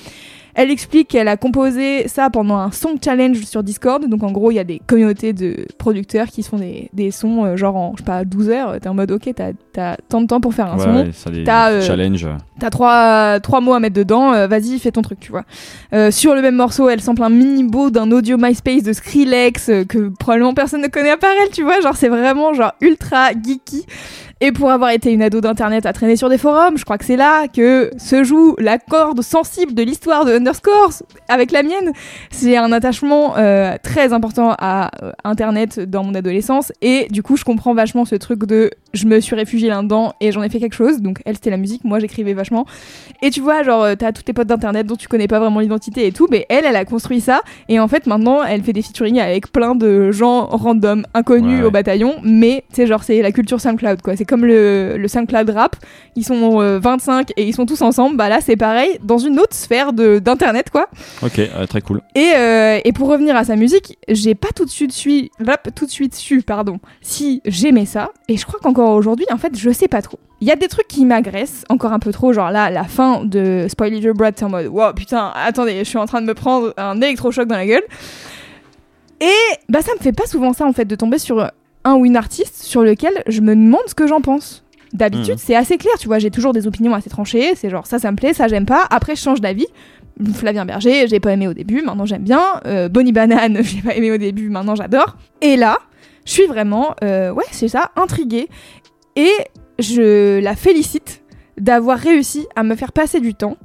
Elle 0.55 0.71
explique 0.71 1.09
qu'elle 1.09 1.29
a 1.29 1.37
composé 1.37 2.09
ça 2.09 2.31
pendant 2.31 2.57
un 2.57 2.71
song 2.71 2.97
challenge 3.03 3.43
sur 3.45 3.62
Discord. 3.62 4.07
Donc 4.09 4.23
en 4.23 4.33
gros, 4.33 4.51
il 4.51 4.55
y 4.55 4.59
a 4.59 4.65
des 4.65 4.81
communautés 4.87 5.33
de 5.33 5.67
producteurs 5.79 6.27
qui 6.27 6.43
se 6.43 6.49
font 6.51 6.59
des, 6.59 6.91
des 6.93 7.11
sons 7.11 7.45
euh, 7.45 7.57
genre 7.57 7.77
en, 7.77 7.93
je 7.93 7.99
sais 7.99 8.05
pas, 8.05 8.25
12 8.25 8.51
heures. 8.51 8.81
T'es 8.81 8.88
en 8.88 8.95
mode, 8.95 9.11
ok, 9.11 9.31
t'as 9.35 9.53
t'as 9.73 9.97
tant 10.09 10.21
de 10.21 10.27
temps 10.27 10.41
pour 10.41 10.55
faire 10.55 10.73
un 10.73 10.77
Ouais, 10.77 11.11
son. 11.12 11.31
T'as, 11.45 11.71
euh, 11.71 11.81
challenge. 11.81 12.27
T'as 12.59 12.71
trois, 12.71 13.41
trois 13.41 13.61
mots 13.61 13.75
à 13.75 13.81
mettre 13.81 13.95
dedans, 13.97 14.33
euh, 14.33 14.47
vas-y, 14.47 14.79
fais 14.79 14.91
ton 14.91 15.03
truc, 15.03 15.21
tu 15.21 15.31
vois. 15.31 15.45
Euh, 15.93 16.11
sur 16.11 16.35
le 16.35 16.43
même 16.43 16.57
morceau, 16.57 16.88
elle 16.88 17.01
sample 17.01 17.23
un 17.23 17.31
mini 17.31 17.65
beau 17.65 17.91
d'un 17.91 18.11
audio 18.11 18.37
MySpace 18.37 18.83
de 18.83 18.93
Skrillex 18.93 19.71
que 19.88 20.11
probablement 20.19 20.55
personne 20.55 20.83
ne 20.83 20.88
connaît 20.88 21.11
à 21.11 21.17
part 21.17 21.31
elle, 21.43 21.51
tu 21.51 21.62
vois. 21.62 21.81
Genre, 21.81 21.97
c'est 21.97 22.09
vraiment 22.09 22.53
genre 22.55 22.73
ultra 22.81 23.31
geeky. 23.33 23.87
Et 24.44 24.50
pour 24.50 24.72
avoir 24.72 24.90
été 24.90 25.12
une 25.12 25.22
ado 25.22 25.40
d'internet 25.40 25.87
à 25.87 25.92
traîner 25.92 26.16
sur 26.16 26.28
des 26.28 26.37
forums, 26.37 26.76
je 26.76 26.85
crois 26.85 26.98
que 26.98 27.05
c'est 27.05 27.14
là 27.14 27.46
que 27.46 27.92
se 27.96 28.24
joue 28.24 28.57
la 28.59 28.76
corde 28.76 29.22
sensible 29.22 29.72
de 29.72 29.85
l'histoire 29.85 30.24
de 30.24 30.33
Underscore 30.33 30.90
avec 31.28 31.52
la 31.52 31.62
mienne. 31.62 31.92
C'est 32.33 32.57
un 32.57 32.72
attachement 32.72 33.37
euh, 33.37 33.76
très 33.81 34.12
important 34.12 34.57
à 34.59 34.90
euh, 35.05 35.12
internet 35.22 35.78
dans 35.78 36.02
mon 36.02 36.16
adolescence 36.16 36.72
et 36.83 37.07
du 37.09 37.22
coup 37.22 37.37
je 37.37 37.44
comprends 37.44 37.72
vachement 37.72 38.05
ce 38.05 38.16
truc 38.16 38.44
de 38.44 38.72
je 38.94 39.07
me 39.07 39.20
suis 39.20 39.35
réfugiée 39.37 39.68
là-dedans 39.68 40.14
et 40.20 40.33
j'en 40.33 40.42
ai 40.42 40.48
fait 40.48 40.61
quelque 40.61 40.74
chose. 40.74 41.00
Donc 41.00 41.20
elle 41.24 41.35
c'était 41.37 41.50
la 41.50 41.57
musique, 41.57 41.85
moi 41.85 41.98
j'écrivais 41.98 42.35
vachement. 42.35 42.66
Et 43.22 43.31
tu 43.31 43.40
vois 43.40 43.62
genre 43.62 43.83
euh, 43.85 43.94
t'as 43.94 44.12
tous 44.12 44.22
tes 44.22 44.33
potes 44.33 44.48
d'internet 44.48 44.87
dont 44.87 44.96
tu 44.96 45.09
connais 45.09 45.28
pas 45.28 45.38
vraiment 45.38 45.61
l'identité 45.61 46.07
et 46.07 46.12
tout, 46.12 46.26
mais 46.31 46.46
elle 46.48 46.64
elle 46.64 46.76
a 46.76 46.85
construit 46.85 47.20
ça 47.20 47.42
et 47.68 47.78
en 47.81 47.88
fait 47.88 48.07
maintenant 48.07 48.42
elle 48.42 48.62
fait 48.62 48.72
des 48.72 48.83
featuring 48.83 49.18
avec 49.20 49.50
plein 49.52 49.74
de 49.74 50.11
gens 50.12 50.46
random 50.46 51.05
inconnus 51.14 51.61
Ouais. 51.61 51.64
au 51.64 51.70
bataillon, 51.70 52.14
mais 52.22 52.64
tu 52.70 52.76
sais 52.76 52.87
genre 52.87 53.02
c'est 53.05 53.20
la 53.22 53.33
culture 53.33 53.61
SoundCloud 53.61 54.00
quoi. 54.02 54.16
C'est 54.16 54.24
comme 54.24 54.44
le, 54.44 54.96
le 54.96 55.09
SoundCloud 55.09 55.50
rap, 55.50 55.76
ils 56.16 56.24
sont 56.24 56.61
euh, 56.61 56.78
25 56.78 57.31
et 57.37 57.46
ils 57.46 57.55
sont 57.55 57.66
tous 57.66 57.83
ensemble. 57.83 58.16
Bah 58.16 58.28
là 58.28 58.40
c'est 58.40 58.57
pareil 58.57 58.98
dans 59.02 59.18
une 59.18 59.38
autre 59.40 59.55
sphère 59.55 59.92
de 59.92 60.18
d'internet 60.18 60.70
quoi. 60.70 60.88
Ok, 61.22 61.38
euh, 61.38 61.66
très 61.66 61.81
cool. 61.81 62.00
Et, 62.14 62.33
euh, 62.37 62.78
et 62.85 62.92
pour 62.92 63.09
revenir 63.09 63.37
à 63.37 63.44
sa 63.44 63.57
musique, 63.57 63.96
j'ai 64.09 64.35
pas 64.35 64.48
tout 64.55 64.64
de 64.64 64.70
suite 64.70 64.92
su, 64.92 65.31
tout 65.74 65.87
de 65.87 65.90
suite 65.90 66.14
su, 66.14 66.42
pardon, 66.42 66.78
si 67.00 67.40
j'aimais 67.44 67.87
ça. 67.87 68.11
Et 68.28 68.37
je 68.37 68.44
crois 68.46 68.59
qu'encore 68.62 68.82
aujourd'hui, 68.90 69.27
en 69.33 69.37
fait, 69.38 69.57
je 69.59 69.71
sais 69.71 69.88
pas 69.88 70.03
trop. 70.03 70.18
Il 70.40 70.49
y 70.49 70.51
a 70.51 70.57
des 70.57 70.68
trucs 70.68 70.88
qui 70.88 71.05
m'agressent 71.07 71.64
encore 71.68 71.92
un 71.92 71.99
peu 71.99 72.12
trop, 72.12 72.33
genre 72.33 72.51
là, 72.51 72.71
la 72.71 72.85
fin 72.85 73.25
de 73.25 73.66
Spoil 73.68 73.92
Little 73.92 74.12
Brat, 74.12 74.31
c'est 74.37 74.45
en 74.45 74.49
mode, 74.51 74.66
wow, 74.66 74.92
putain, 74.95 75.33
attendez, 75.35 75.79
je 75.79 75.85
suis 75.85 75.99
en 75.99 76.07
train 76.07 76.21
de 76.21 76.27
me 76.27 76.35
prendre 76.35 76.75
un 76.77 77.01
électrochoc 77.01 77.47
dans 77.47 77.57
la 77.57 77.66
gueule. 77.66 77.83
Et 79.21 79.31
bah 79.68 79.83
ça 79.83 79.92
me 79.95 80.01
fait 80.03 80.12
pas 80.12 80.27
souvent 80.27 80.53
ça 80.53 80.66
en 80.66 80.73
fait 80.73 80.85
de 80.85 80.97
tomber 80.97 81.18
sur 81.18 81.49
un 81.85 81.95
ou 81.95 82.05
une 82.07 82.16
artiste 82.16 82.62
sur 82.62 82.83
lequel 82.83 83.23
je 83.29 83.40
me 83.40 83.55
demande 83.55 83.83
ce 83.87 83.95
que 83.95 84.07
j'en 84.07 84.21
pense. 84.21 84.64
D'habitude, 84.92 85.35
Mhm. 85.35 85.38
c'est 85.38 85.55
assez 85.55 85.79
clair, 85.79 85.95
tu 85.99 86.07
vois, 86.09 86.18
j'ai 86.18 86.31
toujours 86.31 86.53
des 86.53 86.66
opinions 86.66 86.92
assez 86.92 87.09
tranchées, 87.09 87.55
c'est 87.55 87.71
genre 87.71 87.87
ça, 87.87 87.99
ça 87.99 88.11
me 88.11 88.16
plaît, 88.16 88.35
ça, 88.35 88.47
j'aime 88.49 88.66
pas. 88.66 88.87
Après, 88.90 89.16
je 89.16 89.23
change 89.23 89.40
d'avis. 89.40 89.66
Flavien 90.35 90.66
Berger, 90.66 91.07
j'ai 91.09 91.18
pas 91.21 91.33
aimé 91.33 91.49
au 91.49 91.55
début, 91.55 91.81
maintenant 91.83 92.05
j'aime 92.05 92.23
bien. 92.23 92.42
Euh, 92.66 92.88
Bonnie 92.90 93.12
Banane, 93.12 93.59
j'ai 93.62 93.81
pas 93.81 93.95
aimé 93.95 94.11
au 94.12 94.18
début, 94.18 94.51
maintenant 94.51 94.75
j'adore. 94.75 95.16
Et 95.40 95.57
là, 95.57 95.79
je 96.25 96.31
suis 96.33 96.47
vraiment, 96.47 96.95
euh, 97.03 97.31
ouais, 97.33 97.45
c'est 97.51 97.69
ça, 97.69 97.91
intriguée. 97.97 98.49
Et 99.17 99.31
je 99.79 100.41
la 100.41 100.55
félicite 100.57 101.23
d'avoir 101.59 101.99
réussi 101.99 102.47
à 102.57 102.63
me 102.63 102.75
faire 102.77 102.93
passer 102.93 103.21
du 103.21 103.35
temps, 103.35 103.57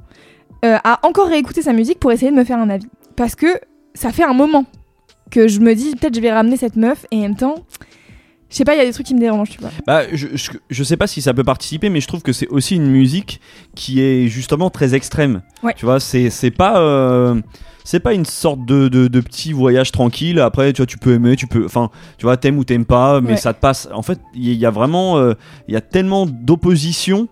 euh, 0.64 0.76
à 0.84 1.06
encore 1.06 1.28
réécouter 1.28 1.62
sa 1.62 1.72
musique 1.72 1.98
pour 1.98 2.12
essayer 2.12 2.30
de 2.30 2.36
me 2.36 2.44
faire 2.44 2.58
un 2.58 2.70
avis. 2.70 2.88
Parce 3.16 3.34
que 3.34 3.46
ça 3.94 4.10
fait 4.12 4.24
un 4.24 4.34
moment 4.34 4.64
que 5.30 5.48
je 5.48 5.60
me 5.60 5.74
dis, 5.74 5.94
peut-être 5.96 6.14
je 6.14 6.20
vais 6.20 6.32
ramener 6.32 6.56
cette 6.56 6.76
meuf, 6.76 7.06
et 7.10 7.18
en 7.18 7.22
même 7.22 7.36
temps, 7.36 7.56
je 8.50 8.56
sais 8.56 8.64
pas, 8.64 8.74
il 8.74 8.78
y 8.78 8.80
a 8.80 8.86
des 8.86 8.92
trucs 8.92 9.06
qui 9.06 9.14
me 9.14 9.20
dérangent, 9.20 9.50
tu 9.50 9.60
vois. 9.60 9.70
Bah, 9.86 10.02
je, 10.12 10.28
je, 10.34 10.52
je 10.70 10.84
sais 10.84 10.96
pas 10.96 11.06
si 11.06 11.20
ça 11.20 11.34
peut 11.34 11.44
participer, 11.44 11.90
mais 11.90 12.00
je 12.00 12.08
trouve 12.08 12.22
que 12.22 12.32
c'est 12.32 12.48
aussi 12.48 12.76
une 12.76 12.90
musique 12.90 13.40
qui 13.74 14.00
est 14.00 14.28
justement 14.28 14.70
très 14.70 14.94
extrême. 14.94 15.42
Ouais. 15.62 15.74
Tu 15.76 15.84
vois, 15.84 16.00
c'est 16.00 16.30
c'est 16.30 16.50
pas. 16.50 16.80
euh, 16.80 17.40
c'est 17.90 18.00
pas 18.00 18.12
une 18.12 18.26
sorte 18.26 18.66
de, 18.66 18.88
de, 18.88 19.08
de 19.08 19.20
petit 19.20 19.54
voyage 19.54 19.92
tranquille. 19.92 20.40
Après, 20.40 20.74
tu 20.74 20.82
vois, 20.82 20.86
tu 20.86 20.98
peux 20.98 21.14
aimer, 21.14 21.36
tu 21.36 21.46
peux. 21.46 21.64
Enfin, 21.64 21.88
tu 22.18 22.26
vois, 22.26 22.36
t'aimes 22.36 22.58
ou 22.58 22.64
t'aimes 22.64 22.84
pas, 22.84 23.22
mais 23.22 23.30
Ouais. 23.30 23.36
ça 23.38 23.54
te 23.54 23.60
passe. 23.60 23.88
En 23.94 24.02
fait, 24.02 24.20
il 24.34 24.52
y, 24.52 24.66
a 24.66 24.70
vraiment. 24.70 25.16
euh, 25.16 25.32
Il 25.68 25.74
y 25.74 25.76
a 25.78 25.80
tellement 25.80 26.26
d'opposition 26.26 27.28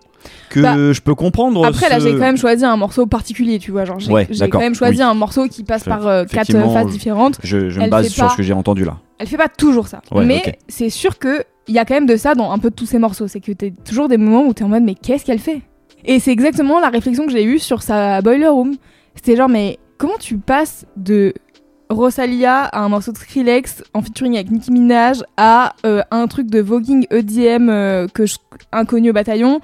que 0.49 0.59
Bah, 0.59 0.75
je 0.93 0.99
peux 1.01 1.13
comprendre. 1.13 1.63
Après, 1.63 1.89
là, 1.89 1.99
j'ai 1.99 2.09
quand 2.13 2.17
même 2.17 2.37
choisi 2.37 2.65
un 2.65 2.75
morceau 2.75 3.05
particulier, 3.05 3.59
tu 3.59 3.69
vois. 3.71 3.85
Genre, 3.85 3.99
j'ai 3.99 4.11
Ouais, 4.11 4.27
quand 4.49 4.57
même 4.59 4.73
choisi 4.73 4.97
oui. 4.97 5.03
un 5.03 5.13
morceau 5.13 5.47
qui 5.47 5.63
passe 5.63 5.83
par 5.83 6.07
euh, 6.07 6.25
quatre 6.25 6.51
phases 6.73 6.87
différentes. 6.87 7.37
Je, 7.43 7.69
je 7.69 7.79
me 7.79 7.87
base 7.87 8.07
sur 8.07 8.25
pas- 8.25 8.31
ce 8.31 8.37
que 8.37 8.43
j'ai 8.43 8.53
entendu 8.53 8.83
là. 8.83 8.97
Elle 9.19 9.27
fait 9.27 9.37
pas 9.37 9.49
toujours 9.49 9.87
ça. 9.87 10.01
Ouais, 10.11 10.25
mais 10.25 10.57
c'est 10.67 10.89
sûr 10.89 11.19
que 11.19 11.43
il 11.67 11.75
y 11.75 11.79
a 11.79 11.85
quand 11.85 11.93
même 11.93 12.07
de 12.07 12.15
ça 12.15 12.33
dans 12.33 12.51
un 12.51 12.57
peu 12.57 12.71
tous 12.71 12.87
ces 12.87 12.97
morceaux. 12.97 13.27
C'est 13.27 13.41
que 13.41 13.51
t'as 13.51 13.67
toujours 13.85 14.07
des 14.07 14.17
moments 14.17 14.43
où 14.47 14.53
t'es 14.53 14.63
en 14.63 14.69
mode, 14.69 14.83
mais 14.83 14.95
qu'est-ce 14.95 15.23
qu'elle 15.23 15.37
fait? 15.39 15.61
Et 16.03 16.19
c'est 16.19 16.31
exactement 16.31 16.79
la 16.79 16.89
réflexion 16.89 17.25
que 17.27 17.31
j'ai 17.31 17.43
eue 17.43 17.59
sur 17.59 17.83
sa 17.83 18.21
Boiler 18.21 18.47
Room. 18.47 18.75
C'était 19.15 19.35
genre, 19.35 19.49
mais 19.49 19.77
comment 19.97 20.17
tu 20.17 20.37
passes 20.37 20.85
de 20.95 21.33
Rosalia 21.89 22.63
à 22.63 22.81
un 22.81 22.89
morceau 22.89 23.11
de 23.11 23.17
Skrillex 23.17 23.83
en 23.93 24.01
featuring 24.01 24.35
avec 24.35 24.51
Nicki 24.51 24.71
Minaj 24.71 25.23
à 25.37 25.73
euh, 25.85 26.01
un 26.11 26.27
truc 26.27 26.49
de 26.49 26.59
voguing 26.59 27.07
EDM 27.11 27.69
euh, 27.69 28.07
que 28.07 28.25
je, 28.25 28.35
inconnu 28.71 29.11
au 29.11 29.13
bataillon 29.13 29.61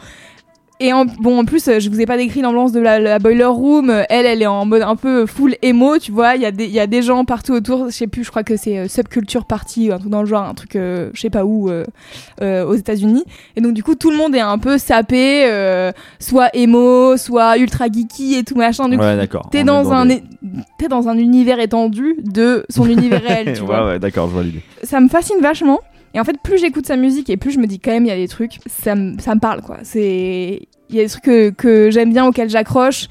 et 0.79 0.91
en, 0.91 1.05
bon, 1.05 1.39
en 1.39 1.45
plus, 1.45 1.67
euh, 1.67 1.79
je 1.79 1.89
vous 1.89 2.01
ai 2.01 2.05
pas 2.05 2.17
décrit 2.17 2.41
l'ambiance 2.41 2.71
de 2.71 2.79
la, 2.79 2.99
la 2.99 3.19
Boiler 3.19 3.45
Room. 3.45 3.89
Elle, 4.09 4.25
elle 4.25 4.41
est 4.41 4.47
en 4.47 4.65
mode 4.65 4.81
un 4.81 4.95
peu 4.95 5.25
full 5.25 5.55
emo, 5.61 5.97
tu 5.99 6.11
vois. 6.11 6.35
Il 6.35 6.41
y, 6.41 6.45
a 6.45 6.51
des- 6.51 6.67
y 6.67 6.79
a 6.79 6.87
des 6.87 7.01
gens 7.01 7.23
partout 7.25 7.53
autour. 7.53 7.85
Je 7.85 7.91
sais 7.95 8.07
plus, 8.07 8.23
je 8.23 8.29
crois 8.31 8.43
que 8.43 8.57
c'est 8.57 8.77
euh, 8.79 8.87
Subculture 8.87 9.45
Party, 9.45 9.91
un 9.91 9.99
truc 9.99 10.09
dans 10.11 10.21
le 10.21 10.27
genre, 10.27 10.43
un 10.43 10.53
truc, 10.53 10.75
euh, 10.75 11.09
je 11.13 11.21
sais 11.21 11.29
pas 11.29 11.45
où, 11.45 11.69
euh, 11.69 11.85
aux 12.65 12.73
États-Unis. 12.75 13.23
Et 13.55 13.61
donc, 13.61 13.73
du 13.73 13.83
coup, 13.83 13.95
tout 13.95 14.09
le 14.11 14.17
monde 14.17 14.35
est 14.35 14.39
un 14.41 14.57
peu 14.57 14.77
sapé, 14.77 15.47
soit 16.19 16.49
emo, 16.53 17.17
soit 17.17 17.57
ultra 17.57 17.85
geeky 17.87 18.35
et 18.35 18.43
tout 18.43 18.55
machin. 18.55 18.89
Du 18.89 18.97
Ouais, 18.97 19.15
d'accord. 19.15 19.49
t'es 19.51 19.63
dans, 19.63 19.91
un, 19.91 20.05
des- 20.07 20.23
dans 20.89 21.07
un 21.07 21.17
univers 21.17 21.59
étendu 21.59 22.15
de 22.23 22.65
son 22.69 22.85
univers 22.89 23.21
réel, 23.21 23.53
tu 23.53 23.61
ouais, 23.61 23.65
vois 23.67 23.85
ouais, 23.85 23.99
d'accord, 23.99 24.27
je 24.27 24.33
vois 24.33 24.43
l'idée. 24.43 24.61
ça 24.83 24.99
me 24.99 25.07
fascine 25.07 25.37
vachement. 25.41 25.79
Et 26.13 26.19
en 26.19 26.23
fait, 26.23 26.37
plus 26.43 26.59
j'écoute 26.59 26.85
sa 26.85 26.95
musique 26.95 27.29
et 27.29 27.37
plus 27.37 27.51
je 27.51 27.59
me 27.59 27.65
dis 27.65 27.79
quand 27.79 27.91
même, 27.91 28.05
il 28.05 28.09
y 28.09 28.11
a 28.11 28.15
des 28.15 28.27
trucs, 28.27 28.59
ça 28.67 28.95
me, 28.95 29.19
ça 29.19 29.35
parle 29.35 29.61
quoi. 29.61 29.77
Il 29.95 30.59
y 30.91 30.99
a 30.99 31.03
des 31.03 31.09
trucs 31.09 31.23
que, 31.23 31.49
que 31.49 31.89
j'aime 31.91 32.11
bien, 32.11 32.25
auxquels 32.25 32.49
j'accroche. 32.49 33.07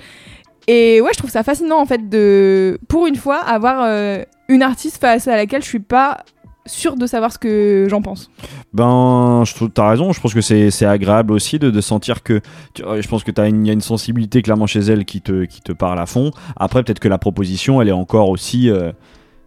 Et 0.68 1.00
ouais, 1.00 1.10
je 1.12 1.18
trouve 1.18 1.30
ça 1.30 1.42
fascinant 1.42 1.80
en 1.80 1.86
fait 1.86 2.08
de, 2.08 2.78
pour 2.88 3.06
une 3.06 3.16
fois, 3.16 3.38
avoir 3.38 3.82
euh, 3.84 4.22
une 4.48 4.62
artiste 4.62 4.98
face 5.00 5.26
à 5.26 5.36
laquelle 5.36 5.62
je 5.62 5.68
suis 5.68 5.80
pas 5.80 6.24
sûre 6.64 6.94
de 6.94 7.06
savoir 7.06 7.32
ce 7.32 7.38
que 7.38 7.86
j'en 7.90 8.02
pense. 8.02 8.30
Ben, 8.72 9.42
t'as 9.74 9.88
raison. 9.90 10.12
Je 10.12 10.20
pense 10.20 10.32
que 10.32 10.40
c'est, 10.40 10.86
agréable 10.86 11.32
aussi 11.32 11.58
de, 11.58 11.70
de 11.70 11.80
sentir 11.80 12.22
que, 12.22 12.40
tu- 12.74 12.84
je 13.00 13.08
pense 13.08 13.24
que 13.24 13.32
t'as 13.32 13.48
une, 13.48 13.66
y 13.66 13.70
a 13.70 13.72
une 13.72 13.80
sensibilité 13.80 14.42
clairement 14.42 14.68
chez 14.68 14.78
elle 14.78 15.04
qui 15.04 15.20
te, 15.20 15.44
qui 15.44 15.60
te 15.60 15.72
parle 15.72 15.98
à 15.98 16.06
fond. 16.06 16.30
Après, 16.56 16.84
peut-être 16.84 17.00
que 17.00 17.08
la 17.08 17.18
proposition, 17.18 17.82
elle 17.82 17.88
est 17.88 17.92
encore 17.92 18.28
aussi, 18.28 18.70
euh, 18.70 18.92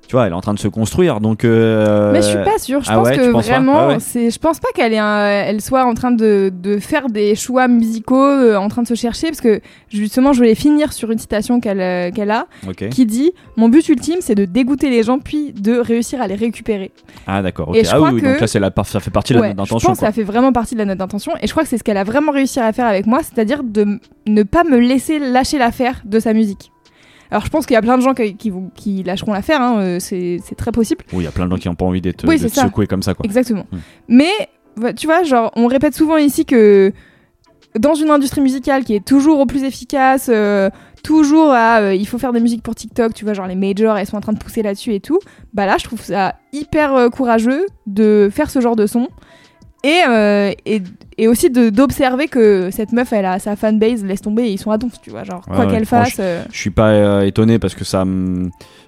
tu 0.07 0.15
vois, 0.15 0.25
elle 0.27 0.31
est 0.33 0.35
en 0.35 0.41
train 0.41 0.53
de 0.53 0.59
se 0.59 0.67
construire. 0.67 1.19
Donc, 1.19 1.43
euh, 1.45 2.11
Mais 2.11 2.21
je 2.21 2.27
suis 2.27 2.37
pas 2.43 2.57
sûre. 2.59 2.83
Je 2.83 2.89
ah 2.91 2.95
pense 2.95 3.07
ouais, 3.07 3.17
que 3.17 3.29
vraiment, 3.31 3.79
Ah 3.79 3.87
ouais. 3.89 3.95
c'est. 3.99 4.29
Je 4.29 4.39
pense 4.39 4.59
pas 4.59 4.67
qu'elle 4.75 4.93
ait 4.93 4.97
un- 4.99 5.25
elle 5.25 5.61
soit 5.61 5.83
en 5.85 5.93
train 5.93 6.11
de, 6.11 6.51
de 6.53 6.77
faire 6.77 7.07
des 7.09 7.35
choix 7.35 7.67
musicaux, 7.67 8.15
euh, 8.23 8.55
en 8.55 8.67
train 8.67 8.83
de 8.83 8.87
se 8.87 8.93
chercher, 8.95 9.27
parce 9.27 9.41
que 9.41 9.61
justement, 9.89 10.33
je 10.33 10.37
voulais 10.39 10.55
finir 10.55 10.93
sur 10.93 11.11
une 11.11 11.17
citation 11.17 11.59
qu'elle 11.59 11.81
euh, 11.81 12.11
qu'elle 12.11 12.31
a, 12.31 12.45
qui 12.91 13.05
dit 13.05 13.31
Mon 13.57 13.69
but 13.69 13.87
ultime, 13.89 14.17
c'est 14.19 14.35
de 14.35 14.45
dégoûter 14.45 14.89
les 14.89 15.03
gens, 15.03 15.19
puis 15.19 15.53
de 15.53 15.77
réussir 15.77 16.21
à 16.21 16.27
les 16.27 16.35
récupérer. 16.35 16.91
Ah 17.27 17.41
d'accord. 17.41 17.75
Et 17.75 17.83
je 17.83 17.89
ah 17.91 17.95
crois 17.95 18.11
oui, 18.11 18.21
que- 18.21 18.25
donc 18.27 18.39
là, 18.41 18.47
c'est 18.47 18.59
la, 18.59 18.71
par- 18.71 18.85
ça 18.85 18.99
fait 18.99 19.11
partie 19.11 19.33
de 19.33 19.39
la 19.39 19.41
Ouais, 19.41 19.47
note 19.49 19.65
je 19.65 19.69
d'intention. 19.71 19.89
pense 19.89 19.99
que 19.99 20.05
ça 20.05 20.11
fait 20.11 20.23
vraiment 20.23 20.51
partie 20.53 20.75
de 20.75 20.79
la 20.79 20.85
note 20.85 20.97
d'intention, 20.99 21.33
et 21.41 21.47
je 21.47 21.51
crois 21.51 21.63
que 21.63 21.69
c'est 21.69 21.77
ce 21.77 21.83
qu'elle 21.83 21.97
a 21.97 22.03
vraiment 22.03 22.31
réussi 22.31 22.59
à 22.59 22.71
faire 22.73 22.85
avec 22.85 23.07
moi, 23.07 23.19
c'est-à-dire 23.23 23.63
de 23.63 23.99
ne 24.27 24.43
pas 24.43 24.63
me 24.63 24.77
laisser 24.77 25.19
lâcher 25.19 25.57
l'affaire 25.57 26.01
de 26.05 26.19
sa 26.19 26.33
musique. 26.33 26.71
Alors 27.31 27.43
je 27.45 27.49
pense 27.49 27.65
qu'il 27.65 27.73
y 27.73 27.77
a 27.77 27.81
plein 27.81 27.97
de 27.97 28.03
gens 28.03 28.13
qui, 28.13 28.35
qui, 28.35 28.49
vous- 28.49 28.71
qui 28.75 29.03
lâcheront 29.03 29.33
l'affaire, 29.33 29.61
hein, 29.61 29.77
euh, 29.79 29.99
c'est 29.99 30.39
très 30.57 30.71
possible. 30.71 31.03
Oui, 31.13 31.23
il 31.23 31.25
y 31.25 31.27
a 31.27 31.31
plein 31.31 31.45
de 31.45 31.51
gens 31.51 31.57
qui 31.57 31.67
n'ont 31.67 31.75
pas 31.75 31.85
envie 31.85 32.01
d'être, 32.01 32.27
Oui, 32.27 32.37
ça. 32.39 32.63
secoués 32.63 32.87
comme 32.87 33.03
ça, 33.03 33.13
quoi. 33.13 33.25
Exactement. 33.25 33.65
Hmm. 33.71 33.77
Mais 34.07 34.29
va- 34.77 34.93
tu 34.93 35.07
vois, 35.07 35.23
genre, 35.23 35.51
on 35.55 35.67
répète 35.67 35.95
souvent 35.95 36.17
ici 36.17 36.45
que 36.45 36.91
dans 37.77 37.93
une 37.93 38.09
industrie 38.09 38.41
musicale 38.41 38.83
qui 38.85 38.95
est 38.95 39.05
toujours 39.05 39.39
au 39.39 39.45
plus 39.45 39.63
efficace, 39.63 40.29
euh, 40.31 40.69
toujours 41.03 41.51
à 41.51 41.79
euh, 41.81 41.93
il 41.93 42.07
faut 42.07 42.17
faire 42.17 42.31
des 42.31 42.39
musiques 42.39 42.63
pour 42.63 42.73
TikTok, 42.73 43.13
tu 43.13 43.25
vois, 43.25 43.33
genre 43.33 43.47
les 43.47 43.55
majors, 43.55 43.97
elles 43.97 44.07
sont 44.07 44.15
en 44.17 44.21
train 44.21 44.31
de 44.33 44.39
pousser 44.39 44.61
là-dessus 44.61 44.93
et 44.93 44.99
tout. 45.01 45.19
Bah 45.53 45.65
là, 45.65 45.75
je 45.77 45.83
trouve 45.83 46.01
ça 46.01 46.35
hyper 46.53 46.95
euh, 46.95 47.09
courageux 47.09 47.65
de 47.85 48.29
faire 48.31 48.49
ce 48.49 48.61
genre 48.61 48.75
de 48.77 48.85
son. 48.87 49.09
Et, 49.87 50.01
euh, 50.09 50.51
et, 50.65 50.81
et 51.17 51.27
aussi 51.27 51.49
d'observer 51.51 52.27
que 52.27 52.69
cette 52.71 52.91
meuf, 52.91 53.13
elle 53.13 53.25
a 53.25 53.37
sa 53.39 53.55
fanbase, 53.55 54.03
laisse 54.03 54.21
tomber, 54.21 54.43
et 54.43 54.51
ils 54.53 54.57
sont 54.57 54.71
à 54.71 54.77
donf, 54.77 54.93
tu 55.01 55.11
vois. 55.11 55.23
Genre, 55.23 55.41
quoi 55.45 55.65
Ouais, 55.65 55.71
qu'elle 55.71 55.85
fasse. 55.85 56.17
euh, 56.19 56.43
Je 56.51 56.57
suis 56.57 56.71
pas 56.71 56.89
euh, 56.89 57.21
étonné 57.21 57.59
parce 57.59 57.75
que 57.75 57.83
ça. 57.83 58.03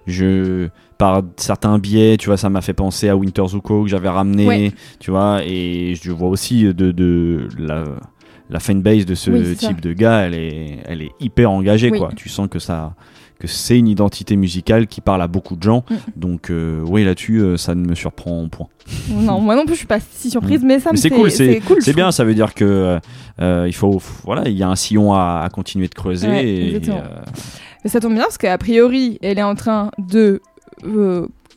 Je. 0.06 0.68
Par 0.98 1.22
certains 1.36 1.78
biais, 1.78 2.18
tu 2.18 2.26
vois, 2.26 2.38
ça 2.38 2.50
m'a 2.50 2.62
fait 2.62 2.74
penser 2.74 3.08
à 3.08 3.16
Winter 3.16 3.44
Zuko 3.48 3.84
que 3.84 3.90
j'avais 3.90 4.10
ramené, 4.10 4.48
Ouais. 4.48 4.72
tu 5.00 5.12
vois, 5.12 5.42
et 5.46 5.94
je 6.02 6.12
vois 6.12 6.30
aussi 6.30 6.64
de, 6.64 6.92
de 6.92 7.48
la, 7.60 7.84
la 8.50 8.60
fanbase 8.60 9.06
de 9.06 9.14
ce 9.14 9.30
Oui, 9.30 9.44
c'est 9.46 9.62
ça. 9.62 9.68
type 9.68 9.80
de 9.82 9.94
gars, 9.94 10.22
elle 10.22 10.34
est, 10.34 10.80
elle 10.88 11.04
est 11.04 11.12
hyper 11.20 11.52
engagée, 11.52 11.92
Oui. 11.92 12.00
quoi. 12.00 12.10
Tu 12.16 12.30
sens 12.30 12.48
que 12.50 12.58
ça 12.58 12.96
que 13.40 13.48
c'est 13.48 13.78
une 13.78 13.88
identité 13.88 14.36
musicale 14.36 14.88
qui 14.88 15.02
parle 15.02 15.22
à 15.22 15.28
beaucoup 15.28 15.56
de 15.56 15.64
gens. 15.64 15.84
Mm. 15.90 15.96
Donc, 16.16 16.50
euh, 16.50 16.82
oui, 16.88 17.04
là-dessus, 17.04 17.40
euh, 17.40 17.58
ça 17.58 17.76
ne 17.76 17.86
me 17.88 17.96
surprend 17.96 18.42
en 18.42 18.50
point. 18.50 18.68
non, 19.10 19.40
moi 19.40 19.56
non 19.56 19.66
plus, 19.66 19.74
je 19.74 19.80
suis 19.80 19.88
pas 19.88 20.00
si 20.00 20.30
surprise, 20.30 20.64
mais 20.64 20.80
ça 20.80 20.92
Mm. 20.92 20.94
Mais 20.94 20.98
me 20.98 21.02
c'est 21.02 21.10
cool, 21.10 21.32
c'est 21.32 21.60
cool. 21.62 21.78
c'est 21.82 21.92
je 21.92 21.96
bien, 21.96 22.12
ça 22.12 22.24
veut 22.24 22.36
dire 22.36 22.54
que 22.54 23.00
euh, 23.42 23.66
il 23.68 23.74
faut, 23.74 24.02
voilà, 24.24 24.48
il 24.48 24.58
y 24.58 24.64
a 24.64 24.70
un 24.70 24.76
sillon 24.76 25.14
à, 25.14 25.42
à 25.44 25.50
continuer 25.50 25.88
de 25.88 25.94
creuser. 25.94 26.28
Ouais, 26.28 26.48
et, 26.48 26.68
exactement. 26.68 27.04
Mais 27.84 27.90
ça 27.90 28.00
tombe 28.00 28.14
bien 28.14 28.24
parce 28.24 28.38
qu'a 28.38 28.58
priori, 28.58 29.20
elle 29.22 29.38
est 29.38 29.44
en 29.44 29.56
train 29.56 29.92
de 29.98 30.42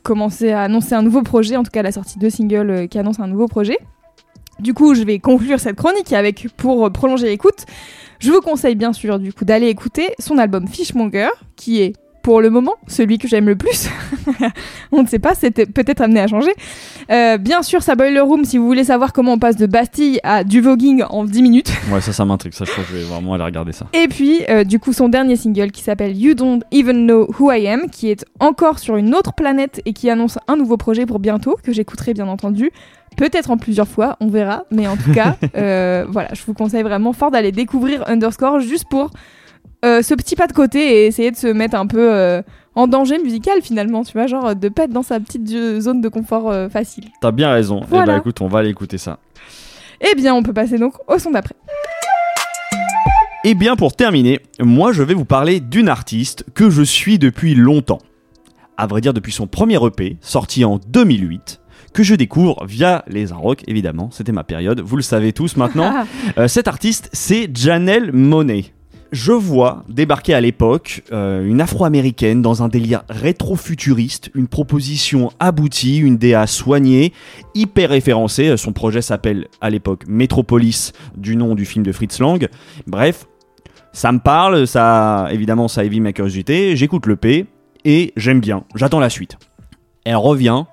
commencer 0.03 0.51
à 0.51 0.63
annoncer 0.63 0.95
un 0.95 1.01
nouveau 1.01 1.21
projet, 1.21 1.57
en 1.57 1.63
tout 1.63 1.71
cas 1.71 1.81
elle 1.81 1.87
a 1.87 1.91
sorti 1.91 2.19
deux 2.19 2.29
singles 2.29 2.69
euh, 2.69 2.87
qui 2.87 2.97
annoncent 2.97 3.21
un 3.21 3.27
nouveau 3.27 3.47
projet. 3.47 3.77
Du 4.59 4.73
coup, 4.73 4.93
je 4.93 5.03
vais 5.03 5.19
conclure 5.19 5.59
cette 5.59 5.75
chronique 5.75 6.13
avec, 6.13 6.47
pour 6.55 6.91
prolonger 6.91 7.27
l'écoute, 7.27 7.65
je 8.21 8.31
vous 8.31 8.41
conseille 8.41 8.75
bien 8.75 8.93
sûr 8.93 9.19
du 9.19 9.33
coup 9.33 9.45
d'aller 9.45 9.67
écouter 9.67 10.13
son 10.19 10.37
album 10.37 10.67
Fishmonger, 10.67 11.29
qui 11.55 11.81
est 11.81 11.93
pour 12.21 12.41
le 12.41 12.49
moment 12.49 12.73
celui 12.87 13.17
que 13.17 13.27
j'aime 13.27 13.47
le 13.47 13.55
plus. 13.55 13.89
on 14.91 15.03
ne 15.03 15.07
sait 15.07 15.19
pas, 15.19 15.35
c'était 15.35 15.65
peut-être 15.65 16.01
amené 16.01 16.19
à 16.19 16.27
changer. 16.27 16.51
Euh, 17.11 17.37
bien 17.37 17.61
sûr, 17.63 17.81
sa 17.81 17.95
Boiler 17.95 18.19
Room, 18.19 18.45
si 18.45 18.57
vous 18.57 18.65
voulez 18.65 18.85
savoir 18.85 19.13
comment 19.13 19.33
on 19.33 19.39
passe 19.39 19.55
de 19.55 19.65
Bastille 19.65 20.19
à 20.23 20.43
du 20.43 20.61
voguing 20.61 21.03
en 21.09 21.25
10 21.25 21.41
minutes. 21.41 21.71
Ouais, 21.91 21.99
ça, 21.99 22.13
ça 22.13 22.23
m'intrigue. 22.23 22.53
Ça, 22.53 22.63
je 22.63 22.71
crois 22.71 22.83
que 22.85 22.91
je 22.91 22.97
vais 22.97 23.03
vraiment 23.03 23.33
aller 23.33 23.43
regarder 23.43 23.73
ça. 23.73 23.87
Et 23.91 24.07
puis, 24.07 24.43
euh, 24.49 24.63
du 24.63 24.79
coup, 24.79 24.93
son 24.93 25.09
dernier 25.09 25.35
single 25.35 25.71
qui 25.71 25.81
s'appelle 25.81 26.15
You 26.15 26.35
Don't 26.35 26.61
Even 26.71 27.05
Know 27.05 27.27
Who 27.37 27.51
I 27.51 27.67
Am, 27.67 27.89
qui 27.89 28.09
est 28.09 28.23
encore 28.39 28.79
sur 28.79 28.95
une 28.95 29.13
autre 29.13 29.33
planète 29.33 29.81
et 29.85 29.91
qui 29.91 30.09
annonce 30.09 30.37
un 30.47 30.55
nouveau 30.55 30.77
projet 30.77 31.05
pour 31.05 31.19
bientôt, 31.19 31.57
que 31.61 31.73
j'écouterai 31.73 32.13
bien 32.13 32.27
entendu. 32.27 32.71
Peut-être 33.17 33.51
en 33.51 33.57
plusieurs 33.57 33.87
fois, 33.87 34.15
on 34.21 34.27
verra. 34.27 34.63
Mais 34.71 34.87
en 34.87 34.95
tout 34.95 35.11
cas, 35.11 35.35
euh, 35.57 36.05
voilà, 36.07 36.29
je 36.33 36.43
vous 36.45 36.53
conseille 36.53 36.83
vraiment 36.83 37.11
fort 37.11 37.31
d'aller 37.31 37.51
découvrir 37.51 38.07
Underscore 38.07 38.61
juste 38.61 38.85
pour 38.89 39.09
euh, 39.83 40.01
ce 40.03 40.13
petit 40.13 40.35
pas 40.35 40.45
de 40.47 40.53
côté 40.53 40.79
et 40.79 41.05
essayer 41.07 41.31
de 41.31 41.35
se 41.35 41.47
mettre 41.47 41.75
un 41.75 41.87
peu 41.87 42.13
euh, 42.13 42.41
en 42.75 42.87
danger 42.87 43.17
musical 43.17 43.61
finalement, 43.63 44.03
tu 44.03 44.13
vois, 44.13 44.27
genre 44.27 44.55
de 44.55 44.69
pas 44.69 44.83
être 44.83 44.91
dans 44.91 45.01
sa 45.01 45.19
petite 45.19 45.47
zone 45.47 46.01
de 46.01 46.09
confort 46.09 46.51
euh, 46.51 46.69
facile. 46.69 47.05
T'as 47.19 47.31
bien 47.31 47.51
raison. 47.51 47.79
Eh 47.83 47.87
Voilà. 47.89 48.13
ben, 48.13 48.19
écoute, 48.19 48.41
on 48.41 48.47
va 48.47 48.59
aller 48.59 48.69
écouter 48.69 48.99
ça. 48.99 49.17
Eh 49.99 50.15
bien, 50.15 50.35
on 50.35 50.43
peut 50.43 50.53
passer 50.53 50.77
donc 50.77 50.93
au 51.07 51.17
son 51.17 51.31
d'après. 51.31 51.55
Et 53.43 53.55
bien, 53.55 53.75
pour 53.75 53.95
terminer, 53.95 54.39
moi, 54.59 54.93
je 54.93 55.01
vais 55.01 55.15
vous 55.15 55.25
parler 55.25 55.59
d'une 55.59 55.89
artiste 55.89 56.45
que 56.53 56.69
je 56.69 56.83
suis 56.83 57.17
depuis 57.17 57.55
longtemps. 57.55 57.99
À 58.77 58.85
vrai 58.85 59.01
dire, 59.01 59.13
depuis 59.13 59.31
son 59.31 59.47
premier 59.47 59.83
EP, 59.83 60.17
sorti 60.21 60.63
en 60.63 60.79
2008, 60.87 61.59
que 61.93 62.03
je 62.03 62.13
découvre 62.13 62.65
via 62.67 63.03
les 63.07 63.25
Rock, 63.25 63.63
évidemment. 63.67 64.09
C'était 64.11 64.31
ma 64.31 64.43
période. 64.43 64.79
Vous 64.81 64.95
le 64.95 65.01
savez 65.01 65.33
tous 65.33 65.57
maintenant. 65.57 66.05
Cette 66.47 66.67
artiste, 66.67 67.09
c'est 67.13 67.49
Janelle 67.55 68.11
Monet. 68.11 68.73
Je 69.11 69.33
vois 69.33 69.83
débarquer 69.89 70.33
à 70.33 70.39
l'époque 70.39 71.03
euh, 71.11 71.45
une 71.45 71.59
afro-américaine 71.59 72.41
dans 72.41 72.63
un 72.63 72.69
délire 72.69 73.03
rétro-futuriste, 73.09 74.31
une 74.35 74.47
proposition 74.47 75.31
aboutie, 75.39 75.97
une 75.97 76.17
DA 76.17 76.47
soignée, 76.47 77.11
hyper 77.53 77.89
référencée. 77.89 78.47
Euh, 78.47 78.57
Son 78.57 78.71
projet 78.71 79.01
s'appelle 79.01 79.47
à 79.59 79.69
l'époque 79.69 80.05
Metropolis, 80.07 80.93
du 81.17 81.35
nom 81.35 81.55
du 81.55 81.65
film 81.65 81.85
de 81.85 81.91
Fritz 81.91 82.19
Lang. 82.19 82.47
Bref, 82.87 83.27
ça 83.91 84.13
me 84.13 84.19
parle, 84.19 84.65
ça 84.65 85.27
évidemment 85.31 85.67
ça 85.67 85.83
éveille 85.83 85.99
ma 85.99 86.13
curiosité. 86.13 86.77
J'écoute 86.77 87.05
le 87.05 87.17
P 87.17 87.47
et 87.83 88.13
j'aime 88.15 88.39
bien. 88.39 88.63
J'attends 88.75 89.01
la 89.01 89.09
suite. 89.09 89.37
Elle 90.05 90.15
revient, 90.15 90.63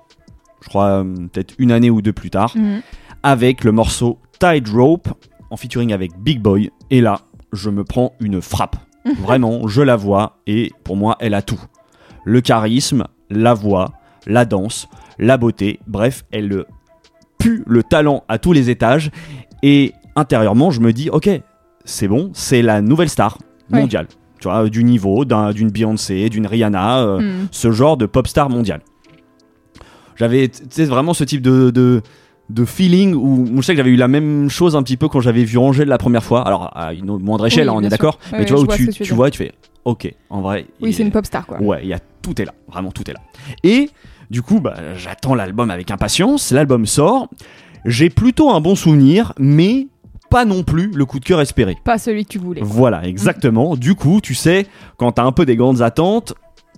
je 0.61 0.69
crois 0.69 1.03
euh, 1.03 1.03
peut-être 1.03 1.55
une 1.57 1.73
année 1.73 1.89
ou 1.89 2.01
deux 2.01 2.13
plus 2.13 2.29
tard 2.29 2.55
mhm. 2.55 2.81
avec 3.21 3.65
le 3.65 3.73
morceau 3.73 4.17
Tide 4.39 4.69
Rope 4.69 5.09
en 5.49 5.57
featuring 5.57 5.91
avec 5.91 6.11
Big 6.17 6.39
Boy. 6.39 6.71
Et 6.89 7.01
là, 7.01 7.21
je 7.53 7.69
me 7.69 7.83
prends 7.83 8.13
une 8.19 8.41
frappe. 8.41 8.75
Vraiment, 9.21 9.67
je 9.67 9.81
la 9.81 9.95
vois 9.95 10.37
et 10.47 10.71
pour 10.83 10.95
moi, 10.97 11.15
elle 11.19 11.33
a 11.33 11.41
tout. 11.41 11.59
Le 12.25 12.41
charisme, 12.41 13.05
la 13.29 13.53
voix, 13.53 13.93
la 14.27 14.45
danse, 14.45 14.87
la 15.17 15.37
beauté, 15.37 15.79
bref, 15.87 16.25
elle 16.31 16.65
pue 17.37 17.63
le 17.65 17.81
talent 17.83 18.23
à 18.27 18.37
tous 18.37 18.51
les 18.53 18.69
étages. 18.69 19.09
Et 19.63 19.93
intérieurement, 20.15 20.69
je 20.71 20.81
me 20.81 20.91
dis, 20.93 21.09
ok, 21.09 21.29
c'est 21.85 22.07
bon, 22.07 22.29
c'est 22.33 22.61
la 22.61 22.81
nouvelle 22.81 23.09
star 23.09 23.37
mondiale. 23.69 24.07
Tu 24.41 24.47
vois, 24.47 24.69
du 24.69 24.83
niveau 24.83 25.25
d'un- 25.25 25.51
d'une 25.51 25.69
Beyoncé, 25.69 26.29
d'une 26.29 26.47
Rihanna, 26.47 26.99
euh, 26.99 27.19
Mhm. 27.19 27.47
ce 27.51 27.71
genre 27.71 27.97
de 27.97 28.05
pop 28.05 28.27
star 28.27 28.49
mondial. 28.49 28.81
J'avais, 30.15 30.51
vraiment 30.79 31.13
ce 31.13 31.23
type 31.23 31.41
de, 31.41 31.69
de, 31.69 32.01
de 32.49 32.65
feeling 32.65 33.13
où 33.13 33.47
je 33.57 33.61
sais 33.61 33.73
que 33.73 33.77
j'avais 33.77 33.91
eu 33.91 33.95
la 33.95 34.07
même 34.07 34.49
chose 34.49 34.75
un 34.75 34.83
petit 34.83 34.97
peu 34.97 35.07
quand 35.07 35.21
j'avais 35.21 35.43
vu 35.43 35.57
Angèle 35.57 35.87
la 35.87 35.97
première 35.97 36.23
fois. 36.23 36.45
Alors, 36.47 36.71
à 36.75 36.93
une 36.93 37.05
moindre 37.05 37.45
échelle, 37.45 37.69
Oui, 37.69 37.75
hein, 37.75 37.79
on 37.79 37.83
est 37.83 37.89
d'accord. 37.89 38.17
Mais 38.31 38.45
tu 38.45 38.53
vois, 38.53 38.61
où 38.61 38.65
vois 38.65 38.75
tu, 38.75 38.89
tu 38.89 39.13
vois, 39.13 39.27
et 39.27 39.31
tu 39.31 39.37
fais, 39.37 39.51
ok, 39.85 40.11
en 40.29 40.41
vrai. 40.41 40.65
Oui, 40.81 40.93
c'est 40.93 41.03
une 41.03 41.11
pop 41.11 41.25
star 41.25 41.45
quoi. 41.45 41.61
Ouais, 41.61 41.81
il 41.83 41.89
y 41.89 41.93
a 41.93 41.99
tout 42.21 42.41
est 42.41 42.45
là, 42.45 42.53
vraiment 42.67 42.91
tout 42.91 43.09
est 43.09 43.13
là. 43.13 43.19
Et 43.63 43.89
du 44.29 44.41
coup, 44.41 44.59
bah, 44.59 44.75
j'attends 44.95 45.35
l'album 45.35 45.69
avec 45.71 45.91
impatience. 45.91 46.51
L'album 46.51 46.85
sort. 46.85 47.29
J'ai 47.85 48.09
plutôt 48.09 48.49
un 48.49 48.59
bon 48.59 48.75
souvenir, 48.75 49.33
mais 49.39 49.87
pas 50.29 50.45
non 50.45 50.63
plus 50.63 50.91
le 50.91 51.05
coup 51.05 51.19
de 51.19 51.25
cœur 51.25 51.41
espéré. 51.41 51.77
Pas 51.83 51.97
celui 51.97 52.25
que 52.25 52.29
tu 52.29 52.39
voulais. 52.39 52.61
Voilà, 52.63 53.07
exactement. 53.07 53.75
Du 53.75 53.95
coup, 53.95 54.21
tu 54.21 54.35
sais, 54.35 54.67
quand 54.97 55.13
t'as 55.13 55.23
un 55.23 55.31
peu 55.31 55.45
des 55.45 55.55
grandes 55.55 55.81
attentes, 55.81 56.33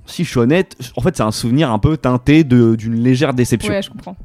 si 0.06 0.24
je 0.24 0.30
suis 0.30 0.40
honnête, 0.40 0.78
en 0.96 1.02
fait, 1.02 1.18
c'est 1.18 1.24
un 1.24 1.32
souvenir 1.32 1.72
un 1.72 1.80
peu 1.80 1.98
teinté 1.98 2.44
d'une 2.44 2.96
légère 2.96 3.34
déception. 3.34 3.74
Ouais, 3.74 3.82
je 3.82 3.90
comprends. 3.90 4.16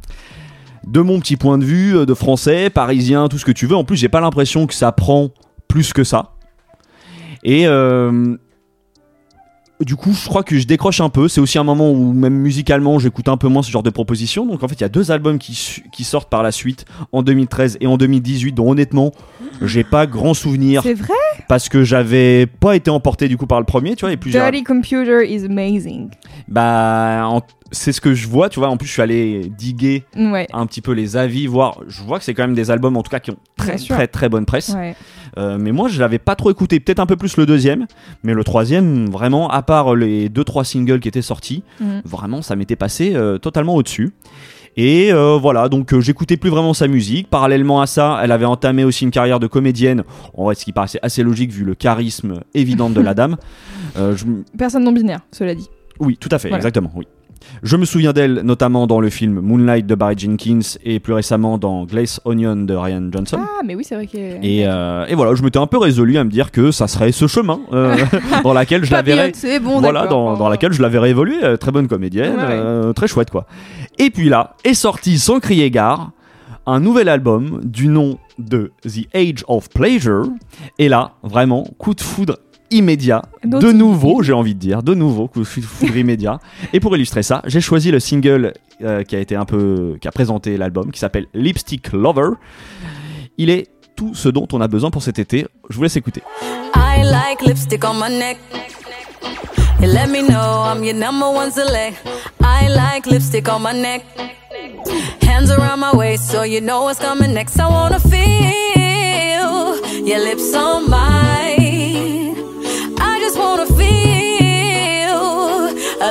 De 0.86 1.00
mon 1.00 1.18
petit 1.20 1.36
point 1.36 1.58
de 1.58 1.64
vue, 1.64 1.96
euh, 1.96 2.06
de 2.06 2.14
français, 2.14 2.70
parisien, 2.70 3.28
tout 3.28 3.38
ce 3.38 3.44
que 3.44 3.52
tu 3.52 3.66
veux. 3.66 3.76
En 3.76 3.84
plus, 3.84 3.96
j'ai 3.96 4.08
pas 4.08 4.20
l'impression 4.20 4.66
que 4.66 4.74
ça 4.74 4.92
prend 4.92 5.30
plus 5.68 5.92
que 5.92 6.04
ça. 6.04 6.32
Et 7.42 7.66
euh, 7.66 8.36
du 9.84 9.94
coup, 9.96 10.12
je 10.12 10.26
crois 10.26 10.42
que 10.42 10.58
je 10.58 10.66
décroche 10.66 11.00
un 11.00 11.08
peu. 11.10 11.28
C'est 11.28 11.40
aussi 11.40 11.58
un 11.58 11.64
moment 11.64 11.90
où, 11.90 12.12
même 12.12 12.34
musicalement, 12.34 12.98
j'écoute 12.98 13.28
un 13.28 13.36
peu 13.36 13.48
moins 13.48 13.62
ce 13.62 13.70
genre 13.70 13.82
de 13.82 13.90
propositions. 13.90 14.46
Donc, 14.46 14.62
en 14.62 14.68
fait, 14.68 14.74
il 14.76 14.80
y 14.80 14.84
a 14.84 14.88
deux 14.88 15.10
albums 15.10 15.38
qui, 15.38 16.04
sortent 16.04 16.30
par 16.30 16.42
la 16.42 16.52
suite, 16.52 16.84
en 17.12 17.22
2013 17.22 17.78
et 17.80 17.86
en 17.86 17.96
2018, 17.96 18.52
dont 18.52 18.70
honnêtement, 18.70 19.12
j'ai 19.62 19.84
pas 19.84 20.06
grand 20.06 20.34
souvenir 20.34 20.82
C'est 20.82 20.94
vrai? 20.94 21.12
parce 21.48 21.68
que 21.68 21.84
j'avais 21.84 22.46
pas 22.46 22.76
été 22.76 22.90
emporté 22.90 23.28
du 23.28 23.36
coup 23.36 23.46
par 23.46 23.58
le 23.60 23.66
premier, 23.66 23.96
tu 23.96 24.04
vois, 24.04 24.12
et 24.12 24.16
puis 24.16 24.30
Dirty 24.30 24.64
Computer 24.64 25.22
is 25.28 25.44
amazing. 25.44 26.10
bah 26.48 27.28
c'est 27.72 27.92
ce 27.92 28.00
que 28.00 28.14
je 28.14 28.28
vois, 28.28 28.48
tu 28.48 28.60
vois. 28.60 28.68
En 28.68 28.76
plus, 28.76 28.86
je 28.86 28.92
suis 28.92 29.02
allé 29.02 29.50
diguer 29.58 30.04
Ouais. 30.16 30.46
un 30.52 30.66
petit 30.66 30.80
peu 30.80 30.92
les 30.92 31.16
avis, 31.16 31.46
voir. 31.46 31.80
Je 31.88 32.02
vois 32.02 32.18
que 32.18 32.24
c'est 32.24 32.34
quand 32.34 32.44
même 32.44 32.54
des 32.54 32.70
albums 32.70 32.96
en 32.96 33.02
tout 33.02 33.10
cas 33.10 33.18
qui 33.18 33.32
ont 33.32 33.36
très 33.56 33.76
sûr. 33.78 33.96
très 33.96 34.06
très 34.06 34.28
bonne 34.28 34.46
presse. 34.46 34.70
Ouais. 34.74 34.94
Euh, 35.38 35.58
mais 35.58 35.72
moi, 35.72 35.88
je 35.88 36.00
l'avais 36.00 36.18
pas 36.18 36.34
trop 36.34 36.50
écouté. 36.50 36.80
Peut-être 36.80 37.00
un 37.00 37.06
peu 37.06 37.16
plus 37.16 37.36
le 37.36 37.46
deuxième, 37.46 37.86
mais 38.22 38.32
le 38.34 38.42
troisième, 38.44 39.08
vraiment, 39.10 39.50
à 39.50 39.62
part 39.62 39.94
les 39.94 40.28
deux 40.28 40.44
trois 40.44 40.64
singles 40.64 41.00
qui 41.00 41.08
étaient 41.08 41.22
sortis, 41.22 41.62
Mhm. 41.80 42.02
vraiment, 42.04 42.42
ça 42.42 42.56
m'était 42.56 42.76
passé 42.76 43.12
euh, 43.14 43.38
totalement 43.38 43.74
au-dessus. 43.74 44.12
Et 44.78 45.10
euh, 45.12 45.38
voilà, 45.40 45.70
donc 45.70 45.94
euh, 45.94 46.00
j'écoutais 46.02 46.36
plus 46.36 46.50
vraiment 46.50 46.74
sa 46.74 46.86
musique. 46.86 47.28
Parallèlement 47.30 47.80
à 47.80 47.86
ça, 47.86 48.20
elle 48.22 48.30
avait 48.32 48.44
entamé 48.44 48.84
aussi 48.84 49.04
une 49.04 49.10
carrière 49.10 49.40
de 49.40 49.46
comédienne, 49.46 50.04
en 50.34 50.44
vrai, 50.44 50.54
ce 50.54 50.64
qui 50.66 50.72
paraissait 50.72 50.98
assez 51.02 51.22
logique 51.22 51.50
vu 51.50 51.64
le 51.64 51.74
charisme 51.74 52.40
évident 52.52 52.90
de 52.90 53.00
la 53.00 53.14
dame. 53.14 53.36
Euh, 53.96 54.14
je 54.16 54.26
Personne 54.58 54.84
non 54.84 54.92
binaire, 54.92 55.20
cela 55.32 55.54
dit. 55.54 55.68
Oui, 55.98 56.18
tout 56.18 56.28
à 56.30 56.38
fait, 56.38 56.48
Voilà. 56.48 56.58
exactement, 56.58 56.92
oui. 56.94 57.06
Je 57.62 57.76
me 57.76 57.84
souviens 57.84 58.12
d'elle 58.12 58.40
notamment 58.44 58.86
dans 58.86 59.00
le 59.00 59.08
film 59.10 59.40
Moonlight 59.40 59.86
de 59.86 59.94
Barry 59.94 60.16
Jenkins 60.18 60.60
et 60.84 61.00
plus 61.00 61.12
récemment 61.12 61.58
dans 61.58 61.84
Glace 61.84 62.20
Onion 62.24 62.56
de 62.56 62.74
Ryan 62.74 63.08
Johnson. 63.10 63.38
Ah, 63.40 63.62
mais 63.64 63.74
oui, 63.74 63.84
c'est 63.84 63.94
vrai 63.94 64.06
que. 64.06 64.16
Et, 64.16 64.66
euh, 64.66 65.06
et 65.06 65.14
voilà, 65.14 65.34
je 65.34 65.42
m'étais 65.42 65.58
un 65.58 65.66
peu 65.66 65.78
résolu 65.78 66.18
à 66.18 66.24
me 66.24 66.30
dire 66.30 66.50
que 66.50 66.70
ça 66.70 66.86
serait 66.88 67.12
ce 67.12 67.26
chemin 67.26 67.60
euh, 67.72 67.96
dans 68.44 68.52
laquelle 68.52 68.84
je 68.84 68.92
la 68.92 69.02
verrais. 69.02 69.32
bon, 69.62 69.80
voilà, 69.80 70.06
dans, 70.06 70.36
dans 70.36 70.48
laquelle 70.48 70.72
je 70.72 70.82
la 70.82 70.88
verrais 70.88 71.10
évoluer. 71.10 71.42
euh, 71.42 71.56
très 71.56 71.72
bonne 71.72 71.88
comédienne, 71.88 72.36
Ouais, 72.36 72.86
ouais. 72.86 72.94
très 72.94 73.08
chouette 73.08 73.30
quoi. 73.30 73.46
Et 73.98 74.10
puis 74.10 74.28
là, 74.28 74.54
est 74.64 74.74
sorti 74.74 75.18
sans 75.18 75.40
crier 75.40 75.70
gare 75.70 76.10
un 76.66 76.80
nouvel 76.80 77.08
album 77.08 77.60
du 77.64 77.88
nom 77.88 78.18
de 78.38 78.72
The 78.82 79.06
Age 79.14 79.44
of 79.48 79.70
Pleasure. 79.70 80.26
Et 80.78 80.88
là, 80.88 81.12
vraiment, 81.22 81.64
coup 81.78 81.94
de 81.94 82.00
foudre 82.00 82.36
immédiat. 82.70 83.22
De 83.44 83.72
nouveau, 83.72 84.22
j'ai 84.22 84.32
envie 84.32 84.54
de 84.54 84.60
dire, 84.60 84.82
de 84.82 84.94
nouveau, 84.94 85.28
coup 85.28 85.40
de 85.40 85.44
foudre 85.44 85.96
immédiat. 85.96 86.40
Et 86.72 86.80
pour 86.80 86.94
illustrer 86.96 87.22
ça, 87.22 87.42
j'ai 87.46 87.60
choisi 87.60 87.90
le 87.90 88.00
single 88.00 88.52
euh, 88.82 89.02
qui 89.02 89.16
a 89.16 89.20
été 89.20 89.36
un 89.36 89.44
peu, 89.44 89.96
qui 90.00 90.08
a 90.08 90.12
présenté 90.12 90.56
l'album, 90.56 90.90
qui 90.90 90.98
s'appelle 90.98 91.26
Lipstick 91.34 91.92
Lover. 91.92 92.30
Il 93.38 93.50
est 93.50 93.68
tout 93.96 94.14
ce 94.14 94.28
dont 94.28 94.46
on 94.52 94.60
a 94.60 94.68
besoin 94.68 94.90
pour 94.90 95.02
cet 95.02 95.18
été. 95.18 95.46
Je 95.70 95.76
vous 95.76 95.82
laisse 95.82 95.96
écouter. 95.96 96.22
I 96.74 97.02
like 97.02 97.42
lipstick 97.42 97.84
on 97.84 97.94
my 97.94 98.10
neck. 98.10 98.38
You 99.80 99.88
let 99.88 100.08
me 100.08 100.22
know 100.22 100.64
I'm 100.64 100.82
your 100.82 100.94
number 100.94 101.26
one 101.26 101.50
select. 101.50 101.96
I 102.40 102.68
like 102.68 103.06
lipstick 103.06 103.48
on 103.48 103.62
my 103.62 103.72
neck. 103.72 104.04
Hands 105.22 105.50
around 105.50 105.80
my 105.80 105.94
waist 105.94 106.30
so 106.30 106.44
you 106.44 106.60
know 106.60 106.84
what's 106.84 106.98
coming 106.98 107.34
next. 107.34 107.58
I 107.58 107.68
wanna 107.68 108.00
feel 108.00 108.16
your 110.06 110.18
lips 110.18 110.54
on 110.54 110.88
mine. 110.88 111.25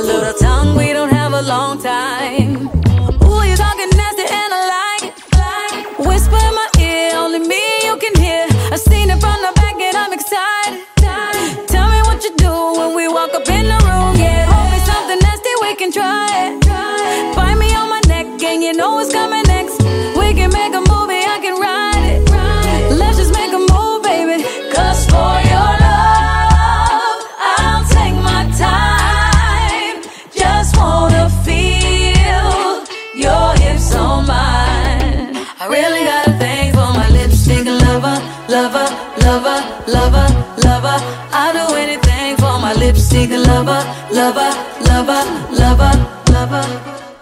Little 0.05 0.33
tongue. 0.33 0.77
We 0.77 0.93
don't 0.93 1.09
have 1.11 1.33
a 1.33 1.41
long 1.41 1.81
time. 1.81 2.69
Ooh, 3.25 3.41
you 3.43 3.55
talking 3.55 3.89
nasty 3.97 4.25
and 4.41 4.51
I 4.59 4.61
like 4.77 5.03
it. 5.09 6.07
Whisper 6.07 6.37
in 6.47 6.53
my 6.53 6.69
ear, 6.79 7.15
only 7.15 7.39
me 7.39 7.61
you 7.83 7.97
can 7.97 8.13
hear. 8.21 8.45
I 8.71 8.77
seen 8.77 9.09
it 9.09 9.19
from 9.19 9.37
the 9.41 9.51
back 9.55 9.75
and 9.75 9.97
I'm 9.97 10.13
excited. 10.13 10.85
Tell 11.67 11.89
me 11.89 11.99
what 12.07 12.23
you 12.23 12.35
do 12.37 12.53
when 12.79 12.95
we 12.95 13.07
walk 13.07 13.33
up 13.33 13.47
in 13.49 13.65
the 13.65 13.79
room. 13.87 14.15
Yeah, 14.15 14.45
hold 14.51 14.71
me 14.71 14.79
something 14.85 15.19
nasty, 15.25 15.53
we 15.61 15.75
can 15.75 15.91
try 15.91 16.27
it. 16.45 16.65
Bite 17.35 17.57
me 17.57 17.73
on 17.75 17.89
my 17.89 18.01
neck 18.07 18.27
and 18.43 18.63
you 18.63 18.73
know 18.73 18.93
what's 18.95 19.11
coming 19.11 19.34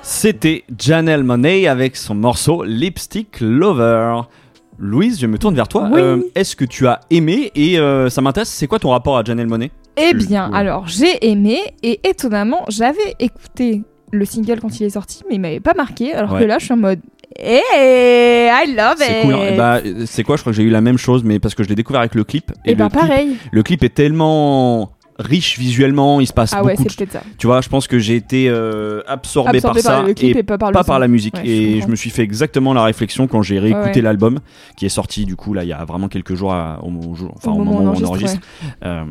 C'était 0.01 0.63
Janelle 0.79 1.23
Monet 1.23 1.67
avec 1.67 1.95
son 1.95 2.15
morceau 2.15 2.63
Lipstick 2.63 3.39
Lover. 3.41 4.21
Louise, 4.79 5.19
je 5.19 5.27
me 5.27 5.37
tourne 5.37 5.55
vers 5.55 5.67
toi. 5.67 5.87
Oui. 5.91 5.99
Euh, 6.01 6.17
Est-ce 6.35 6.55
que 6.55 6.65
tu 6.65 6.87
as 6.87 6.99
aimé 7.09 7.51
et 7.55 7.79
euh, 7.79 8.09
ça 8.09 8.21
m'intéresse, 8.21 8.49
c'est 8.49 8.67
quoi 8.67 8.79
ton 8.79 8.89
rapport 8.89 9.17
à 9.17 9.23
Janelle 9.23 9.47
Monet 9.47 9.71
Eh 9.97 10.13
bien, 10.13 10.49
Ouais. 10.51 10.57
alors 10.57 10.87
j'ai 10.87 11.25
aimé 11.29 11.59
et 11.83 11.99
étonnamment, 12.07 12.65
j'avais 12.69 13.15
écouté 13.19 13.83
le 14.11 14.25
single 14.25 14.59
quand 14.59 14.79
il 14.79 14.83
est 14.83 14.89
sorti, 14.91 15.23
mais 15.29 15.35
il 15.35 15.41
m'avait 15.41 15.59
pas 15.59 15.73
marqué. 15.75 16.13
Alors 16.13 16.33
Ouais. 16.33 16.41
que 16.41 16.45
là, 16.45 16.57
je 16.59 16.65
suis 16.65 16.73
en 16.73 16.77
mode, 16.77 16.99
hey, 17.37 17.61
I 18.51 18.75
love 18.75 18.95
it. 18.99 19.05
C'est 19.07 19.21
cool. 19.21 19.33
hein. 19.35 19.55
Bah, 19.57 19.79
c'est 20.05 20.23
quoi? 20.23 20.35
Je 20.37 20.41
crois 20.41 20.51
que 20.51 20.57
j'ai 20.57 20.63
eu 20.63 20.69
la 20.69 20.81
même 20.81 20.97
chose, 20.97 21.23
mais 21.23 21.39
parce 21.39 21.55
que 21.55 21.63
je 21.63 21.69
l'ai 21.69 21.75
découvert 21.75 22.01
avec 22.01 22.15
le 22.15 22.23
clip. 22.23 22.51
et 22.65 22.71
le 22.71 22.75
bah 22.77 22.89
clip- 22.89 22.99
pareil. 22.99 23.37
Le 23.51 23.63
clip 23.63 23.83
est 23.83 23.93
tellement 23.93 24.91
riche 25.19 25.57
visuellement, 25.59 26.19
il 26.19 26.27
se 26.27 26.33
passe 26.33 26.53
Ah 26.55 26.63
ouais, 26.63 26.75
beaucoup. 26.75 26.89
c'est 26.89 27.05
de... 27.05 27.11
ça. 27.11 27.21
Tu 27.37 27.47
vois, 27.47 27.61
je 27.61 27.69
pense 27.69 27.87
que 27.87 27.99
j'ai 27.99 28.15
été 28.15 28.47
euh, 28.49 29.01
absorbé, 29.07 29.57
Absorbé 29.57 29.81
par 29.81 29.83
ça 29.83 29.97
par 29.99 30.03
le 30.07 30.13
clip 30.13 30.35
et 30.35 30.39
et 30.39 30.43
pas 30.43 30.57
par 30.57 30.69
le 30.71 30.73
pas 30.73 30.83
par 30.83 30.99
la 30.99 31.07
musique. 31.07 31.35
Ouais, 31.35 31.47
et 31.47 31.81
je 31.81 31.87
me 31.87 31.95
suis 31.95 32.09
fait 32.09 32.23
exactement 32.23 32.73
la 32.73 32.83
réflexion 32.83 33.27
quand 33.27 33.41
j'ai 33.41 33.59
réécouté 33.59 33.95
Ouais, 33.95 34.01
l'album, 34.01 34.39
qui 34.77 34.85
est 34.85 34.89
sorti 34.89 35.25
du 35.25 35.35
coup 35.35 35.53
là 35.53 35.63
il 35.63 35.67
y 35.69 35.73
a 35.73 35.83
vraiment 35.85 36.07
quelques 36.07 36.35
jours 36.35 36.53
à- 36.53 36.79
au, 36.83 36.89
enfin, 37.35 37.51
moment, 37.51 37.71
où 37.71 37.87
on 37.95 38.03
enregistre. 38.05 38.39
Euh, 38.85 39.03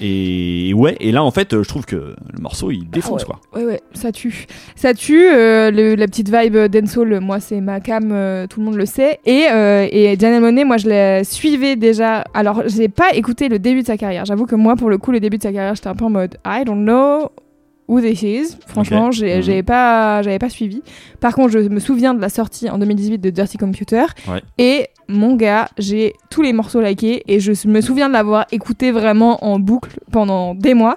et 0.00 0.72
ouais, 0.74 0.96
et 1.00 1.12
là 1.12 1.22
en 1.22 1.30
fait, 1.30 1.62
je 1.62 1.68
trouve 1.68 1.84
que 1.86 1.96
le 1.96 2.40
morceau 2.40 2.70
il 2.70 2.88
défonce 2.90 3.22
ouais. 3.22 3.26
quoi. 3.26 3.40
Ouais, 3.54 3.64
ouais, 3.66 3.80
ça 3.92 4.12
tue. 4.12 4.46
Ça 4.76 4.94
tue. 4.94 5.24
euh, 5.28 5.70
le- 5.70 5.94
la 5.94 6.06
petite 6.06 6.30
vibe 6.34 6.56
dancehall, 6.70 7.20
moi, 7.20 7.40
c'est 7.40 7.60
ma 7.60 7.80
cam, 7.80 8.10
euh, 8.12 8.46
tout 8.46 8.60
le 8.60 8.66
monde 8.66 8.76
le 8.76 8.86
sait. 8.86 9.20
Et, 9.24 9.44
et 9.92 10.16
Janelle 10.18 10.40
Monet, 10.40 10.64
moi, 10.64 10.76
je 10.76 10.88
la 10.88 11.24
suivais 11.24 11.76
déjà. 11.76 12.24
Alors, 12.34 12.62
j'ai 12.66 12.88
pas 12.88 13.10
écouté 13.14 13.48
le 13.48 13.58
début 13.58 13.82
de 13.82 13.86
sa 13.86 13.96
carrière. 13.96 14.24
J'avoue 14.24 14.46
que 14.46 14.54
moi, 14.56 14.76
pour 14.76 14.90
le 14.90 14.98
coup, 14.98 15.12
le 15.12 15.20
début 15.20 15.38
de 15.38 15.42
sa 15.44 15.52
carrière, 15.52 15.74
j'étais 15.74 15.88
un 15.88 15.94
peu 15.94 16.06
en 16.06 16.10
mode 16.10 16.36
I 16.44 16.64
don't 16.64 16.84
know 16.84 17.30
who 17.88 18.00
this 18.00 18.22
is. 18.22 18.56
Franchement, 18.66 19.06
Ok. 19.06 19.12
j'ai 19.12 19.36
Mhm. 19.36 19.42
j'avais 19.42 19.62
pas, 19.62 20.22
j'avais 20.22 20.38
pas 20.38 20.48
suivi. 20.48 20.82
Par 21.20 21.34
contre, 21.34 21.50
je 21.52 21.58
me 21.58 21.80
souviens 21.80 22.14
de 22.14 22.20
la 22.20 22.28
sortie 22.28 22.68
en 22.70 22.78
2018 22.78 23.18
de 23.18 23.30
Dirty 23.30 23.58
Computer. 23.58 24.04
Ouais. 24.28 24.42
Et 24.58 24.86
mon 25.08 25.34
gars, 25.36 25.68
j'ai 25.78 26.14
tous 26.30 26.40
les 26.42 26.52
morceaux 26.54 26.80
likés 26.80 27.22
et 27.28 27.40
je 27.40 27.52
me 27.68 27.80
souviens 27.82 28.08
de 28.08 28.14
l'avoir 28.14 28.46
écouté 28.52 28.90
vraiment 28.90 29.44
en 29.44 29.58
boucle 29.58 29.98
pendant 30.10 30.54
des 30.54 30.72
mois. 30.74 30.96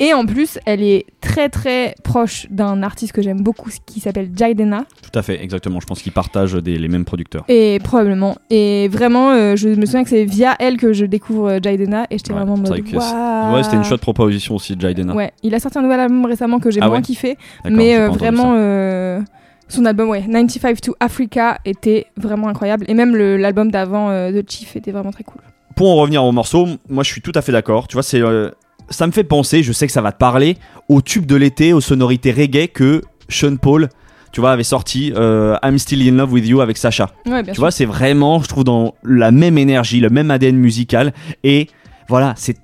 Et 0.00 0.14
en 0.14 0.26
plus, 0.26 0.60
elle 0.64 0.80
est 0.80 1.06
très 1.20 1.48
très 1.48 1.96
proche 2.04 2.46
d'un 2.50 2.84
artiste 2.84 3.10
que 3.12 3.20
j'aime 3.20 3.40
beaucoup 3.42 3.68
qui 3.84 3.98
s'appelle 3.98 4.30
Jaidena. 4.36 4.84
Tout 5.02 5.16
à 5.18 5.22
fait, 5.22 5.42
exactement. 5.42 5.80
Je 5.80 5.86
pense 5.86 6.02
qu'ils 6.02 6.12
partagent 6.12 6.54
des, 6.54 6.78
les 6.78 6.86
mêmes 6.86 7.04
producteurs. 7.04 7.44
Et 7.48 7.80
probablement. 7.82 8.36
Et 8.48 8.86
vraiment, 8.86 9.30
euh, 9.32 9.56
je 9.56 9.70
me 9.70 9.86
souviens 9.86 10.04
que 10.04 10.10
c'est 10.10 10.24
via 10.24 10.54
elle 10.60 10.76
que 10.76 10.92
je 10.92 11.04
découvre 11.04 11.48
euh, 11.50 11.58
Jaidena 11.60 12.06
et 12.10 12.18
j'étais 12.18 12.30
Ouais, 12.30 12.38
vraiment 12.38 12.54
en 12.54 12.58
mode 12.58 12.68
vrai 12.68 12.80
que 12.82 12.90
c'est- 12.90 12.96
Waouh. 12.96 13.54
Ouais, 13.56 13.62
c'était 13.64 13.76
une 13.76 13.82
chouette 13.82 14.00
proposition 14.00 14.54
aussi 14.54 14.76
de 14.76 14.80
Jaidena. 14.80 15.14
Ouais, 15.14 15.32
il 15.42 15.52
a 15.56 15.58
sorti 15.58 15.78
un 15.78 15.82
nouvel 15.82 15.98
album 15.98 16.24
récemment 16.28 16.58
que 16.60 16.70
j'ai 16.70 16.80
Ah 16.82 16.86
moins 16.88 16.96
ouais 16.96 17.02
kiffé, 17.02 17.36
mais 17.68 17.98
euh, 17.98 18.08
vraiment 18.08 18.54
euh, 18.56 19.20
son 19.68 19.84
album 19.84 20.08
ouais, 20.10 20.22
95 20.22 20.80
to 20.80 20.94
Africa 21.00 21.58
était 21.64 22.06
vraiment 22.16 22.48
incroyable 22.48 22.84
et 22.88 22.94
même 22.94 23.14
l'album 23.16 23.70
d'avant 23.70 24.10
euh, 24.10 24.30
de 24.30 24.42
Chief 24.48 24.76
était 24.76 24.92
vraiment 24.92 25.10
très 25.10 25.24
cool. 25.24 25.40
Pour 25.76 25.90
en 25.90 25.96
revenir 25.96 26.24
au 26.24 26.32
morceau, 26.32 26.66
moi 26.88 27.04
je 27.04 27.10
suis 27.10 27.20
tout 27.20 27.32
à 27.34 27.42
fait 27.42 27.52
d'accord. 27.52 27.86
Tu 27.88 27.94
vois, 27.94 28.02
c'est 28.02 28.20
euh, 28.20 28.50
ça 28.90 29.06
me 29.06 29.12
fait 29.12 29.24
penser, 29.24 29.62
je 29.62 29.72
sais 29.72 29.86
que 29.86 29.92
ça 29.92 30.00
va 30.02 30.12
te 30.12 30.18
parler, 30.18 30.56
au 30.88 31.02
tube 31.02 31.26
de 31.26 31.36
l'été, 31.36 31.72
aux 31.72 31.80
sonorités 31.80 32.32
reggae 32.32 32.68
que 32.72 33.02
Sean 33.28 33.56
Paul, 33.56 33.88
tu 34.32 34.40
vois, 34.40 34.52
avait 34.52 34.64
sorti 34.64 35.12
euh, 35.16 35.56
I'm 35.62 35.78
Still 35.78 36.08
in 36.08 36.16
Love 36.16 36.32
with 36.32 36.46
You 36.48 36.60
avec 36.62 36.76
Sacha. 36.78 37.10
Ouais, 37.26 37.42
bien 37.42 37.52
Tu 37.52 37.54
sûr. 37.54 37.60
vois, 37.62 37.70
c'est 37.70 37.84
vraiment, 37.84 38.42
je 38.42 38.48
trouve, 38.48 38.64
dans 38.64 38.94
la 39.04 39.30
même 39.30 39.58
énergie, 39.58 40.00
le 40.00 40.08
même 40.10 40.30
ADN 40.30 40.56
musical. 40.56 41.12
Et 41.44 41.68
voilà, 42.08 42.32
c'est 42.36 42.56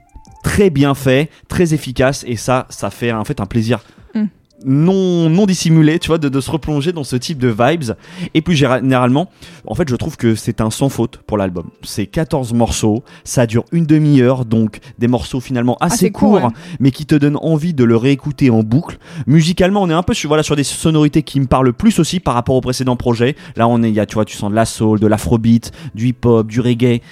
très 0.44 0.70
bien 0.70 0.94
fait, 0.94 1.30
très 1.48 1.74
efficace. 1.74 2.24
Et 2.28 2.36
ça, 2.36 2.66
ça 2.70 2.90
fait 2.90 3.10
en 3.10 3.24
fait 3.24 3.40
un 3.40 3.46
plaisir. 3.46 3.80
Mm. 4.14 4.26
Non, 4.66 5.28
non 5.28 5.44
dissimulé, 5.44 5.98
tu 5.98 6.06
vois, 6.08 6.16
de, 6.16 6.30
de 6.30 6.40
se 6.40 6.50
replonger 6.50 6.92
dans 6.92 7.04
ce 7.04 7.16
type 7.16 7.38
de 7.38 7.48
vibes. 7.48 7.96
Et 8.32 8.40
plus 8.40 8.54
généralement, 8.54 9.28
en 9.66 9.74
fait, 9.74 9.86
je 9.90 9.96
trouve 9.96 10.16
que 10.16 10.34
c'est 10.36 10.62
un 10.62 10.70
sans 10.70 10.88
faute 10.88 11.18
pour 11.26 11.36
l'album. 11.36 11.68
C'est 11.82 12.06
14 12.06 12.54
morceaux, 12.54 13.02
ça 13.24 13.46
dure 13.46 13.64
une 13.72 13.84
demi-heure, 13.84 14.44
donc 14.46 14.78
des 14.98 15.08
morceaux 15.08 15.40
finalement 15.40 15.76
assez 15.80 15.94
Assez 16.06 16.12
courts, 16.12 16.44
ouais. 16.44 16.50
mais 16.80 16.92
qui 16.92 17.04
te 17.04 17.14
donnent 17.14 17.36
envie 17.42 17.74
de 17.74 17.84
le 17.84 17.96
réécouter 17.96 18.48
en 18.48 18.62
boucle. 18.62 18.98
Musicalement, 19.26 19.82
on 19.82 19.90
est 19.90 19.94
un 19.94 20.02
peu 20.04 20.14
sur, 20.14 20.28
voilà, 20.28 20.42
sur 20.42 20.56
des 20.56 20.64
sonorités 20.64 21.22
qui 21.22 21.40
me 21.40 21.46
parlent 21.46 21.72
plus 21.74 21.98
aussi 21.98 22.20
par 22.20 22.32
rapport 22.32 22.54
au 22.54 22.60
précédent 22.62 22.96
projet. 22.96 23.36
Là, 23.56 23.68
on 23.68 23.82
est, 23.82 23.90
il 23.90 23.94
y 23.94 24.00
a, 24.00 24.06
tu 24.06 24.14
vois, 24.14 24.24
tu 24.24 24.36
sens 24.36 24.50
de 24.50 24.56
la 24.56 24.64
soul, 24.64 24.98
de 24.98 25.06
l'afrobeat, 25.06 25.72
du 25.94 26.08
hip-hop, 26.08 26.46
du 26.46 26.60
reggae. 26.60 27.02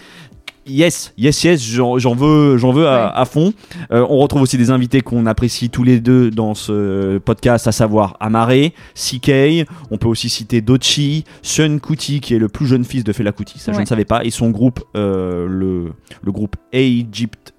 Yes, 0.66 1.12
yes, 1.18 1.42
yes, 1.42 1.60
j'en 1.60 2.14
veux, 2.14 2.56
j'en 2.56 2.72
veux 2.72 2.86
à, 2.86 3.24
fond. 3.24 3.52
Euh, 3.90 4.06
on 4.08 4.18
retrouve 4.18 4.42
aussi 4.42 4.56
des 4.56 4.70
invités 4.70 5.00
qu'on 5.00 5.26
apprécie 5.26 5.70
tous 5.70 5.82
les 5.82 5.98
deux 6.00 6.30
dans 6.30 6.54
ce 6.54 7.18
podcast, 7.18 7.66
à 7.66 7.72
savoir 7.72 8.16
Amaré, 8.20 8.72
CK. 8.94 9.66
On 9.90 9.98
peut 9.98 10.08
aussi 10.08 10.28
citer 10.28 10.60
Dochi, 10.60 11.24
Sean 11.42 11.78
Kuti, 11.78 12.20
qui 12.20 12.34
est 12.34 12.38
le 12.38 12.48
plus 12.48 12.66
jeune 12.66 12.84
fils 12.84 13.02
de 13.02 13.12
Fela 13.12 13.32
Kuti, 13.32 13.58
ça 13.58 13.72
je 13.72 13.80
ne 13.80 13.84
savais 13.84 14.04
pas, 14.04 14.24
et 14.24 14.30
son 14.30 14.50
groupe, 14.50 14.80
euh, 14.96 15.46
le, 15.48 15.92
le 16.22 16.32
groupe 16.32 16.56
Egypt 16.72 17.52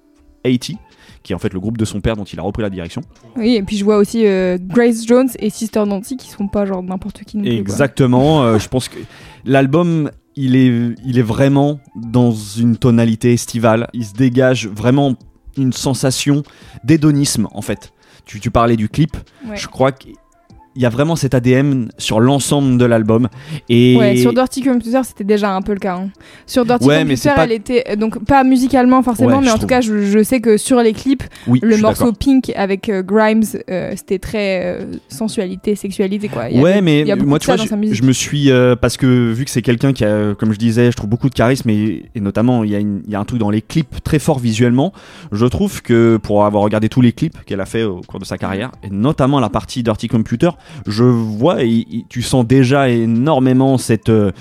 80, 0.44 0.78
qui 1.22 1.32
est 1.32 1.36
en 1.36 1.38
fait 1.38 1.52
le 1.52 1.60
groupe 1.60 1.78
de 1.78 1.84
son 1.84 2.00
père 2.00 2.16
dont 2.16 2.24
il 2.24 2.38
a 2.38 2.42
repris 2.42 2.62
la 2.62 2.70
direction. 2.70 3.00
Oui, 3.36 3.54
et 3.56 3.62
puis 3.62 3.76
je 3.76 3.84
vois 3.84 3.96
aussi 3.96 4.26
euh, 4.26 4.58
Grace 4.60 5.06
Jones 5.06 5.28
et 5.38 5.50
Sister 5.50 5.84
Nancy 5.86 6.16
qui 6.16 6.28
sont 6.28 6.48
pas 6.48 6.66
genre 6.66 6.82
n'importe 6.82 7.24
qui 7.24 7.38
non 7.38 7.44
plus. 7.44 7.52
Exactement. 7.52 8.44
euh, 8.44 8.58
je 8.58 8.68
pense 8.68 8.88
que 8.88 8.98
l'album, 9.44 10.10
il 10.36 10.56
est, 10.56 10.94
il 11.04 11.18
est 11.18 11.22
vraiment 11.22 11.80
dans 11.94 12.32
une 12.32 12.76
tonalité 12.76 13.32
estivale. 13.32 13.88
Il 13.92 14.04
se 14.04 14.14
dégage 14.14 14.66
vraiment 14.68 15.16
une 15.56 15.72
sensation 15.72 16.42
d'hédonisme, 16.82 17.48
en 17.52 17.62
fait. 17.62 17.92
Tu, 18.24 18.40
tu 18.40 18.50
parlais 18.50 18.76
du 18.76 18.88
clip. 18.88 19.16
Ouais. 19.46 19.56
Je 19.56 19.68
crois 19.68 19.92
que 19.92 20.08
il 20.76 20.82
y 20.82 20.86
a 20.86 20.88
vraiment 20.88 21.16
cet 21.16 21.34
ADM 21.34 21.86
sur 21.98 22.20
l'ensemble 22.20 22.78
de 22.78 22.84
l'album. 22.84 23.28
Et 23.68 23.96
Ouais, 23.96 24.16
sur 24.16 24.32
Dirty 24.32 24.62
Computer, 24.62 25.00
c'était 25.04 25.24
déjà 25.24 25.54
un 25.54 25.62
peu 25.62 25.72
le 25.72 25.78
cas. 25.78 25.96
hein. 25.96 26.08
Sur 26.46 26.64
Dirty 26.64 26.86
Ouais, 26.86 27.00
Computer, 27.02 27.30
pas- 27.34 27.44
elle 27.44 27.52
était 27.52 27.84
euh, 27.90 27.96
donc 27.96 28.24
pas 28.24 28.42
musicalement 28.44 29.02
forcément, 29.02 29.38
Ouais, 29.38 29.44
mais 29.44 29.50
en 29.50 29.58
tout 29.58 29.66
cas, 29.66 29.80
je, 29.80 30.02
je 30.04 30.22
sais 30.22 30.40
que 30.40 30.56
sur 30.56 30.80
les 30.80 30.92
clips, 30.92 31.22
oui, 31.46 31.60
le 31.62 31.76
morceau. 31.78 32.12
Pink 32.12 32.52
avec 32.56 32.88
euh, 32.88 33.02
Grimes, 33.02 33.42
euh, 33.70 33.92
c'était 33.96 34.18
très 34.18 34.64
euh, 34.64 34.84
sensualité, 35.08 35.74
sexualité 35.76 36.28
quoi. 36.28 36.48
Il 36.50 36.58
y 36.58 36.60
Ouais, 36.62 36.72
avait- 36.72 36.80
mais 36.80 37.00
il 37.00 37.06
y 37.06 37.12
a 37.12 37.16
beaucoup 37.16 37.28
moi, 37.28 37.38
tu 37.38 37.46
vois, 37.46 37.56
je, 37.56 38.02
me 38.02 38.12
suis. 38.12 38.50
parce 38.80 38.96
que 38.96 39.32
vu 39.32 39.44
que 39.44 39.50
c'est 39.50 39.62
quelqu'un 39.62 39.92
qui 39.92 40.04
a, 40.04 40.34
comme 40.34 40.52
je 40.52 40.58
disais, 40.58 40.90
je 40.90 40.96
trouve 40.96 41.08
beaucoup 41.10 41.28
de 41.28 41.34
charisme 41.34 41.70
et, 41.70 42.04
et 42.14 42.20
notamment, 42.20 42.64
il 42.64 42.70
y, 42.70 42.74
a 42.74 42.78
une- 42.78 43.02
il 43.06 43.12
y 43.12 43.16
a 43.16 43.20
un 43.20 43.24
truc 43.24 43.38
dans 43.38 43.50
les 43.50 43.62
clips 43.62 44.02
très 44.02 44.18
fort 44.18 44.38
visuellement. 44.38 44.92
Je 45.32 45.46
trouve 45.46 45.82
que 45.82 46.16
pour 46.22 46.44
avoir 46.44 46.62
regardé 46.62 46.88
tous 46.88 47.00
les 47.00 47.12
clips 47.12 47.36
qu'elle 47.46 47.60
a 47.60 47.66
fait 47.66 47.84
au 47.84 48.00
cours 48.00 48.20
de 48.20 48.24
sa 48.24 48.38
carrière, 48.38 48.70
et 48.82 48.90
notamment 48.90 49.40
la 49.40 49.48
partie 49.48 49.82
Dirty 49.82 50.08
Computer, 50.08 50.50
je 50.86 51.04
vois 51.04 51.62
et, 51.64 51.86
et 51.90 52.04
tu 52.08 52.22
sens 52.22 52.46
déjà 52.46 52.88
énormément 52.88 53.78
cette. 53.78 54.08
euh, 54.08 54.32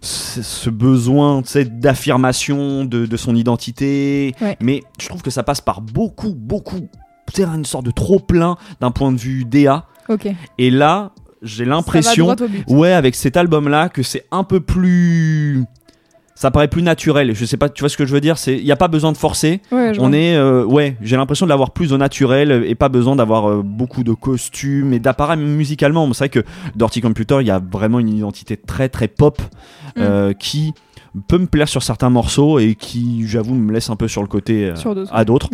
ce 0.00 0.70
besoin 0.70 1.42
d'affirmation 1.72 2.84
de, 2.84 3.04
de 3.04 3.16
son 3.16 3.34
identité 3.34 4.32
Ouais. 4.40 4.56
mais 4.60 4.82
je 5.00 5.08
trouve 5.08 5.22
que 5.22 5.30
ça 5.30 5.42
passe 5.42 5.60
par 5.60 5.80
beaucoup 5.80 6.34
beaucoup 6.36 6.86
c'est 7.34 7.42
une 7.44 7.64
sorte 7.64 7.84
de 7.84 7.90
trop 7.90 8.20
plein 8.20 8.56
d'un 8.80 8.92
point 8.92 9.10
de 9.10 9.18
vue 9.18 9.44
DA 9.44 9.86
Ok. 10.08 10.28
et 10.58 10.70
là, 10.70 11.10
j'ai 11.42 11.64
l'impression, 11.64 12.34
ouais, 12.68 12.92
avec 12.92 13.14
cet 13.14 13.36
album-là, 13.36 13.88
que 13.90 14.02
c'est 14.02 14.24
un 14.32 14.42
peu 14.44 14.60
plus. 14.60 15.64
Ça 16.40 16.52
paraît 16.52 16.68
plus 16.68 16.82
naturel. 16.82 17.34
Je 17.34 17.44
sais 17.44 17.56
pas, 17.56 17.68
tu 17.68 17.80
vois 17.80 17.88
ce 17.88 17.96
que 17.96 18.06
je 18.06 18.12
veux 18.12 18.20
dire? 18.20 18.38
C'est, 18.38 18.54
il 18.56 18.64
y 18.64 18.70
a 18.70 18.76
pas 18.76 18.86
besoin 18.86 19.10
de 19.10 19.16
forcer. 19.16 19.60
Ouais, 19.72 19.90
On 19.98 20.08
vois. 20.10 20.16
est, 20.18 20.36
euh, 20.36 20.64
ouais, 20.64 20.96
j'ai 21.02 21.16
l'impression 21.16 21.46
de 21.46 21.48
l'avoir 21.50 21.72
plus 21.72 21.92
au 21.92 21.98
naturel 21.98 22.62
et 22.64 22.76
pas 22.76 22.88
besoin 22.88 23.16
d'avoir 23.16 23.50
euh, 23.50 23.62
beaucoup 23.64 24.04
de 24.04 24.12
costumes 24.12 24.92
et 24.92 25.00
d'appareils 25.00 25.40
musicalement. 25.40 26.06
C'est 26.12 26.18
vrai 26.18 26.28
que 26.28 26.44
Dirty 26.76 27.00
Computer, 27.00 27.38
il 27.40 27.48
y 27.48 27.50
a 27.50 27.58
vraiment 27.58 27.98
une 27.98 28.08
identité 28.08 28.56
très 28.56 28.88
très 28.88 29.08
pop 29.08 29.42
Mm. 29.96 30.00
euh, 30.02 30.32
qui 30.34 30.74
peut 31.26 31.38
me 31.38 31.46
plaire 31.46 31.68
sur 31.68 31.82
certains 31.82 32.10
morceaux 32.10 32.58
et 32.58 32.74
qui, 32.74 33.26
j'avoue, 33.26 33.54
me 33.54 33.72
laisse 33.72 33.90
un 33.90 33.96
peu 33.96 34.08
sur 34.08 34.20
le 34.22 34.28
côté 34.28 34.66
euh, 34.66 34.76
Sur 34.76 34.94
à 35.10 35.24
d'autres. 35.24 35.48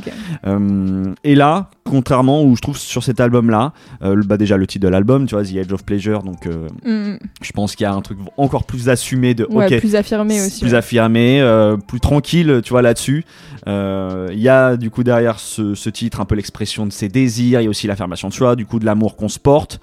Euh, 0.46 1.12
et 1.22 1.34
là, 1.34 1.70
contrairement 1.84 2.42
où 2.42 2.56
je 2.56 2.60
trouve 2.60 2.76
sur 2.76 3.02
cet 3.02 3.20
album-là, 3.20 3.72
euh, 4.02 4.20
bah 4.26 4.36
déjà 4.36 4.56
le 4.56 4.66
titre 4.66 4.84
de 4.84 4.88
l'album, 4.90 5.26
tu 5.26 5.34
vois, 5.34 5.44
The 5.44 5.54
Edge 5.56 5.72
of 5.72 5.84
Pleasure, 5.84 6.22
donc 6.22 6.46
Mm. 6.84 7.16
je 7.40 7.52
pense 7.52 7.76
qu'il 7.76 7.84
y 7.84 7.86
a 7.86 7.92
un 7.94 8.00
truc 8.02 8.18
encore 8.36 8.64
plus 8.64 8.88
assumé 8.88 9.34
de, 9.34 9.46
Ouais, 9.50 9.78
plus 9.78 9.94
affirmé 9.96 10.40
aussi. 10.40 10.60
plus 10.60 10.72
ouais. 10.72 10.78
affirmé, 10.78 11.76
plus 11.86 12.00
tranquille, 12.00 12.60
tu 12.62 12.70
vois, 12.70 12.82
là-dessus. 12.82 13.24
Il 13.66 14.38
y 14.40 14.48
a 14.48 14.76
du 14.76 14.90
coup 14.90 15.04
derrière 15.04 15.38
ce, 15.38 15.74
ce 15.74 15.88
titre 15.90 16.20
un 16.20 16.24
peu 16.24 16.34
l'expression 16.34 16.86
de 16.86 16.92
ses 16.92 17.08
désirs, 17.08 17.60
il 17.60 17.64
y 17.64 17.66
a 17.66 17.70
aussi 17.70 17.86
l'affirmation 17.86 18.28
de 18.28 18.34
soi, 18.34 18.56
du 18.56 18.66
coup 18.66 18.78
de 18.78 18.84
l'amour 18.84 19.16
qu'on 19.16 19.28
se 19.28 19.38
porte. 19.38 19.80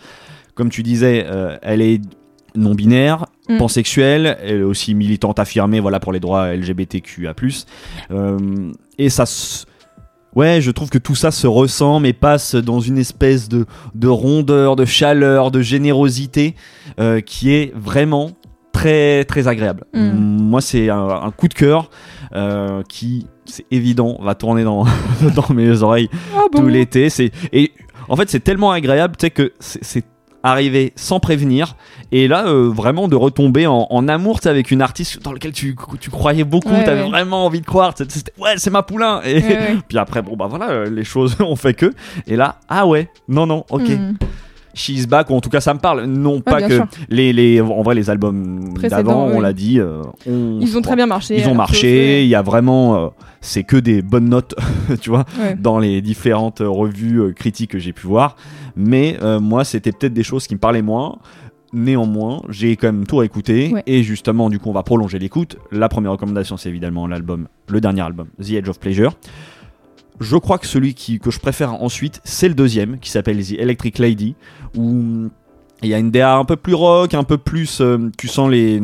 Comme 0.53 0.69
tu 0.69 0.83
disais, 0.83 1.25
euh, 1.27 1.57
elle 1.61 1.81
est 1.81 2.01
non 2.55 2.73
binaire, 2.75 3.25
Mm. 3.49 3.57
pansexuelle, 3.57 4.37
elle 4.43 4.59
est 4.59 4.63
aussi 4.63 4.93
militante 4.93 5.39
affirmée, 5.39 5.79
voilà 5.79 5.99
pour 5.99 6.13
les 6.13 6.19
droits 6.19 6.55
LGBTQA+. 6.55 7.33
Euh, 8.11 8.37
et 8.97 9.09
ça, 9.09 9.25
ouais, 10.35 10.61
je 10.61 10.71
trouve 10.71 10.89
que 10.89 10.97
tout 10.97 11.15
ça 11.15 11.31
se 11.31 11.47
ressent, 11.47 11.99
mais 11.99 12.13
passe 12.13 12.55
dans 12.55 12.79
une 12.79 12.97
espèce 12.97 13.49
de, 13.49 13.65
de 13.95 14.07
rondeur, 14.07 14.75
de 14.75 14.85
chaleur, 14.85 15.51
de 15.51 15.61
générosité 15.61 16.55
euh, 16.99 17.19
qui 17.19 17.51
est 17.51 17.73
vraiment 17.75 18.31
très 18.71 19.25
très 19.25 19.47
agréable. 19.47 19.83
Mm. 19.93 20.11
Moi, 20.43 20.61
c'est 20.61 20.89
un, 20.89 21.07
un 21.09 21.31
coup 21.31 21.47
de 21.47 21.53
cœur 21.53 21.89
euh, 22.33 22.83
qui, 22.87 23.27
c'est 23.45 23.65
évident, 23.71 24.17
va 24.21 24.35
tourner 24.35 24.63
dans 24.63 24.85
dans 25.35 25.53
mes 25.53 25.81
oreilles 25.81 26.09
Ah 26.35 26.43
bon? 26.51 26.61
tout 26.61 26.67
l'été. 26.67 27.09
C'est 27.09 27.31
et 27.51 27.71
en 28.07 28.15
fait 28.15 28.29
c'est 28.29 28.39
tellement 28.39 28.71
agréable, 28.71 29.15
tu 29.17 29.25
sais 29.25 29.31
que 29.31 29.51
c'est 29.59 30.05
arrivé 30.43 30.93
sans 30.95 31.19
prévenir 31.19 31.75
et 32.11 32.27
là 32.27 32.47
euh, 32.47 32.69
vraiment 32.73 33.07
de 33.07 33.15
retomber 33.15 33.67
en, 33.67 33.87
en 33.89 34.07
amour 34.07 34.39
avec 34.45 34.71
une 34.71 34.81
artiste 34.81 35.21
dans 35.21 35.31
laquelle 35.33 35.51
tu, 35.51 35.75
tu 35.99 36.09
croyais 36.09 36.43
beaucoup, 36.43 36.69
Ouais, 36.69 36.83
t'avais 36.83 37.03
ouais. 37.03 37.09
vraiment 37.09 37.45
envie 37.45 37.61
de 37.61 37.65
croire, 37.65 37.93
c'était- 37.95 38.31
ouais 38.39 38.53
c'est 38.57 38.69
ma 38.71 38.83
poulain 38.83 39.21
et 39.23 39.35
Ouais, 39.41 39.75
puis 39.87 39.97
après 39.97 40.21
bon 40.21 40.35
bah 40.35 40.47
voilà 40.49 40.85
les 40.85 41.03
choses 41.03 41.35
ont 41.41 41.55
fait 41.55 41.73
que 41.73 41.93
et 42.27 42.35
là 42.35 42.59
ah 42.69 42.85
ouais 42.87 43.09
non 43.27 43.45
non 43.45 43.65
ok 43.69 43.81
Mm. 43.89 44.15
She's 44.73 45.07
Back, 45.07 45.29
ou 45.29 45.33
en 45.35 45.41
tout 45.41 45.49
cas 45.49 45.61
ça 45.61 45.73
me 45.73 45.79
parle. 45.79 46.05
Non 46.05 46.41
pas 46.41 46.61
que 46.61 46.75
sûr. 46.75 46.87
les, 47.09 47.33
les, 47.33 47.61
en 47.61 47.81
vrai 47.81 47.95
les 47.95 48.09
albums 48.09 48.73
d'avant, 48.89 49.27
on 49.27 49.39
l'a 49.39 49.53
dit, 49.53 49.79
euh, 49.79 50.01
Ils 50.25 50.77
ont 50.77 50.81
très 50.81 50.95
bien 50.95 51.07
marché. 51.07 51.37
ils 51.37 51.47
ont 51.47 51.55
marché. 51.55 52.23
Il 52.23 52.29
y 52.29 52.35
a 52.35 52.41
vraiment, 52.41 52.95
euh, 52.95 53.07
c'est 53.41 53.63
que 53.63 53.77
des 53.77 54.01
bonnes 54.01 54.29
notes, 54.29 54.55
tu 55.01 55.09
vois, 55.09 55.25
dans 55.59 55.79
les 55.79 56.01
différentes 56.01 56.61
euh, 56.61 56.69
revues 56.69 57.21
euh, 57.21 57.31
critiques 57.33 57.71
que 57.71 57.79
j'ai 57.79 57.93
pu 57.93 58.07
voir. 58.07 58.35
Mais 58.75 59.17
moi, 59.41 59.63
c'était 59.65 59.91
peut-être 59.91 60.13
des 60.13 60.23
choses 60.23 60.47
qui 60.47 60.55
me 60.55 60.59
parlaient 60.59 60.81
moins. 60.81 61.17
Néanmoins, 61.73 62.41
j'ai 62.49 62.75
quand 62.75 62.87
même 62.87 63.05
tout 63.05 63.17
réécouté 63.17 63.73
et 63.85 64.03
justement, 64.03 64.49
du 64.49 64.59
coup, 64.59 64.69
on 64.69 64.73
va 64.73 64.83
prolonger 64.83 65.19
l'écoute. 65.19 65.57
La 65.71 65.89
première 65.89 66.11
recommandation, 66.13 66.57
c'est 66.57 66.69
évidemment 66.69 67.07
l'album, 67.07 67.47
le 67.69 67.81
dernier 67.81 68.01
album, 68.01 68.27
The 68.41 68.51
Edge 68.51 68.69
of 68.69 68.79
Pleasure. 68.79 69.13
Je 70.21 70.37
crois 70.37 70.57
que 70.57 70.67
celui 70.67 70.93
qui, 70.93 71.19
que 71.19 71.31
je 71.31 71.39
préfère 71.39 71.73
ensuite, 71.83 72.21
c'est 72.23 72.47
le 72.47 72.53
deuxième, 72.53 72.99
qui 72.99 73.09
s'appelle 73.09 73.43
The 73.45 73.53
Electric 73.59 73.97
Lady, 73.99 74.35
où 74.77 75.29
il 75.83 75.89
y 75.89 75.93
a 75.93 75.97
une 75.97 76.11
DA 76.11 76.35
un 76.37 76.45
peu 76.45 76.55
plus 76.55 76.75
rock, 76.75 77.13
un 77.15 77.23
peu 77.23 77.37
plus. 77.37 77.81
euh, 77.81 78.09
tu 78.17 78.27
sens 78.27 78.49
les, 78.49 78.79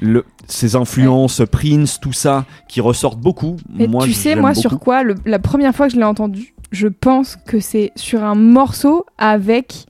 le, 0.00 0.24
ces 0.48 0.74
influences 0.76 1.42
Prince, 1.50 1.98
tout 2.00 2.12
ça, 2.12 2.44
qui 2.68 2.80
ressortent 2.80 3.20
beaucoup. 3.20 3.56
Mais 3.72 3.86
moi, 3.86 4.04
tu 4.04 4.12
sais, 4.12 4.34
moi, 4.40 4.50
beaucoup. 4.50 4.60
sur 4.60 4.78
quoi 4.80 5.02
le- 5.04 5.14
La 5.24 5.38
première 5.38 5.74
fois 5.74 5.86
que 5.86 5.92
je 5.94 5.98
l'ai 5.98 6.04
entendu, 6.04 6.54
je 6.72 6.88
pense 6.88 7.36
que 7.36 7.60
c'est 7.60 7.92
sur 7.96 8.22
un 8.24 8.34
morceau 8.34 9.06
avec. 9.16 9.86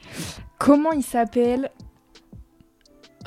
Comment 0.59 0.93
il 0.93 1.03
s'appelle? 1.03 1.71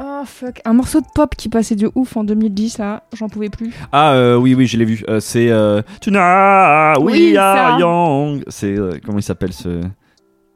Oh 0.04 0.24
fuck, 0.26 0.62
un 0.66 0.74
morceau 0.74 1.00
de 1.02 1.06
pop 1.14 1.36
qui 1.36 1.48
passait 1.48 1.76
de 1.76 1.92
ouf 1.94 2.18
en 2.18 2.24
2010 2.24 2.80
là, 2.80 3.04
j'en 3.14 3.30
pouvais 3.30 3.50
plus. 3.50 3.72
Ah 3.92 4.14
euh, 4.14 4.36
oui, 4.36 4.56
oui, 4.56 4.66
je 4.66 4.78
l'ai 4.78 4.86
vu. 4.86 5.04
Euh, 5.08 5.20
c'est 5.20 5.50
euh, 5.52 5.82
Tonight 6.00 6.98
We 7.00 7.16
Oui, 7.32 7.38
Are 7.38 7.74
ça. 7.74 7.80
Young. 7.80 8.44
C'est. 8.48 8.76
euh, 8.78 8.94
comment 9.06 9.20
il 9.20 9.24
s'appelle 9.24 9.54
ce. 9.54 9.82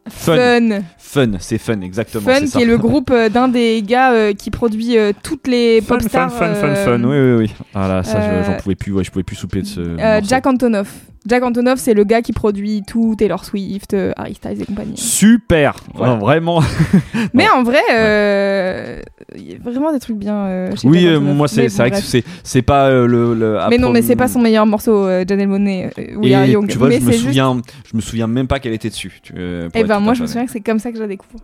Fun. 0.09 0.35
Fun, 0.35 0.79
Fun, 0.97 1.31
c'est 1.39 1.57
Fun, 1.57 1.81
exactement. 1.81 2.23
Fun 2.31 2.41
qui 2.41 2.47
ça. 2.47 2.61
est 2.61 2.65
le 2.65 2.77
groupe 2.79 3.11
d'un 3.13 3.47
des 3.47 3.81
gars 3.83 4.13
euh, 4.13 4.33
qui 4.33 4.49
produit 4.51 4.97
euh, 4.97 5.13
toutes 5.23 5.47
les 5.47 5.81
Fun, 5.81 5.95
pop 5.95 6.01
fun, 6.03 6.09
stars. 6.09 6.31
fun, 6.31 6.53
fun, 6.55 6.67
euh, 6.67 6.85
fun. 6.85 7.03
Oui, 7.03 7.17
oui, 7.19 7.33
oui. 7.47 7.65
Ah 7.75 7.87
là, 7.87 8.03
ça, 8.03 8.21
je- 8.21 8.45
j'en 8.45 8.57
pouvais 8.57 8.75
plus. 8.75 8.93
Ouais, 8.93 9.03
je 9.03 9.11
pouvais 9.11 9.23
plus 9.23 9.35
souper 9.35 9.61
de 9.61 9.67
ce. 9.67 10.21
Jack 10.23 10.47
Antonoff. 10.47 10.91
Jack 11.27 11.43
Antonoff, 11.43 11.79
c'est 11.79 11.93
le 11.93 12.03
gars 12.03 12.21
qui 12.21 12.33
produit 12.33 12.83
tout 12.87 13.15
Taylor 13.17 13.43
Swift, 13.45 13.93
euh, 13.93 14.11
Harry 14.15 14.35
Styles 14.35 14.61
et 14.61 14.65
compagnie. 14.65 14.95
Super. 14.97 15.75
Voilà. 15.93 16.15
Vraiment. 16.15 16.61
Mais 17.33 17.47
en 17.49 17.63
vrai, 17.63 17.79
euh, 17.93 19.01
il 19.35 19.51
y 19.51 19.53
a 19.53 19.57
vraiment 19.59 19.91
des 19.91 19.99
trucs 19.99 20.17
bien. 20.17 20.35
euh, 20.45 20.75
chez 20.75 20.87
Oui, 20.87 21.05
euh, 21.07 21.19
moi, 21.19 21.47
c'est 21.47 21.67
vrai 21.67 21.89
que 21.89 21.95
bref. 21.95 22.05
c'est 22.05 22.23
c'est 22.43 22.61
pas 22.61 22.87
euh, 22.89 23.07
le. 23.07 23.33
le 23.33 23.59
Mais 23.69 23.77
non, 23.77 23.89
mais 23.89 24.01
c'est 24.01 24.15
pas 24.15 24.27
son 24.27 24.39
meilleur 24.39 24.65
morceau, 24.65 25.05
euh, 25.05 25.25
Janelle 25.27 25.47
Monáe, 25.47 25.89
euh, 25.97 26.15
We 26.17 26.29
Et 26.31 26.35
Are 26.35 26.45
Young. 26.45 26.67
tu 26.67 26.77
vois, 26.77 26.89
mais 26.89 26.99
je 26.99 27.05
me 27.05 27.11
juste- 27.11 27.23
souviens, 27.25 27.61
je 27.91 27.95
me 27.97 28.01
souviens 28.01 28.27
même 28.27 28.47
pas 28.47 28.59
qu'elle 28.59 28.73
était 28.73 28.89
dessus. 28.89 29.19
tu- 29.23 29.33
euh, 29.37 29.69
pour 29.69 29.81
Eh 29.81 29.83
ben 29.83 29.99
moi, 29.99 30.13
je 30.13 30.21
me 30.21 30.27
souviens 30.27 30.45
que 30.45 30.51
c'est 30.51 30.61
comme 30.61 30.79
ça 30.79 30.91
que 30.91 30.97
je 30.97 31.01
la 31.01 31.07
découvre. 31.07 31.39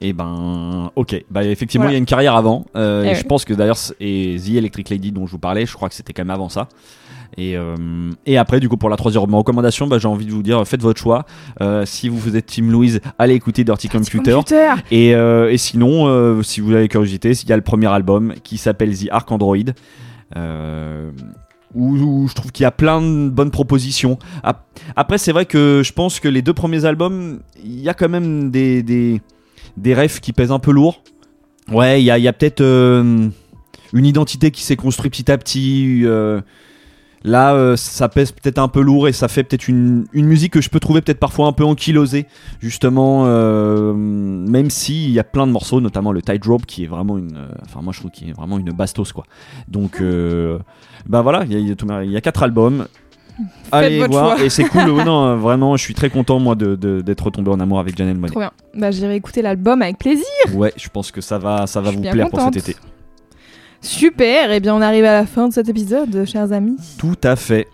Et 0.00 0.12
ben, 0.12 0.92
ok. 0.94 1.24
Bah 1.28 1.42
effectivement, 1.44 1.86
Voilà. 1.86 1.92
il 1.92 1.94
y 1.94 1.96
a 1.96 1.98
une 1.98 2.06
carrière 2.06 2.36
avant. 2.36 2.66
Euh, 2.76 3.02
Eh 3.02 3.06
et 3.06 3.10
ouais. 3.10 3.14
je 3.16 3.24
pense 3.24 3.44
que 3.44 3.52
d'ailleurs, 3.52 3.78
et 3.98 4.36
The 4.38 4.50
Electric 4.56 4.90
Lady 4.90 5.10
dont 5.10 5.26
je 5.26 5.32
vous 5.32 5.40
parlais, 5.40 5.66
je 5.66 5.72
crois 5.74 5.88
que 5.88 5.94
c'était 5.96 6.12
quand 6.12 6.22
même 6.22 6.30
avant 6.30 6.48
ça. 6.48 6.68
Et, 7.36 7.56
euh, 7.56 7.76
et 8.26 8.36
après, 8.36 8.58
du 8.58 8.68
coup, 8.68 8.76
pour 8.76 8.88
la 8.90 8.96
troisième 8.96 9.32
recommandation, 9.34 9.86
bah, 9.86 9.98
j'ai 9.98 10.08
envie 10.08 10.26
de 10.26 10.32
vous 10.32 10.42
dire, 10.42 10.66
faites 10.66 10.82
votre 10.82 11.00
choix. 11.00 11.24
Euh, 11.60 11.84
si 11.86 12.08
vous 12.08 12.36
êtes 12.36 12.46
Team 12.46 12.70
Louise, 12.72 13.00
allez 13.18 13.34
écouter 13.34 13.62
Dirty 13.62 13.88
Computer. 13.88 14.32
Computer. 14.32 14.74
Et, 14.90 15.14
euh, 15.14 15.50
et 15.52 15.58
sinon, 15.58 16.42
si 16.42 16.60
vous 16.60 16.72
avez 16.72 16.88
curiosité, 16.88 17.30
il 17.30 17.48
y 17.48 17.52
a 17.52 17.56
le 17.56 17.62
premier 17.62 17.86
album 17.86 18.34
qui 18.42 18.58
s'appelle 18.58 18.96
The 18.96 19.08
Arc 19.10 19.30
Android. 19.30 19.56
Où, 21.74 21.96
où 21.98 22.26
je 22.28 22.34
trouve 22.34 22.50
qu'il 22.50 22.62
y 22.64 22.66
a 22.66 22.70
plein 22.70 23.02
de 23.02 23.28
bonnes 23.28 23.50
propositions. 23.50 24.18
Ap- 24.42 24.66
Après, 24.96 25.18
c'est 25.18 25.32
vrai 25.32 25.44
que 25.44 25.82
je 25.84 25.92
pense 25.92 26.18
que 26.18 26.26
les 26.26 26.40
deux 26.40 26.54
premiers 26.54 26.86
albums, 26.86 27.40
il 27.62 27.80
y 27.80 27.90
a 27.90 27.94
quand 27.94 28.08
même 28.08 28.50
des, 28.50 28.82
des, 28.82 29.20
des 29.76 29.94
refs 29.94 30.20
qui 30.20 30.32
pèsent 30.32 30.50
un 30.50 30.60
peu 30.60 30.72
lourd. 30.72 31.02
Ouais, 31.70 32.00
il 32.00 32.06
y 32.06 32.10
a, 32.10 32.14
a 32.14 32.32
peut-être 32.32 32.62
une 32.62 33.32
identité 34.06 34.50
qui 34.50 34.62
s'est 34.62 34.76
construite 34.76 35.12
petit 35.12 35.30
à 35.30 35.36
petit. 35.36 36.00
euh, 36.04 36.40
Là, 37.24 37.54
euh, 37.54 37.76
ça 37.76 38.08
pèse 38.08 38.30
peut-être 38.32 38.58
un 38.58 38.68
peu 38.68 38.80
lourd 38.80 39.08
et 39.08 39.12
ça 39.12 39.26
fait 39.28 39.42
peut-être 39.42 39.66
une, 39.68 40.06
une 40.12 40.26
musique 40.26 40.52
que 40.52 40.60
je 40.60 40.70
peux 40.70 40.78
trouver 40.80 41.00
peut-être 41.00 41.18
parfois 41.18 41.46
un 41.48 41.52
peu 41.52 41.64
ankylosée, 41.64 42.26
justement, 42.60 43.24
euh, 43.26 43.92
même 43.92 44.70
s'il 44.70 45.10
y 45.10 45.18
a 45.18 45.24
plein 45.24 45.46
de 45.46 45.52
morceaux, 45.52 45.80
notamment 45.80 46.12
le 46.12 46.22
Tightrope 46.22 46.64
qui 46.66 46.84
est 46.84 46.86
vraiment 46.86 47.18
une, 47.18 47.36
euh, 47.36 47.48
enfin 47.66 47.80
moi 47.82 47.92
je 47.92 47.98
trouve 48.00 48.10
qu'il 48.12 48.28
est 48.28 48.32
vraiment 48.34 48.58
une 48.58 48.70
bastos 48.70 49.12
quoi. 49.12 49.24
Donc, 49.66 50.00
euh, 50.00 50.58
bah 51.08 51.22
voilà, 51.22 51.44
il 51.44 51.52
y 51.52 51.56
a, 51.56 52.04
y 52.04 52.16
a 52.16 52.20
quatre 52.20 52.42
albums. 52.44 52.86
Allez 53.70 54.04
voir 54.06 54.36
choix. 54.36 54.44
et 54.44 54.50
c'est 54.50 54.64
cool. 54.64 54.82
non, 55.04 55.26
euh, 55.26 55.36
vraiment, 55.36 55.76
je 55.76 55.82
suis 55.84 55.94
très 55.94 56.10
content 56.10 56.40
moi 56.40 56.54
de- 56.56 56.74
de- 56.74 57.00
d'être 57.02 57.20
retombé 57.24 57.50
en 57.50 57.60
amour 57.60 57.78
avec 57.78 57.96
Janelle 57.96 58.16
Monáe. 58.16 58.30
Trop 58.32 58.40
bien. 58.40 58.50
Bah, 58.74 58.90
j'irai 58.90 59.14
écouter 59.16 59.42
l'album 59.42 59.80
avec 59.82 59.98
plaisir. 59.98 60.24
Ouais, 60.54 60.72
je 60.76 60.88
pense 60.88 61.10
que 61.12 61.20
ça 61.20 61.38
va, 61.38 61.66
ça 61.68 61.80
va 61.80 61.92
Je 61.92 61.96
vous 61.98 62.02
plaire 62.12 62.28
pour 62.30 62.40
cet 62.40 62.56
été. 62.68 62.76
Super. 63.80 64.50
Et 64.52 64.60
bien, 64.60 64.74
on 64.74 64.80
arrive 64.80 65.04
à 65.04 65.12
la 65.12 65.26
fin 65.26 65.48
de 65.48 65.52
cet 65.52 65.68
épisode, 65.68 66.24
chers 66.26 66.52
amis. 66.52 66.76
Tout 66.98 67.16
à 67.22 67.36
fait. 67.36 67.68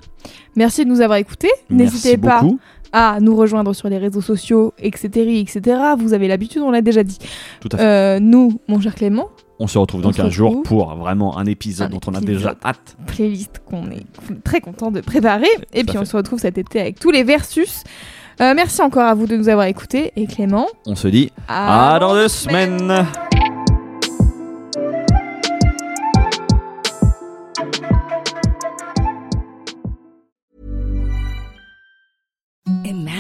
Merci 0.56 0.84
de 0.84 0.90
nous 0.90 1.00
avoir 1.00 1.18
écoutés. 1.18 1.50
Merci 1.70 1.94
N'hésitez 1.94 2.16
pas 2.16 2.40
beaucoup. 2.42 2.58
à 2.92 3.18
nous 3.20 3.34
rejoindre 3.34 3.72
sur 3.74 3.88
les 3.88 3.98
réseaux 3.98 4.20
sociaux, 4.20 4.72
etc. 4.78 5.08
etc. 5.40 5.76
Vous 5.98 6.12
avez 6.14 6.28
l'habitude, 6.28 6.62
on 6.62 6.70
l'a 6.70 6.82
déjà 6.82 7.02
dit. 7.02 7.18
Tout 7.60 7.68
à 7.72 7.76
fait. 7.78 7.84
Euh, 7.84 8.20
nous, 8.20 8.60
mon 8.68 8.80
cher 8.80 8.94
Clément, 8.94 9.28
On 9.58 9.66
se 9.66 9.78
retrouve 9.78 10.02
dans 10.02 10.10
on 10.10 10.12
se 10.12 10.18
15 10.18 10.30
jours 10.30 10.62
pour 10.62 10.94
vraiment 10.94 11.38
un 11.38 11.46
épisode 11.46 11.88
Un 11.88 11.90
dont 11.90 12.00
on 12.06 12.14
a 12.14 12.20
déjà 12.20 12.54
hâte. 12.64 12.96
playlist 13.06 13.62
qu'on 13.66 13.90
est 13.90 14.04
très 14.44 14.60
content 14.60 14.90
de 14.92 15.00
préparer. 15.00 15.48
Et 15.72 15.82
puis 15.84 15.96
on 15.96 16.00
fait. 16.00 16.06
se 16.06 16.16
retrouve 16.16 16.38
cet 16.38 16.56
été 16.58 16.80
avec 16.80 17.00
tous 17.00 17.10
les 17.10 17.24
versus. 17.24 17.82
Euh, 18.40 18.52
merci 18.54 18.80
encore 18.82 19.04
à 19.04 19.14
vous 19.14 19.26
de 19.26 19.36
nous 19.36 19.48
avoir 19.48 19.66
écoutés. 19.66 20.12
Et 20.16 20.26
Clément, 20.26 20.66
On 20.86 20.94
se 20.94 21.08
dit 21.08 21.30
à 21.48 21.98
dans 22.00 22.14
deux 22.14 22.28
semaines. 22.28 23.06